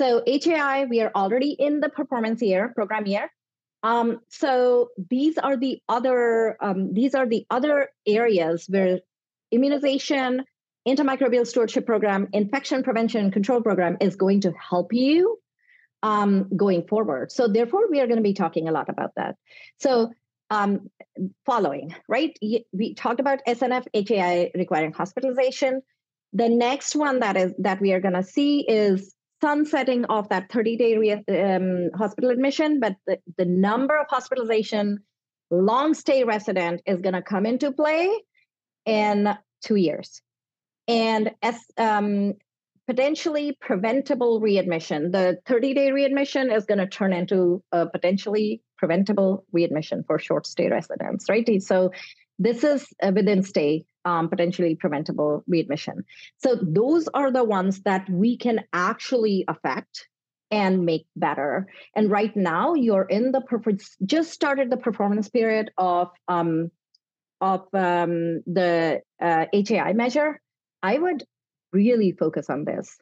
So 0.00 0.22
HAI, 0.26 0.86
we 0.86 1.02
are 1.02 1.12
already 1.14 1.50
in 1.50 1.80
the 1.80 1.90
performance 1.90 2.40
year, 2.40 2.72
program 2.74 3.06
year. 3.06 3.30
Um, 3.82 4.20
so 4.30 4.88
these 5.10 5.36
are 5.36 5.58
the 5.58 5.82
other 5.86 6.56
um, 6.62 6.94
these 6.94 7.14
are 7.14 7.26
the 7.26 7.44
other 7.50 7.90
areas 8.06 8.64
where 8.70 9.00
immunization, 9.52 10.44
antimicrobial 10.86 11.46
stewardship 11.46 11.86
program, 11.86 12.28
infection 12.32 12.82
prevention 12.82 13.22
and 13.22 13.32
control 13.32 13.62
program 13.62 13.96
is 14.00 14.16
going 14.16 14.40
to 14.42 14.52
help 14.52 14.92
you 14.92 15.38
um, 16.02 16.48
going 16.54 16.86
forward. 16.86 17.32
So 17.32 17.48
therefore, 17.48 17.90
we 17.90 18.00
are 18.00 18.06
going 18.06 18.18
to 18.18 18.22
be 18.22 18.34
talking 18.34 18.68
a 18.68 18.72
lot 18.72 18.88
about 18.88 19.12
that. 19.16 19.36
So 19.78 20.10
um, 20.50 20.90
following, 21.46 21.94
right? 22.08 22.36
We 22.72 22.94
talked 22.94 23.20
about 23.20 23.40
SNF 23.46 23.86
HAI 24.08 24.50
requiring 24.54 24.92
hospitalization. 24.92 25.82
The 26.32 26.48
next 26.48 26.94
one 26.94 27.20
that 27.20 27.36
is 27.36 27.54
that 27.58 27.80
we 27.80 27.92
are 27.92 28.00
going 28.00 28.14
to 28.14 28.22
see 28.22 28.60
is 28.60 29.14
sunsetting 29.40 30.04
of 30.06 30.28
that 30.28 30.50
30 30.50 30.76
day 30.76 30.96
re- 30.96 31.24
um, 31.28 31.90
hospital 31.94 32.30
admission, 32.30 32.80
but 32.80 32.96
the, 33.06 33.18
the 33.38 33.44
number 33.44 33.98
of 33.98 34.06
hospitalization 34.08 34.98
long 35.50 35.94
stay 35.94 36.24
resident 36.24 36.82
is 36.86 37.00
going 37.00 37.14
to 37.14 37.22
come 37.22 37.46
into 37.46 37.72
play 37.72 38.10
in 38.86 39.34
two 39.62 39.76
years. 39.76 40.20
And 40.86 41.32
as 41.42 41.56
um, 41.78 42.34
potentially 42.86 43.56
preventable 43.60 44.40
readmission, 44.40 45.10
the 45.10 45.38
30 45.46 45.74
day 45.74 45.92
readmission 45.92 46.50
is 46.50 46.66
going 46.66 46.78
to 46.78 46.86
turn 46.86 47.12
into 47.12 47.62
a 47.72 47.86
potentially 47.86 48.62
preventable 48.76 49.44
readmission 49.52 50.04
for 50.06 50.18
short 50.18 50.46
stay 50.46 50.68
residents, 50.68 51.28
right? 51.28 51.62
So 51.62 51.92
this 52.38 52.64
is 52.64 52.86
within 53.02 53.42
stay 53.42 53.84
um, 54.04 54.28
potentially 54.28 54.74
preventable 54.74 55.44
readmission. 55.46 56.04
So 56.38 56.56
those 56.60 57.08
are 57.14 57.32
the 57.32 57.44
ones 57.44 57.82
that 57.82 58.08
we 58.10 58.36
can 58.36 58.60
actually 58.72 59.44
affect 59.48 60.08
and 60.50 60.84
make 60.84 61.06
better. 61.16 61.66
And 61.96 62.10
right 62.10 62.34
now, 62.36 62.74
you're 62.74 63.04
in 63.04 63.32
the 63.32 63.40
performance, 63.40 63.96
just 64.04 64.32
started 64.32 64.70
the 64.70 64.76
performance 64.76 65.28
period 65.28 65.70
of 65.78 66.10
um, 66.28 66.70
of 67.40 67.62
um, 67.72 68.42
the 68.46 69.02
uh, 69.20 69.46
HAI 69.52 69.92
measure. 69.94 70.40
I 70.84 70.98
would 70.98 71.24
really 71.72 72.12
focus 72.12 72.50
on 72.50 72.64
this. 72.66 72.98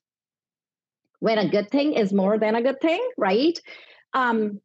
When 1.19 1.39
a 1.39 1.49
good 1.49 1.69
thing 1.69 1.95
is 1.95 2.13
more 2.13 2.39
than 2.39 2.55
a 2.55 2.63
good 2.63 2.81
thing, 2.81 3.05
right? 3.19 3.59
Um, 4.15 4.61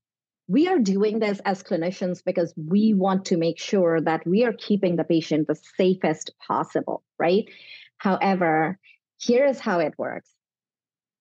we 0.47 0.67
are 0.67 0.77
doing 0.77 1.17
this 1.17 1.39
as 1.43 1.63
clinicians 1.63 2.23
because 2.23 2.53
we 2.55 2.93
want 2.93 3.25
to 3.25 3.37
make 3.37 3.59
sure 3.59 3.99
that 4.01 4.25
we 4.25 4.45
are 4.45 4.53
keeping 4.53 4.95
the 4.95 5.03
patient 5.03 5.47
the 5.47 5.55
safest 5.55 6.31
possible, 6.47 7.03
right? 7.17 7.45
However, 7.97 8.77
here 9.17 9.47
is 9.47 9.59
how 9.59 9.79
it 9.79 9.95
works. 9.97 10.29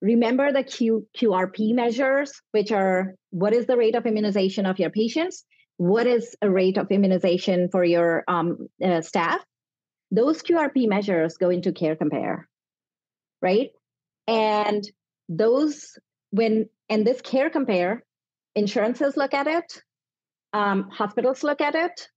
Remember 0.02 0.52
the 0.52 0.64
Q, 0.64 1.08
QRP 1.16 1.74
measures, 1.74 2.42
which 2.52 2.72
are 2.72 3.14
what 3.30 3.54
is 3.54 3.66
the 3.66 3.78
rate 3.78 3.94
of 3.94 4.04
immunization 4.04 4.66
of 4.66 4.78
your 4.78 4.90
patients? 4.90 5.44
What 5.78 6.06
is 6.06 6.36
a 6.42 6.50
rate 6.50 6.76
of 6.76 6.90
immunization 6.90 7.70
for 7.70 7.82
your 7.82 8.22
um, 8.28 8.68
uh, 8.84 9.00
staff? 9.00 9.40
Those 10.10 10.42
QRP 10.42 10.88
measures 10.88 11.36
go 11.36 11.50
into 11.50 11.72
care 11.72 11.96
compare, 11.96 12.48
right? 13.42 13.70
And 14.26 14.84
those, 15.28 15.98
when, 16.30 16.68
and 16.88 17.06
this 17.06 17.20
care 17.20 17.50
compare 17.50 18.04
insurances 18.54 19.16
look 19.16 19.34
at 19.34 19.46
it, 19.46 19.82
um, 20.52 20.88
hospitals 20.90 21.42
look 21.42 21.60
at 21.60 21.74
it, 21.74 22.08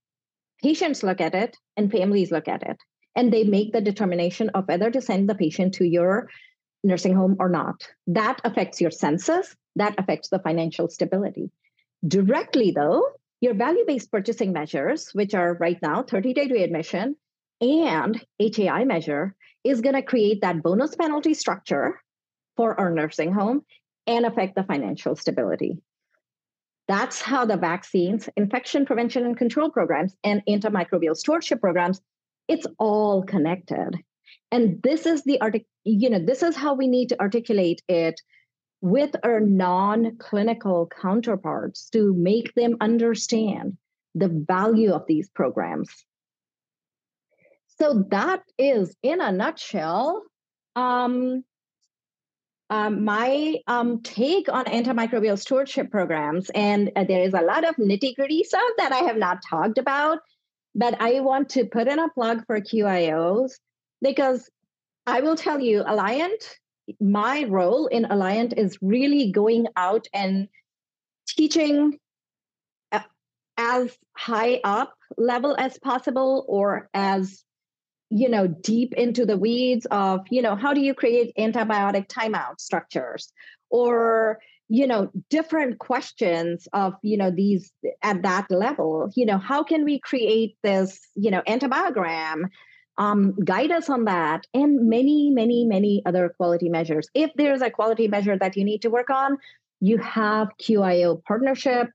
patients 0.62 1.02
look 1.02 1.20
at 1.20 1.34
it, 1.34 1.56
and 1.76 1.90
families 1.90 2.30
look 2.30 2.48
at 2.48 2.62
it. 2.62 2.78
And 3.16 3.32
they 3.32 3.44
make 3.44 3.72
the 3.72 3.80
determination 3.80 4.50
of 4.50 4.68
whether 4.68 4.90
to 4.90 5.00
send 5.00 5.28
the 5.28 5.34
patient 5.34 5.74
to 5.74 5.84
your 5.84 6.28
nursing 6.84 7.14
home 7.14 7.36
or 7.40 7.48
not. 7.48 7.88
That 8.06 8.40
affects 8.44 8.80
your 8.80 8.90
census, 8.90 9.54
that 9.76 9.98
affects 9.98 10.28
the 10.28 10.38
financial 10.38 10.88
stability. 10.88 11.50
Directly, 12.06 12.70
though, 12.70 13.04
your 13.40 13.54
value 13.54 13.84
based 13.86 14.10
purchasing 14.10 14.52
measures, 14.52 15.10
which 15.12 15.34
are 15.34 15.54
right 15.54 15.78
now 15.82 16.02
30 16.02 16.34
day 16.34 16.48
readmission 16.50 17.16
and 17.60 18.24
HAI 18.40 18.84
measure, 18.84 19.34
is 19.64 19.80
going 19.80 19.94
to 19.94 20.02
create 20.02 20.40
that 20.40 20.62
bonus 20.62 20.94
penalty 20.94 21.34
structure 21.34 22.00
for 22.56 22.78
our 22.78 22.90
nursing 22.90 23.32
home 23.32 23.62
and 24.06 24.24
affect 24.24 24.54
the 24.54 24.64
financial 24.64 25.16
stability. 25.16 25.82
That's 26.88 27.20
how 27.20 27.44
the 27.44 27.56
vaccines, 27.56 28.28
infection 28.36 28.84
prevention 28.84 29.24
and 29.24 29.36
control 29.36 29.70
programs, 29.70 30.16
and 30.24 30.42
antimicrobial 30.48 31.16
stewardship 31.16 31.60
programs, 31.60 32.00
it's 32.48 32.66
all 32.78 33.22
connected. 33.22 33.96
And 34.50 34.82
this 34.82 35.06
is 35.06 35.22
the 35.22 35.40
artic- 35.40 35.66
you 35.84 36.10
know, 36.10 36.18
this 36.18 36.42
is 36.42 36.56
how 36.56 36.74
we 36.74 36.88
need 36.88 37.10
to 37.10 37.20
articulate 37.20 37.80
it 37.88 38.20
with 38.80 39.14
our 39.22 39.40
non-clinical 39.40 40.90
counterparts 41.00 41.90
to 41.90 42.14
make 42.14 42.54
them 42.54 42.76
understand 42.80 43.76
the 44.14 44.28
value 44.28 44.92
of 44.92 45.04
these 45.06 45.28
programs. 45.28 46.04
So 47.80 48.04
that 48.10 48.42
is, 48.58 48.94
in 49.02 49.22
a 49.22 49.32
nutshell, 49.32 50.22
um, 50.76 51.44
um, 52.68 53.04
my 53.04 53.56
um, 53.66 54.02
take 54.02 54.52
on 54.52 54.66
antimicrobial 54.66 55.38
stewardship 55.38 55.90
programs. 55.90 56.50
And 56.54 56.92
uh, 56.94 57.04
there 57.04 57.22
is 57.22 57.32
a 57.32 57.40
lot 57.40 57.66
of 57.66 57.76
nitty 57.76 58.16
gritty 58.16 58.44
stuff 58.44 58.70
that 58.76 58.92
I 58.92 58.98
have 58.98 59.16
not 59.16 59.38
talked 59.48 59.78
about, 59.78 60.18
but 60.74 61.00
I 61.00 61.20
want 61.20 61.48
to 61.50 61.64
put 61.64 61.88
in 61.88 61.98
a 61.98 62.10
plug 62.10 62.44
for 62.46 62.60
QIOs 62.60 63.52
because 64.02 64.48
I 65.06 65.22
will 65.22 65.36
tell 65.36 65.58
you, 65.58 65.82
Alliant, 65.82 66.44
my 67.00 67.44
role 67.44 67.86
in 67.86 68.04
Alliant 68.04 68.58
is 68.58 68.78
really 68.82 69.32
going 69.32 69.66
out 69.74 70.06
and 70.12 70.48
teaching 71.26 71.98
uh, 72.92 73.00
as 73.56 73.96
high 74.16 74.60
up 74.64 74.94
level 75.16 75.56
as 75.58 75.78
possible 75.78 76.44
or 76.46 76.90
as 76.92 77.42
you 78.10 78.28
know 78.28 78.46
deep 78.46 78.92
into 78.94 79.24
the 79.24 79.38
weeds 79.38 79.86
of 79.90 80.20
you 80.30 80.42
know 80.42 80.56
how 80.56 80.74
do 80.74 80.80
you 80.80 80.94
create 80.94 81.32
antibiotic 81.38 82.08
timeout 82.08 82.60
structures? 82.60 83.32
Or 83.70 84.38
you 84.68 84.86
know 84.86 85.10
different 85.30 85.78
questions 85.78 86.68
of 86.72 86.94
you 87.02 87.16
know 87.16 87.30
these 87.30 87.72
at 88.02 88.22
that 88.22 88.50
level. 88.50 89.10
You 89.14 89.26
know 89.26 89.38
how 89.38 89.62
can 89.62 89.84
we 89.84 89.98
create 90.00 90.56
this 90.62 91.00
you 91.14 91.30
know 91.30 91.42
antibiogram 91.48 92.50
um, 92.98 93.34
guide 93.44 93.70
us 93.70 93.88
on 93.88 94.04
that 94.04 94.46
and 94.52 94.88
many 94.88 95.30
many 95.30 95.64
many 95.64 96.02
other 96.04 96.34
quality 96.36 96.68
measures. 96.68 97.08
If 97.14 97.30
there's 97.36 97.62
a 97.62 97.70
quality 97.70 98.08
measure 98.08 98.36
that 98.36 98.56
you 98.56 98.64
need 98.64 98.82
to 98.82 98.90
work 98.90 99.10
on 99.10 99.38
you 99.80 99.98
have 99.98 100.48
qio 100.60 101.22
partnership 101.24 101.88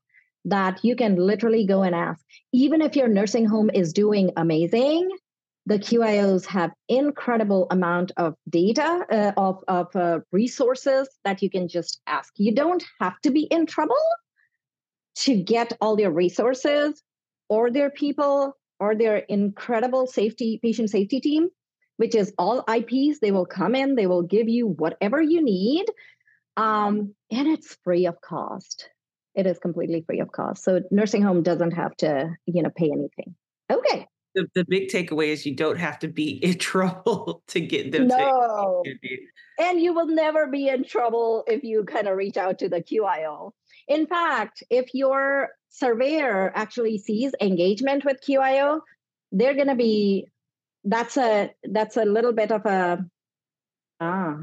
that 0.45 0.83
you 0.83 0.95
can 0.95 1.15
literally 1.15 1.65
go 1.65 1.81
and 1.81 1.95
ask. 1.95 2.23
Even 2.53 2.81
if 2.81 2.95
your 2.95 3.07
nursing 3.07 3.45
home 3.45 3.69
is 3.73 3.93
doing 3.93 4.31
amazing 4.37 5.09
the 5.65 5.79
QIOs 5.79 6.45
have 6.45 6.71
incredible 6.87 7.67
amount 7.71 8.11
of 8.17 8.35
data 8.49 9.05
uh, 9.11 9.31
of, 9.35 9.63
of 9.67 9.95
uh, 9.95 10.19
resources 10.31 11.09
that 11.23 11.41
you 11.41 11.49
can 11.49 11.67
just 11.67 12.01
ask. 12.05 12.33
You 12.37 12.53
don't 12.53 12.83
have 12.99 13.19
to 13.21 13.31
be 13.31 13.43
in 13.43 13.65
trouble 13.65 13.95
to 15.15 15.35
get 15.35 15.73
all 15.81 15.95
their 15.95 16.11
resources 16.11 17.01
or 17.49 17.71
their 17.71 17.89
people 17.89 18.55
or 18.79 18.95
their 18.95 19.17
incredible 19.17 20.05
safety 20.05 20.59
patient 20.61 20.91
safety 20.91 21.19
team, 21.19 21.49
which 21.97 22.13
is 22.13 22.33
all 22.37 22.63
IPs. 22.69 23.19
They 23.19 23.31
will 23.31 23.45
come 23.45 23.73
in, 23.73 23.95
they 23.95 24.07
will 24.07 24.23
give 24.23 24.47
you 24.47 24.67
whatever 24.67 25.19
you 25.19 25.41
need, 25.43 25.85
um, 26.57 27.15
and 27.31 27.47
it's 27.47 27.77
free 27.83 28.05
of 28.05 28.21
cost. 28.21 28.89
It 29.33 29.47
is 29.47 29.57
completely 29.57 30.01
free 30.05 30.19
of 30.19 30.31
cost. 30.31 30.63
So 30.63 30.81
nursing 30.91 31.21
home 31.23 31.41
doesn't 31.41 31.71
have 31.71 31.95
to, 31.97 32.35
you 32.45 32.61
know, 32.61 32.69
pay 32.69 32.91
anything. 32.91 33.35
Okay 33.71 34.07
the, 34.35 34.47
the 34.53 34.65
big 34.65 34.89
takeaway 34.89 35.27
is 35.27 35.45
you 35.45 35.55
don't 35.55 35.79
have 35.79 35.97
to 35.99 36.07
be 36.07 36.31
in 36.43 36.57
trouble 36.57 37.41
to 37.47 37.59
get 37.59 37.91
them 37.91 38.07
no. 38.07 38.83
and 39.59 39.81
you 39.81 39.93
will 39.93 40.07
never 40.07 40.47
be 40.47 40.67
in 40.67 40.83
trouble 40.83 41.43
if 41.47 41.63
you 41.63 41.83
kind 41.85 42.07
of 42.07 42.17
reach 42.17 42.37
out 42.37 42.59
to 42.59 42.69
the 42.69 42.81
QIO. 42.81 43.51
In 43.87 44.05
fact, 44.05 44.63
if 44.69 44.93
your 44.93 45.49
surveyor 45.69 46.51
actually 46.55 46.97
sees 46.97 47.33
engagement 47.41 48.05
with 48.05 48.17
QIO, 48.21 48.81
they're 49.31 49.55
going 49.55 49.67
to 49.67 49.75
be 49.75 50.27
that's 50.83 51.17
a 51.17 51.51
that's 51.63 51.97
a 51.97 52.05
little 52.05 52.33
bit 52.33 52.51
of 52.51 52.65
a 52.65 53.03
ah 53.99 54.37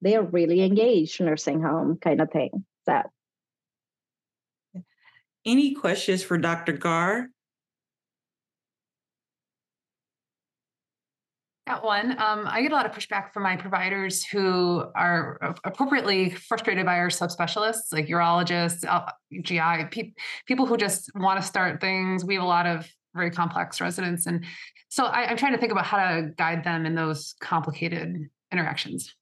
they're 0.00 0.22
really 0.22 0.62
engaged 0.62 1.20
nursing 1.20 1.62
home 1.62 1.98
kind 2.00 2.20
of 2.20 2.30
thing. 2.30 2.64
So 2.84 3.02
any 5.44 5.74
questions 5.74 6.22
for 6.22 6.38
Dr. 6.38 6.72
Gaur? 6.72 7.28
Got 11.66 11.82
one. 11.82 12.10
Um, 12.20 12.46
I 12.46 12.60
get 12.60 12.72
a 12.72 12.74
lot 12.74 12.84
of 12.84 12.92
pushback 12.92 13.32
from 13.32 13.42
my 13.42 13.56
providers 13.56 14.22
who 14.22 14.84
are 14.94 15.54
appropriately 15.64 16.28
frustrated 16.28 16.84
by 16.84 16.98
our 16.98 17.08
subspecialists, 17.08 17.90
like 17.90 18.06
urologists, 18.06 18.84
uh, 18.86 19.10
GI, 19.40 19.86
pe- 19.90 20.12
people 20.46 20.66
who 20.66 20.76
just 20.76 21.10
want 21.14 21.40
to 21.40 21.46
start 21.46 21.80
things. 21.80 22.22
We 22.22 22.34
have 22.34 22.42
a 22.42 22.46
lot 22.46 22.66
of 22.66 22.86
very 23.14 23.30
complex 23.30 23.80
residents. 23.80 24.26
And 24.26 24.44
so 24.90 25.06
I, 25.06 25.30
I'm 25.30 25.38
trying 25.38 25.52
to 25.52 25.58
think 25.58 25.72
about 25.72 25.86
how 25.86 25.96
to 25.96 26.32
guide 26.36 26.64
them 26.64 26.84
in 26.84 26.94
those 26.94 27.34
complicated 27.40 28.28
interactions. 28.52 29.14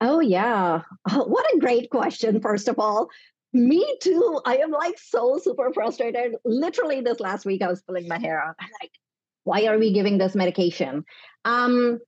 Oh, 0.00 0.20
yeah. 0.20 0.82
Oh, 1.10 1.24
what 1.24 1.44
a 1.54 1.58
great 1.58 1.90
question, 1.90 2.40
first 2.40 2.68
of 2.68 2.78
all. 2.78 3.08
Me 3.52 3.84
too. 4.00 4.40
I 4.46 4.58
am 4.58 4.70
like 4.70 4.98
so 4.98 5.38
super 5.42 5.72
frustrated. 5.74 6.36
Literally, 6.44 7.00
this 7.00 7.18
last 7.18 7.44
week, 7.44 7.62
I 7.62 7.68
was 7.68 7.82
pulling 7.82 8.06
my 8.06 8.18
hair 8.18 8.40
out. 8.40 8.54
I'm 8.60 8.70
like, 8.80 8.92
why 9.44 9.66
are 9.66 9.78
we 9.78 9.92
giving 9.92 10.18
this 10.18 10.34
medication? 10.34 11.04
Um, 11.44 11.98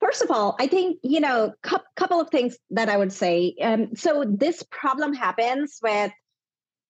first 0.00 0.22
of 0.22 0.30
all, 0.30 0.56
I 0.58 0.66
think 0.66 0.98
you 1.02 1.20
know 1.20 1.44
a 1.44 1.68
cu- 1.68 1.84
couple 1.96 2.20
of 2.20 2.30
things 2.30 2.56
that 2.70 2.88
I 2.88 2.96
would 2.96 3.12
say. 3.12 3.54
Um, 3.60 3.94
so 3.94 4.24
this 4.26 4.62
problem 4.70 5.14
happens 5.14 5.78
with 5.82 6.12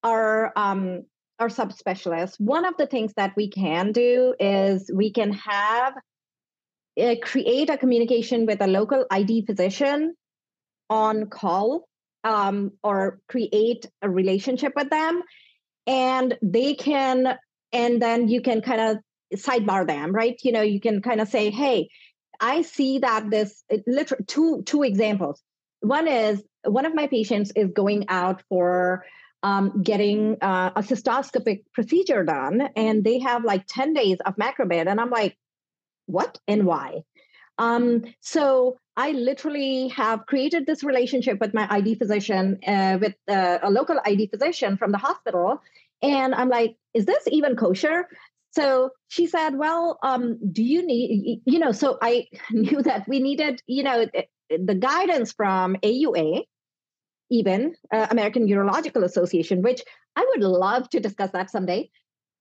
our 0.02 0.52
um, 0.56 1.04
our 1.38 1.48
subspecialists. 1.48 2.38
One 2.38 2.64
of 2.64 2.76
the 2.76 2.86
things 2.86 3.12
that 3.16 3.34
we 3.36 3.48
can 3.48 3.92
do 3.92 4.34
is 4.38 4.90
we 4.92 5.10
can 5.12 5.32
have 5.32 5.94
uh, 7.00 7.14
create 7.22 7.70
a 7.70 7.78
communication 7.78 8.46
with 8.46 8.60
a 8.60 8.66
local 8.66 9.06
ID 9.10 9.46
physician 9.46 10.14
on 10.90 11.26
call 11.26 11.88
um, 12.24 12.72
or 12.82 13.20
create 13.28 13.86
a 14.02 14.10
relationship 14.10 14.72
with 14.76 14.90
them 14.90 15.22
and 15.86 16.36
they 16.42 16.74
can 16.74 17.36
and 17.72 18.00
then 18.00 18.28
you 18.28 18.40
can 18.42 18.60
kind 18.60 18.80
of 18.80 18.98
sidebar 19.34 19.86
them, 19.86 20.12
right? 20.12 20.38
You 20.42 20.52
know, 20.52 20.62
you 20.62 20.80
can 20.80 21.02
kind 21.02 21.20
of 21.20 21.28
say, 21.28 21.50
hey, 21.50 21.88
I 22.40 22.62
see 22.62 22.98
that 22.98 23.30
this 23.30 23.62
literally 23.86 24.24
two 24.26 24.62
two 24.64 24.82
examples. 24.82 25.42
One 25.80 26.08
is 26.08 26.42
one 26.64 26.86
of 26.86 26.94
my 26.94 27.06
patients 27.06 27.52
is 27.54 27.70
going 27.72 28.06
out 28.08 28.42
for 28.48 29.04
um, 29.42 29.82
getting 29.82 30.36
uh, 30.40 30.70
a 30.76 30.82
cystoscopic 30.82 31.64
procedure 31.72 32.24
done, 32.24 32.68
and 32.76 33.04
they 33.04 33.18
have 33.20 33.44
like 33.44 33.64
ten 33.66 33.92
days 33.92 34.18
of 34.24 34.36
macrobid, 34.36 34.88
and 34.88 35.00
I'm 35.00 35.10
like, 35.10 35.36
what 36.06 36.38
and 36.48 36.66
why? 36.66 37.02
Um, 37.58 38.02
so 38.20 38.78
I 38.96 39.12
literally 39.12 39.88
have 39.88 40.26
created 40.26 40.66
this 40.66 40.82
relationship 40.82 41.40
with 41.40 41.54
my 41.54 41.66
ID 41.70 41.94
physician, 41.94 42.58
uh, 42.66 42.98
with 43.00 43.14
uh, 43.28 43.58
a 43.62 43.70
local 43.70 44.00
ID 44.04 44.28
physician 44.28 44.76
from 44.76 44.92
the 44.92 44.98
hospital, 44.98 45.60
and 46.02 46.34
I'm 46.34 46.48
like, 46.48 46.76
is 46.94 47.06
this 47.06 47.22
even 47.28 47.56
kosher? 47.56 48.08
So 48.52 48.90
she 49.08 49.26
said, 49.26 49.56
Well, 49.56 49.98
um, 50.02 50.38
do 50.52 50.62
you 50.62 50.86
need, 50.86 51.40
you 51.44 51.58
know, 51.58 51.72
so 51.72 51.98
I 52.00 52.26
knew 52.50 52.82
that 52.82 53.08
we 53.08 53.20
needed, 53.20 53.62
you 53.66 53.82
know, 53.82 54.06
the 54.50 54.74
guidance 54.74 55.32
from 55.32 55.76
AUA, 55.76 56.44
even 57.30 57.74
uh, 57.92 58.06
American 58.10 58.46
Urological 58.46 59.04
Association, 59.04 59.62
which 59.62 59.82
I 60.16 60.26
would 60.30 60.42
love 60.44 60.88
to 60.90 61.00
discuss 61.00 61.30
that 61.30 61.50
someday. 61.50 61.90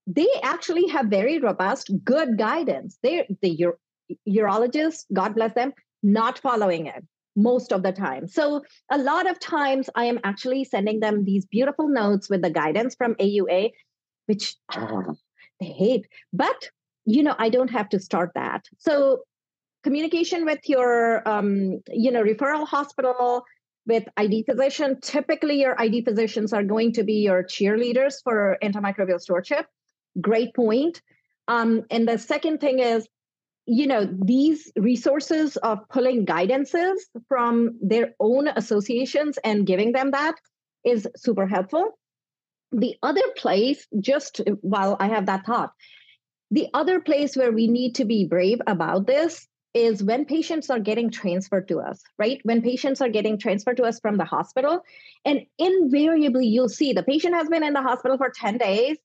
They 0.07 0.27
actually 0.43 0.87
have 0.87 1.05
very 1.05 1.39
robust, 1.39 1.91
good 2.03 2.37
guidance. 2.37 2.97
They, 3.01 3.27
the 3.41 3.65
ur- 3.65 3.79
urologists, 4.27 5.05
God 5.13 5.35
bless 5.35 5.53
them, 5.53 5.73
not 6.03 6.39
following 6.39 6.87
it 6.87 7.05
most 7.35 7.71
of 7.71 7.83
the 7.83 7.93
time. 7.93 8.27
So 8.27 8.63
a 8.91 8.97
lot 8.97 9.29
of 9.29 9.39
times 9.39 9.89
I 9.95 10.05
am 10.05 10.19
actually 10.25 10.65
sending 10.65 10.99
them 10.99 11.23
these 11.23 11.45
beautiful 11.45 11.87
notes 11.87 12.29
with 12.29 12.41
the 12.41 12.49
guidance 12.49 12.95
from 12.95 13.15
AUA, 13.15 13.71
which 14.25 14.55
they 14.75 14.81
hate. 15.65 16.07
But 16.33 16.69
you 17.05 17.23
know, 17.23 17.35
I 17.37 17.49
don't 17.49 17.71
have 17.71 17.89
to 17.89 17.99
start 17.99 18.31
that. 18.35 18.65
So 18.77 19.21
communication 19.83 20.45
with 20.45 20.59
your 20.67 21.27
um, 21.27 21.81
you 21.89 22.11
know 22.11 22.23
referral 22.23 22.67
hospital 22.67 23.43
with 23.87 24.03
ID 24.17 24.43
physician. 24.43 24.99
Typically, 25.01 25.59
your 25.59 25.79
ID 25.79 26.03
physicians 26.03 26.53
are 26.53 26.63
going 26.63 26.93
to 26.93 27.03
be 27.03 27.15
your 27.15 27.43
cheerleaders 27.43 28.15
for 28.23 28.57
antimicrobial 28.63 29.19
stewardship. 29.19 29.65
Great 30.19 30.53
point. 30.53 31.01
Um, 31.47 31.83
and 31.89 32.07
the 32.07 32.17
second 32.17 32.59
thing 32.59 32.79
is, 32.79 33.07
you 33.65 33.87
know, 33.87 34.07
these 34.23 34.71
resources 34.75 35.57
of 35.57 35.79
pulling 35.89 36.25
guidances 36.25 36.95
from 37.27 37.79
their 37.81 38.13
own 38.19 38.47
associations 38.47 39.39
and 39.43 39.65
giving 39.65 39.91
them 39.91 40.11
that 40.11 40.35
is 40.85 41.07
super 41.15 41.47
helpful 41.47 41.97
the 42.71 42.95
other 43.03 43.21
place, 43.35 43.87
just 43.99 44.41
uh, 44.41 44.51
while 44.61 44.97
I 44.99 45.07
have 45.07 45.25
that 45.25 45.45
thought, 45.45 45.73
the 46.51 46.67
other 46.73 46.99
place 46.99 47.35
where 47.35 47.51
we 47.51 47.67
need 47.67 47.95
to 47.95 48.05
be 48.05 48.27
brave 48.27 48.61
about 48.67 49.07
this 49.07 49.47
is 49.73 50.03
when 50.03 50.25
patients 50.25 50.69
are 50.69 50.79
getting 50.79 51.09
transferred 51.09 51.67
to 51.69 51.79
us, 51.79 52.03
right? 52.17 52.41
When 52.43 52.61
patients 52.61 52.99
are 52.99 53.09
getting 53.09 53.37
transferred 53.37 53.77
to 53.77 53.83
us 53.83 53.99
from 54.01 54.17
the 54.17 54.25
hospital, 54.25 54.81
and 55.23 55.45
invariably 55.57 56.47
you'll 56.47 56.69
see 56.69 56.91
the 56.91 57.03
patient 57.03 57.35
has 57.35 57.47
been 57.47 57.63
in 57.63 57.73
the 57.73 57.81
hospital 57.81 58.17
for 58.17 58.29
10 58.29 58.57
days. 58.57 58.97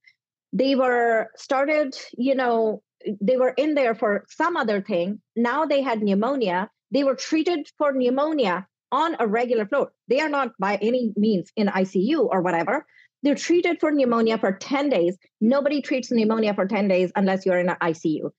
They 0.52 0.74
were 0.74 1.30
started, 1.36 1.96
you 2.18 2.34
know, 2.34 2.82
they 3.20 3.36
were 3.36 3.54
in 3.56 3.74
there 3.74 3.94
for 3.94 4.24
some 4.28 4.56
other 4.56 4.80
thing. 4.80 5.20
Now 5.36 5.66
they 5.66 5.82
had 5.82 6.02
pneumonia. 6.02 6.70
They 6.90 7.04
were 7.04 7.14
treated 7.14 7.68
for 7.78 7.92
pneumonia 7.92 8.66
on 8.90 9.16
a 9.20 9.26
regular 9.26 9.66
floor. 9.66 9.92
They 10.08 10.20
are 10.20 10.28
not 10.28 10.52
by 10.58 10.76
any 10.76 11.12
means 11.16 11.52
in 11.56 11.68
ICU 11.68 12.28
or 12.30 12.42
whatever, 12.42 12.86
they're 13.26 13.34
treated 13.34 13.80
for 13.80 13.90
pneumonia 13.90 14.38
for 14.38 14.52
10 14.52 14.88
days. 14.88 15.16
Nobody 15.40 15.82
treats 15.82 16.10
pneumonia 16.10 16.54
for 16.54 16.66
10 16.66 16.88
days 16.88 17.10
unless 17.16 17.44
you're 17.44 17.58
in 17.58 17.68
an 17.68 17.76
ICU. 17.82 18.30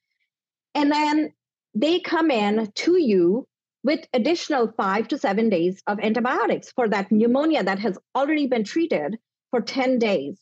And 0.74 0.92
then 0.92 1.34
they 1.74 2.00
come 2.00 2.32
in 2.32 2.72
to 2.72 2.98
you 2.98 3.48
with 3.84 4.06
additional 4.14 4.72
five 4.78 5.08
to 5.10 5.18
seven 5.18 5.50
days 5.50 5.82
of 5.88 6.00
antibiotics 6.00 6.72
for 6.72 6.88
that 6.90 7.12
pneumonia 7.12 7.64
that 7.64 7.80
has 7.80 7.98
already 8.16 8.48
been 8.48 8.64
treated 8.64 9.18
for 9.52 9.62
10 9.62 10.00
days. 10.00 10.40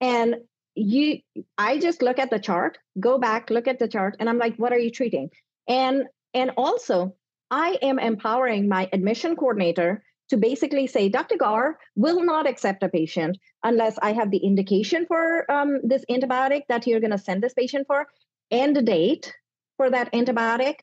And 0.00 0.36
you 0.74 1.18
I 1.56 1.78
just 1.78 2.02
look 2.02 2.18
at 2.18 2.30
the 2.30 2.38
chart, 2.38 2.78
go 3.00 3.18
back, 3.18 3.50
look 3.50 3.66
at 3.66 3.78
the 3.78 3.88
chart, 3.88 4.16
and 4.20 4.28
I'm 4.28 4.38
like, 4.38 4.56
what 4.56 4.72
are 4.72 4.78
you 4.78 4.90
treating? 4.90 5.30
And 5.68 6.04
and 6.34 6.52
also 6.56 7.16
I 7.50 7.78
am 7.82 7.98
empowering 7.98 8.68
my 8.68 8.88
admission 8.92 9.34
coordinator 9.34 10.04
to 10.30 10.36
basically 10.36 10.86
say, 10.86 11.08
Dr. 11.08 11.36
Gaur 11.36 11.78
will 11.96 12.22
not 12.22 12.46
accept 12.46 12.82
a 12.82 12.88
patient 12.88 13.38
unless 13.62 13.98
I 14.02 14.12
have 14.12 14.30
the 14.30 14.38
indication 14.38 15.06
for 15.06 15.50
um, 15.50 15.80
this 15.82 16.04
antibiotic 16.10 16.62
that 16.68 16.86
you're 16.86 17.00
going 17.00 17.12
to 17.12 17.18
send 17.18 17.42
this 17.42 17.54
patient 17.54 17.86
for 17.86 18.06
and 18.50 18.76
a 18.76 18.82
date 18.82 19.34
for 19.76 19.90
that 19.90 20.12
antibiotic. 20.12 20.76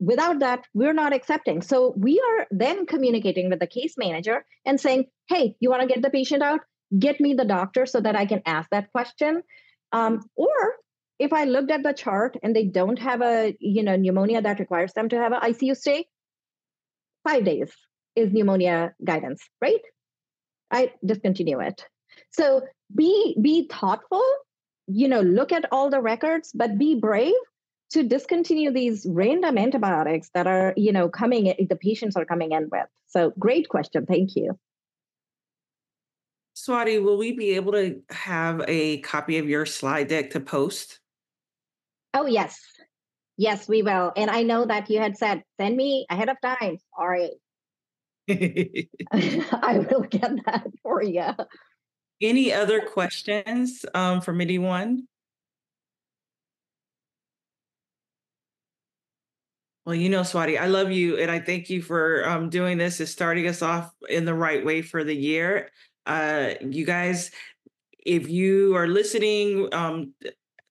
Without 0.00 0.40
that, 0.40 0.64
we're 0.74 0.92
not 0.92 1.12
accepting. 1.12 1.62
So 1.62 1.94
we 1.96 2.20
are 2.20 2.46
then 2.50 2.86
communicating 2.86 3.48
with 3.48 3.60
the 3.60 3.66
case 3.66 3.94
manager 3.96 4.44
and 4.64 4.80
saying, 4.80 5.06
hey, 5.28 5.56
you 5.60 5.70
want 5.70 5.82
to 5.82 5.88
get 5.88 6.02
the 6.02 6.10
patient 6.10 6.42
out? 6.42 6.60
Get 6.98 7.20
me 7.20 7.34
the 7.34 7.44
doctor 7.44 7.86
so 7.86 8.00
that 8.00 8.16
I 8.16 8.26
can 8.26 8.42
ask 8.44 8.68
that 8.70 8.90
question. 8.92 9.42
Um, 9.92 10.20
or 10.36 10.74
if 11.18 11.32
I 11.32 11.44
looked 11.44 11.70
at 11.70 11.82
the 11.82 11.92
chart 11.92 12.36
and 12.42 12.54
they 12.54 12.64
don't 12.64 12.98
have 12.98 13.22
a 13.22 13.56
you 13.60 13.82
know 13.82 13.96
pneumonia 13.96 14.42
that 14.42 14.58
requires 14.58 14.92
them 14.92 15.08
to 15.08 15.16
have 15.16 15.32
an 15.32 15.40
ICU 15.40 15.76
stay, 15.76 16.06
five 17.26 17.44
days 17.44 17.72
is 18.16 18.32
pneumonia 18.32 18.94
guidance, 19.04 19.42
right? 19.60 19.80
I 20.70 20.92
discontinue 21.04 21.60
it. 21.60 21.84
So 22.30 22.62
be 22.94 23.36
be 23.40 23.68
thoughtful, 23.70 24.22
you 24.86 25.08
know, 25.08 25.20
look 25.20 25.52
at 25.52 25.66
all 25.72 25.90
the 25.90 26.00
records, 26.00 26.52
but 26.54 26.78
be 26.78 26.94
brave 26.94 27.34
to 27.90 28.02
discontinue 28.02 28.72
these 28.72 29.06
random 29.08 29.58
antibiotics 29.58 30.30
that 30.34 30.46
are, 30.46 30.74
you 30.76 30.92
know, 30.92 31.08
coming 31.08 31.54
the 31.68 31.76
patients 31.76 32.16
are 32.16 32.24
coming 32.24 32.52
in 32.52 32.68
with. 32.70 32.86
So 33.06 33.32
great 33.38 33.68
question. 33.68 34.06
Thank 34.06 34.36
you. 34.36 34.58
Swati, 36.56 37.02
will 37.02 37.18
we 37.18 37.32
be 37.32 37.56
able 37.56 37.72
to 37.72 38.00
have 38.10 38.64
a 38.68 38.98
copy 38.98 39.38
of 39.38 39.48
your 39.48 39.66
slide 39.66 40.08
deck 40.08 40.30
to 40.30 40.40
post? 40.40 41.00
Oh, 42.14 42.26
yes. 42.26 42.60
Yes, 43.36 43.68
we 43.68 43.82
will. 43.82 44.12
And 44.16 44.30
I 44.30 44.44
know 44.44 44.64
that 44.64 44.88
you 44.88 45.00
had 45.00 45.16
said, 45.16 45.42
send 45.60 45.76
me 45.76 46.06
ahead 46.08 46.28
of 46.28 46.36
time. 46.40 46.78
All 46.96 47.08
right. 47.08 47.32
I 48.28 49.86
will 49.90 50.02
get 50.02 50.44
that 50.46 50.66
for 50.82 51.02
you. 51.02 51.30
Any 52.20 52.52
other 52.52 52.80
questions 52.80 53.84
um, 53.94 54.20
from 54.20 54.40
anyone? 54.40 55.06
Well, 59.84 59.94
you 59.94 60.08
know, 60.08 60.22
Swati, 60.22 60.58
I 60.58 60.68
love 60.68 60.90
you 60.90 61.18
and 61.18 61.30
I 61.30 61.40
thank 61.40 61.68
you 61.68 61.82
for 61.82 62.26
um, 62.26 62.48
doing 62.48 62.78
this 62.78 63.00
and 63.00 63.08
starting 63.08 63.46
us 63.46 63.60
off 63.60 63.92
in 64.08 64.24
the 64.24 64.32
right 64.32 64.64
way 64.64 64.80
for 64.80 65.04
the 65.04 65.14
year. 65.14 65.70
Uh, 66.06 66.54
you 66.62 66.86
guys, 66.86 67.30
if 67.98 68.30
you 68.30 68.74
are 68.76 68.86
listening 68.86 69.68
um, 69.74 70.14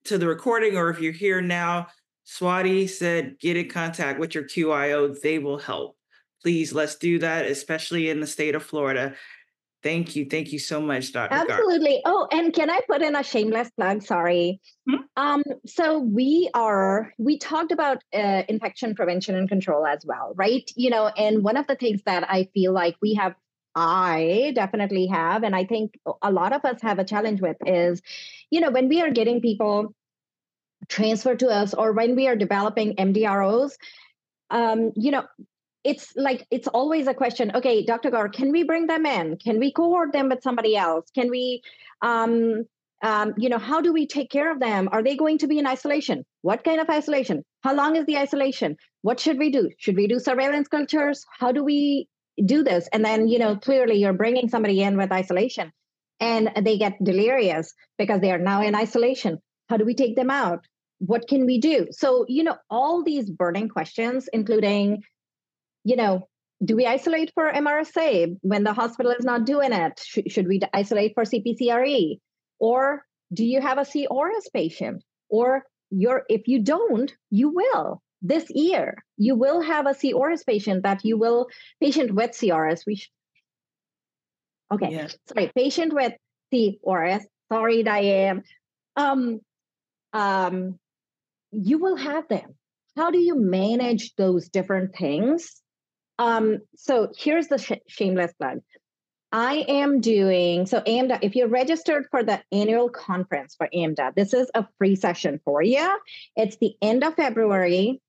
to 0.06 0.18
the 0.18 0.26
recording 0.26 0.76
or 0.76 0.90
if 0.90 1.00
you're 1.00 1.12
here 1.12 1.40
now, 1.40 1.86
Swati 2.26 2.88
said 2.88 3.38
get 3.38 3.56
in 3.56 3.68
contact 3.68 4.18
with 4.18 4.34
your 4.34 4.44
QIO. 4.44 5.20
They 5.20 5.38
will 5.38 5.58
help. 5.58 5.96
Please, 6.44 6.74
let's 6.74 6.96
do 6.96 7.18
that, 7.20 7.46
especially 7.46 8.10
in 8.10 8.20
the 8.20 8.26
state 8.26 8.54
of 8.54 8.62
Florida. 8.62 9.14
Thank 9.82 10.14
you. 10.14 10.26
Thank 10.26 10.52
you 10.52 10.58
so 10.58 10.80
much, 10.80 11.12
Dr. 11.12 11.34
Absolutely. 11.34 12.02
Gaur. 12.04 12.12
Oh, 12.14 12.28
and 12.30 12.52
can 12.52 12.70
I 12.70 12.80
put 12.86 13.00
in 13.02 13.16
a 13.16 13.22
shameless 13.22 13.70
plug? 13.70 14.02
Sorry. 14.02 14.60
Hmm? 14.88 14.96
Um, 15.16 15.42
so 15.66 15.98
we 15.98 16.50
are, 16.54 17.12
we 17.18 17.38
talked 17.38 17.72
about 17.72 18.04
uh, 18.14 18.42
infection 18.46 18.94
prevention 18.94 19.36
and 19.36 19.48
control 19.48 19.86
as 19.86 20.04
well, 20.04 20.34
right? 20.36 20.70
You 20.76 20.90
know, 20.90 21.06
and 21.06 21.42
one 21.42 21.56
of 21.56 21.66
the 21.66 21.76
things 21.76 22.02
that 22.04 22.30
I 22.30 22.48
feel 22.54 22.72
like 22.72 22.96
we 23.00 23.14
have 23.14 23.34
I 23.74 24.52
definitely 24.54 25.06
have, 25.06 25.42
and 25.42 25.56
I 25.56 25.64
think 25.64 25.98
a 26.22 26.30
lot 26.30 26.52
of 26.52 26.64
us 26.64 26.80
have 26.82 27.00
a 27.00 27.04
challenge 27.04 27.40
with 27.40 27.56
is, 27.66 28.02
you 28.50 28.60
know, 28.60 28.70
when 28.70 28.88
we 28.88 29.02
are 29.02 29.10
getting 29.10 29.40
people 29.40 29.94
transferred 30.88 31.40
to 31.40 31.48
us 31.48 31.74
or 31.74 31.92
when 31.92 32.14
we 32.14 32.28
are 32.28 32.36
developing 32.36 32.94
MDROs, 32.96 33.72
um, 34.50 34.92
you 34.94 35.10
know, 35.10 35.24
it's 35.84 36.12
like 36.16 36.46
it's 36.50 36.68
always 36.68 37.06
a 37.06 37.14
question 37.14 37.52
okay 37.54 37.84
dr 37.84 38.10
Gaur 38.10 38.28
can 38.28 38.50
we 38.50 38.64
bring 38.64 38.86
them 38.86 39.06
in? 39.06 39.36
Can 39.36 39.58
we 39.58 39.72
cohort 39.72 40.12
them 40.12 40.28
with 40.28 40.42
somebody 40.42 40.76
else? 40.76 41.10
Can 41.14 41.30
we 41.30 41.62
um, 42.02 42.64
um, 43.02 43.34
you 43.36 43.48
know 43.48 43.58
how 43.58 43.80
do 43.80 43.92
we 43.92 44.06
take 44.06 44.30
care 44.30 44.50
of 44.50 44.60
them? 44.60 44.88
Are 44.90 45.02
they 45.02 45.16
going 45.16 45.38
to 45.38 45.46
be 45.46 45.58
in 45.58 45.66
isolation? 45.66 46.24
What 46.42 46.64
kind 46.64 46.80
of 46.80 46.88
isolation? 46.88 47.44
How 47.62 47.74
long 47.74 47.96
is 47.96 48.06
the 48.06 48.18
isolation? 48.18 48.76
What 49.02 49.20
should 49.20 49.38
we 49.38 49.50
do? 49.50 49.70
Should 49.78 49.96
we 49.96 50.06
do 50.06 50.18
surveillance 50.18 50.68
cultures? 50.68 51.24
How 51.38 51.52
do 51.52 51.62
we 51.62 52.08
do 52.44 52.64
this? 52.64 52.88
And 52.92 53.04
then 53.04 53.28
you 53.28 53.38
know 53.38 53.56
clearly 53.56 53.96
you're 53.96 54.20
bringing 54.24 54.48
somebody 54.48 54.80
in 54.82 54.96
with 54.96 55.12
isolation 55.12 55.72
and 56.20 56.50
they 56.62 56.78
get 56.78 57.02
delirious 57.02 57.74
because 57.98 58.20
they 58.20 58.32
are 58.32 58.38
now 58.38 58.62
in 58.62 58.74
isolation. 58.74 59.38
How 59.68 59.76
do 59.76 59.84
we 59.84 59.94
take 59.94 60.16
them 60.16 60.30
out? 60.30 60.66
What 60.98 61.28
can 61.28 61.44
we 61.44 61.58
do? 61.58 61.88
So 61.90 62.24
you 62.28 62.42
know 62.42 62.56
all 62.70 63.02
these 63.02 63.30
burning 63.30 63.68
questions 63.68 64.28
including 64.32 65.02
you 65.84 65.96
know 65.96 66.28
do 66.64 66.76
we 66.76 66.86
isolate 66.86 67.30
for 67.34 67.52
mrsa 67.52 68.36
when 68.42 68.64
the 68.64 68.72
hospital 68.72 69.12
is 69.12 69.24
not 69.24 69.44
doing 69.44 69.72
it? 69.72 70.00
Sh- 70.02 70.32
should 70.32 70.48
we 70.48 70.60
isolate 70.72 71.12
for 71.14 71.24
cpcre 71.24 72.18
or 72.58 73.04
do 73.32 73.44
you 73.44 73.60
have 73.60 73.78
a 73.78 73.84
C. 73.84 74.06
auris 74.10 74.46
patient? 74.52 75.02
Or 75.28 75.64
you're 75.90 76.24
if 76.28 76.48
you 76.48 76.62
don't 76.62 77.12
you 77.30 77.48
will. 77.48 78.02
This 78.22 78.46
year 78.50 79.02
you 79.16 79.36
will 79.36 79.60
have 79.60 79.86
a 79.86 79.94
C. 79.94 80.12
auris 80.14 80.46
patient 80.46 80.82
that 80.84 81.04
you 81.04 81.18
will 81.18 81.48
patient 81.80 82.14
with 82.14 82.34
C. 82.34 82.50
auris 82.50 82.82
we 82.86 82.96
should 82.96 83.10
okay 84.72 85.08
sorry 85.28 85.52
patient 85.54 85.92
with 85.92 86.12
C. 86.52 86.78
auris 86.86 87.24
sorry 87.52 87.82
diane. 87.82 88.42
Um 88.96 89.40
um 90.12 90.78
you 91.52 91.78
will 91.78 91.96
have 91.96 92.26
them. 92.28 92.54
How 92.96 93.10
do 93.10 93.18
you 93.18 93.34
manage 93.36 94.14
those 94.16 94.48
different 94.48 94.94
things? 94.96 95.60
Um, 96.18 96.58
so 96.76 97.12
here's 97.16 97.48
the 97.48 97.58
sh- 97.58 97.72
shameless 97.88 98.32
plug. 98.34 98.60
I 99.32 99.64
am 99.66 100.00
doing 100.00 100.66
so 100.66 100.80
AMDA. 100.80 101.18
If 101.22 101.34
you're 101.34 101.48
registered 101.48 102.06
for 102.10 102.22
the 102.22 102.40
annual 102.52 102.88
conference 102.88 103.56
for 103.56 103.68
AMDA, 103.74 104.14
this 104.14 104.32
is 104.32 104.48
a 104.54 104.66
free 104.78 104.94
session 104.94 105.40
for 105.44 105.60
you. 105.60 105.98
It's 106.36 106.56
the 106.58 106.76
end 106.80 107.02
of 107.02 107.16
February, 107.16 108.00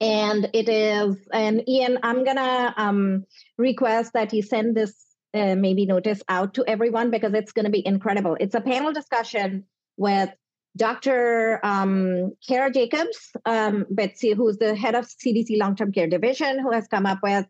and 0.00 0.48
it 0.52 0.68
is. 0.68 1.16
And 1.32 1.68
Ian, 1.68 1.98
I'm 2.04 2.22
gonna 2.22 2.72
um, 2.76 3.24
request 3.58 4.12
that 4.12 4.32
you 4.32 4.42
send 4.42 4.76
this 4.76 4.94
uh, 5.34 5.54
maybe 5.54 5.86
notice 5.86 6.22
out 6.28 6.54
to 6.54 6.64
everyone 6.66 7.10
because 7.10 7.34
it's 7.34 7.52
going 7.52 7.64
to 7.64 7.70
be 7.70 7.84
incredible. 7.86 8.36
It's 8.38 8.54
a 8.54 8.60
panel 8.60 8.92
discussion 8.92 9.64
with 9.96 10.30
Dr. 10.76 11.60
Um, 11.62 12.32
Kara 12.46 12.70
Jacobs, 12.70 13.30
um, 13.44 13.84
Betsy, 13.90 14.32
who's 14.32 14.56
the 14.58 14.74
head 14.74 14.94
of 14.94 15.06
CDC 15.06 15.58
Long-Term 15.58 15.92
Care 15.92 16.06
Division, 16.06 16.58
who 16.58 16.72
has 16.72 16.88
come 16.88 17.04
up 17.04 17.18
with, 17.22 17.46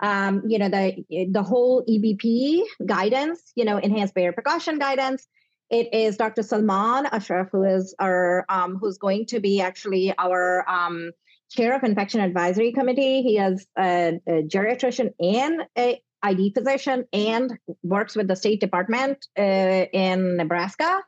um, 0.00 0.42
you 0.46 0.58
know, 0.58 0.68
the 0.68 1.04
the 1.30 1.42
whole 1.42 1.84
EBP 1.84 2.62
guidance, 2.86 3.52
you 3.56 3.64
know, 3.64 3.78
enhanced 3.78 4.14
barrier 4.14 4.32
precaution 4.32 4.78
guidance. 4.78 5.26
It 5.68 5.92
is 5.92 6.16
Dr. 6.16 6.42
Salman 6.42 7.06
Ashraf, 7.06 7.48
who 7.52 7.64
is 7.64 7.94
our 7.98 8.44
um, 8.48 8.76
who's 8.80 8.98
going 8.98 9.26
to 9.26 9.40
be 9.40 9.60
actually 9.60 10.14
our 10.16 10.68
um, 10.68 11.12
chair 11.50 11.76
of 11.76 11.82
infection 11.82 12.20
advisory 12.20 12.72
committee. 12.72 13.22
He 13.22 13.38
is 13.38 13.66
a, 13.78 14.20
a 14.26 14.42
geriatrician 14.42 15.12
and 15.18 15.62
a 15.76 16.00
ID 16.22 16.52
physician 16.54 17.06
and 17.12 17.58
works 17.82 18.14
with 18.14 18.28
the 18.28 18.36
State 18.36 18.60
Department 18.60 19.26
uh, 19.38 19.42
in 19.42 20.36
Nebraska. 20.36 21.00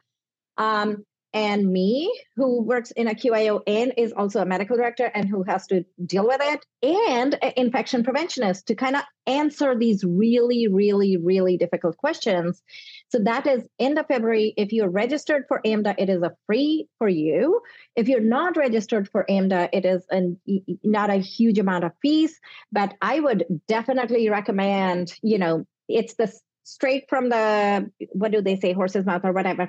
Um, 0.56 1.04
and 1.34 1.72
me, 1.72 2.12
who 2.36 2.62
works 2.62 2.90
in 2.90 3.08
a 3.08 3.14
QIO 3.14 3.62
and 3.66 3.92
is 3.96 4.12
also 4.12 4.40
a 4.40 4.46
medical 4.46 4.76
director 4.76 5.10
and 5.14 5.28
who 5.28 5.42
has 5.44 5.66
to 5.68 5.84
deal 6.04 6.26
with 6.26 6.40
it, 6.42 6.66
and 6.82 7.38
an 7.42 7.52
infection 7.56 8.04
preventionist 8.04 8.64
to 8.66 8.74
kind 8.74 8.96
of 8.96 9.02
answer 9.26 9.78
these 9.78 10.04
really, 10.04 10.68
really, 10.68 11.16
really 11.16 11.56
difficult 11.56 11.96
questions. 11.96 12.62
So 13.08 13.18
that 13.20 13.46
is 13.46 13.66
end 13.78 13.98
of 13.98 14.06
February. 14.06 14.52
If 14.56 14.72
you're 14.72 14.90
registered 14.90 15.44
for 15.48 15.60
AMDA, 15.64 15.94
it 15.98 16.08
is 16.08 16.22
a 16.22 16.36
free 16.46 16.88
for 16.98 17.08
you. 17.08 17.60
If 17.96 18.08
you're 18.08 18.20
not 18.20 18.56
registered 18.56 19.08
for 19.08 19.24
AMDA, 19.28 19.70
it 19.72 19.84
is 19.84 20.04
an, 20.10 20.38
not 20.82 21.10
a 21.10 21.16
huge 21.16 21.58
amount 21.58 21.84
of 21.84 21.92
fees, 22.02 22.38
but 22.72 22.94
I 23.00 23.20
would 23.20 23.44
definitely 23.68 24.28
recommend, 24.28 25.14
you 25.22 25.38
know, 25.38 25.66
it's 25.88 26.14
the 26.14 26.32
straight 26.64 27.04
from 27.08 27.28
the 27.28 27.90
what 28.10 28.32
do 28.32 28.40
they 28.40 28.56
say 28.56 28.72
horse's 28.72 29.06
mouth 29.06 29.22
or 29.24 29.32
whatever. 29.32 29.68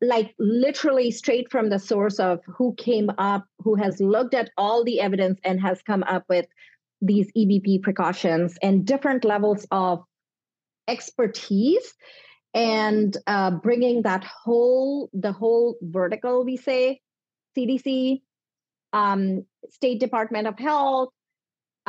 Like 0.00 0.34
literally 0.38 1.10
straight 1.10 1.50
from 1.50 1.70
the 1.70 1.78
source 1.78 2.18
of 2.18 2.40
who 2.46 2.74
came 2.74 3.10
up 3.18 3.46
who 3.58 3.74
has 3.76 4.00
looked 4.00 4.34
at 4.34 4.50
all 4.56 4.84
the 4.84 5.00
evidence 5.00 5.38
and 5.44 5.60
has 5.60 5.82
come 5.82 6.02
up 6.02 6.24
with 6.28 6.46
these 7.02 7.30
ebp 7.36 7.82
precautions 7.82 8.58
and 8.62 8.84
different 8.84 9.24
levels 9.24 9.66
of 9.70 10.04
expertise 10.86 11.94
and 12.52 13.16
uh, 13.26 13.50
bringing 13.50 14.02
that 14.02 14.24
whole 14.24 15.08
the 15.12 15.32
whole 15.32 15.76
vertical 15.80 16.44
we 16.44 16.56
say 16.56 17.00
cdc 17.56 18.20
um, 18.92 19.46
state 19.70 20.00
department 20.00 20.46
of 20.46 20.58
health 20.58 21.10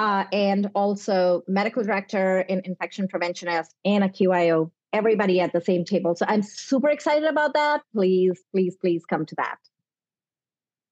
uh, 0.02 0.26
and 0.32 0.68
also 0.74 1.44
medical 1.48 1.84
director 1.84 2.40
in 2.42 2.60
infection 2.66 3.08
preventionist 3.08 3.68
and 3.86 4.04
a 4.04 4.10
qio 4.10 4.72
everybody 4.94 5.40
at 5.40 5.54
the 5.54 5.62
same 5.62 5.86
table 5.86 6.16
so 6.16 6.26
i'm 6.28 6.42
super 6.42 6.90
excited 6.90 7.30
about 7.30 7.54
that 7.54 7.82
please 7.94 8.42
please 8.52 8.76
please 8.76 9.06
come 9.06 9.26
to 9.26 9.36
that 9.36 9.58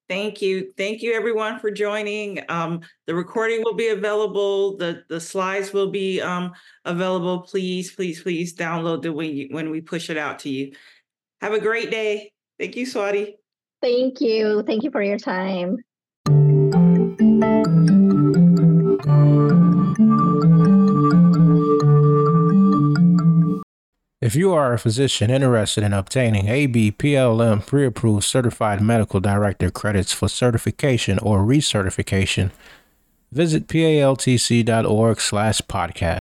Thank 0.08 0.42
you. 0.42 0.74
Thank 0.76 1.04
you 1.04 1.14
everyone 1.14 1.60
for 1.60 1.70
joining. 1.70 2.40
Um, 2.50 2.82
the 3.06 3.14
recording 3.14 3.62
will 3.64 3.76
be 3.76 3.90
available. 3.90 4.76
The, 4.76 5.04
the 5.08 5.22
slides 5.22 5.72
will 5.72 5.92
be 5.92 6.20
um, 6.20 6.54
available. 6.84 7.42
Please, 7.42 7.92
please, 7.92 8.24
please 8.24 8.56
download 8.56 9.04
the 9.04 9.14
when 9.14 9.36
you, 9.36 9.50
when 9.52 9.70
we 9.70 9.82
push 9.82 10.10
it 10.10 10.18
out 10.18 10.40
to 10.40 10.50
you. 10.50 10.72
Have 11.42 11.54
a 11.54 11.60
great 11.60 11.92
day. 11.92 12.32
Thank 12.58 12.76
you, 12.76 12.88
Swati. 12.88 13.36
Thank 13.84 14.20
you. 14.20 14.64
Thank 14.66 14.84
you 14.84 14.90
for 14.90 15.04
your 15.04 15.20
time. 15.20 15.78
If 24.22 24.36
you 24.36 24.52
are 24.52 24.74
a 24.74 24.80
physician 24.80 25.32
interested 25.32 25.82
in 25.82 25.94
obtaining 25.94 26.48
ABPLM 26.48 27.66
pre 27.66 27.86
approved 27.86 28.26
certified 28.26 28.82
medical 28.82 29.22
director 29.22 29.72
credits 29.72 30.12
for 30.12 30.28
certification 30.28 31.20
or 31.20 31.40
recertification, 31.40 32.52
visit 33.32 33.68
paltc.org 33.68 35.22
slash 35.22 35.62
podcast. 35.62 36.20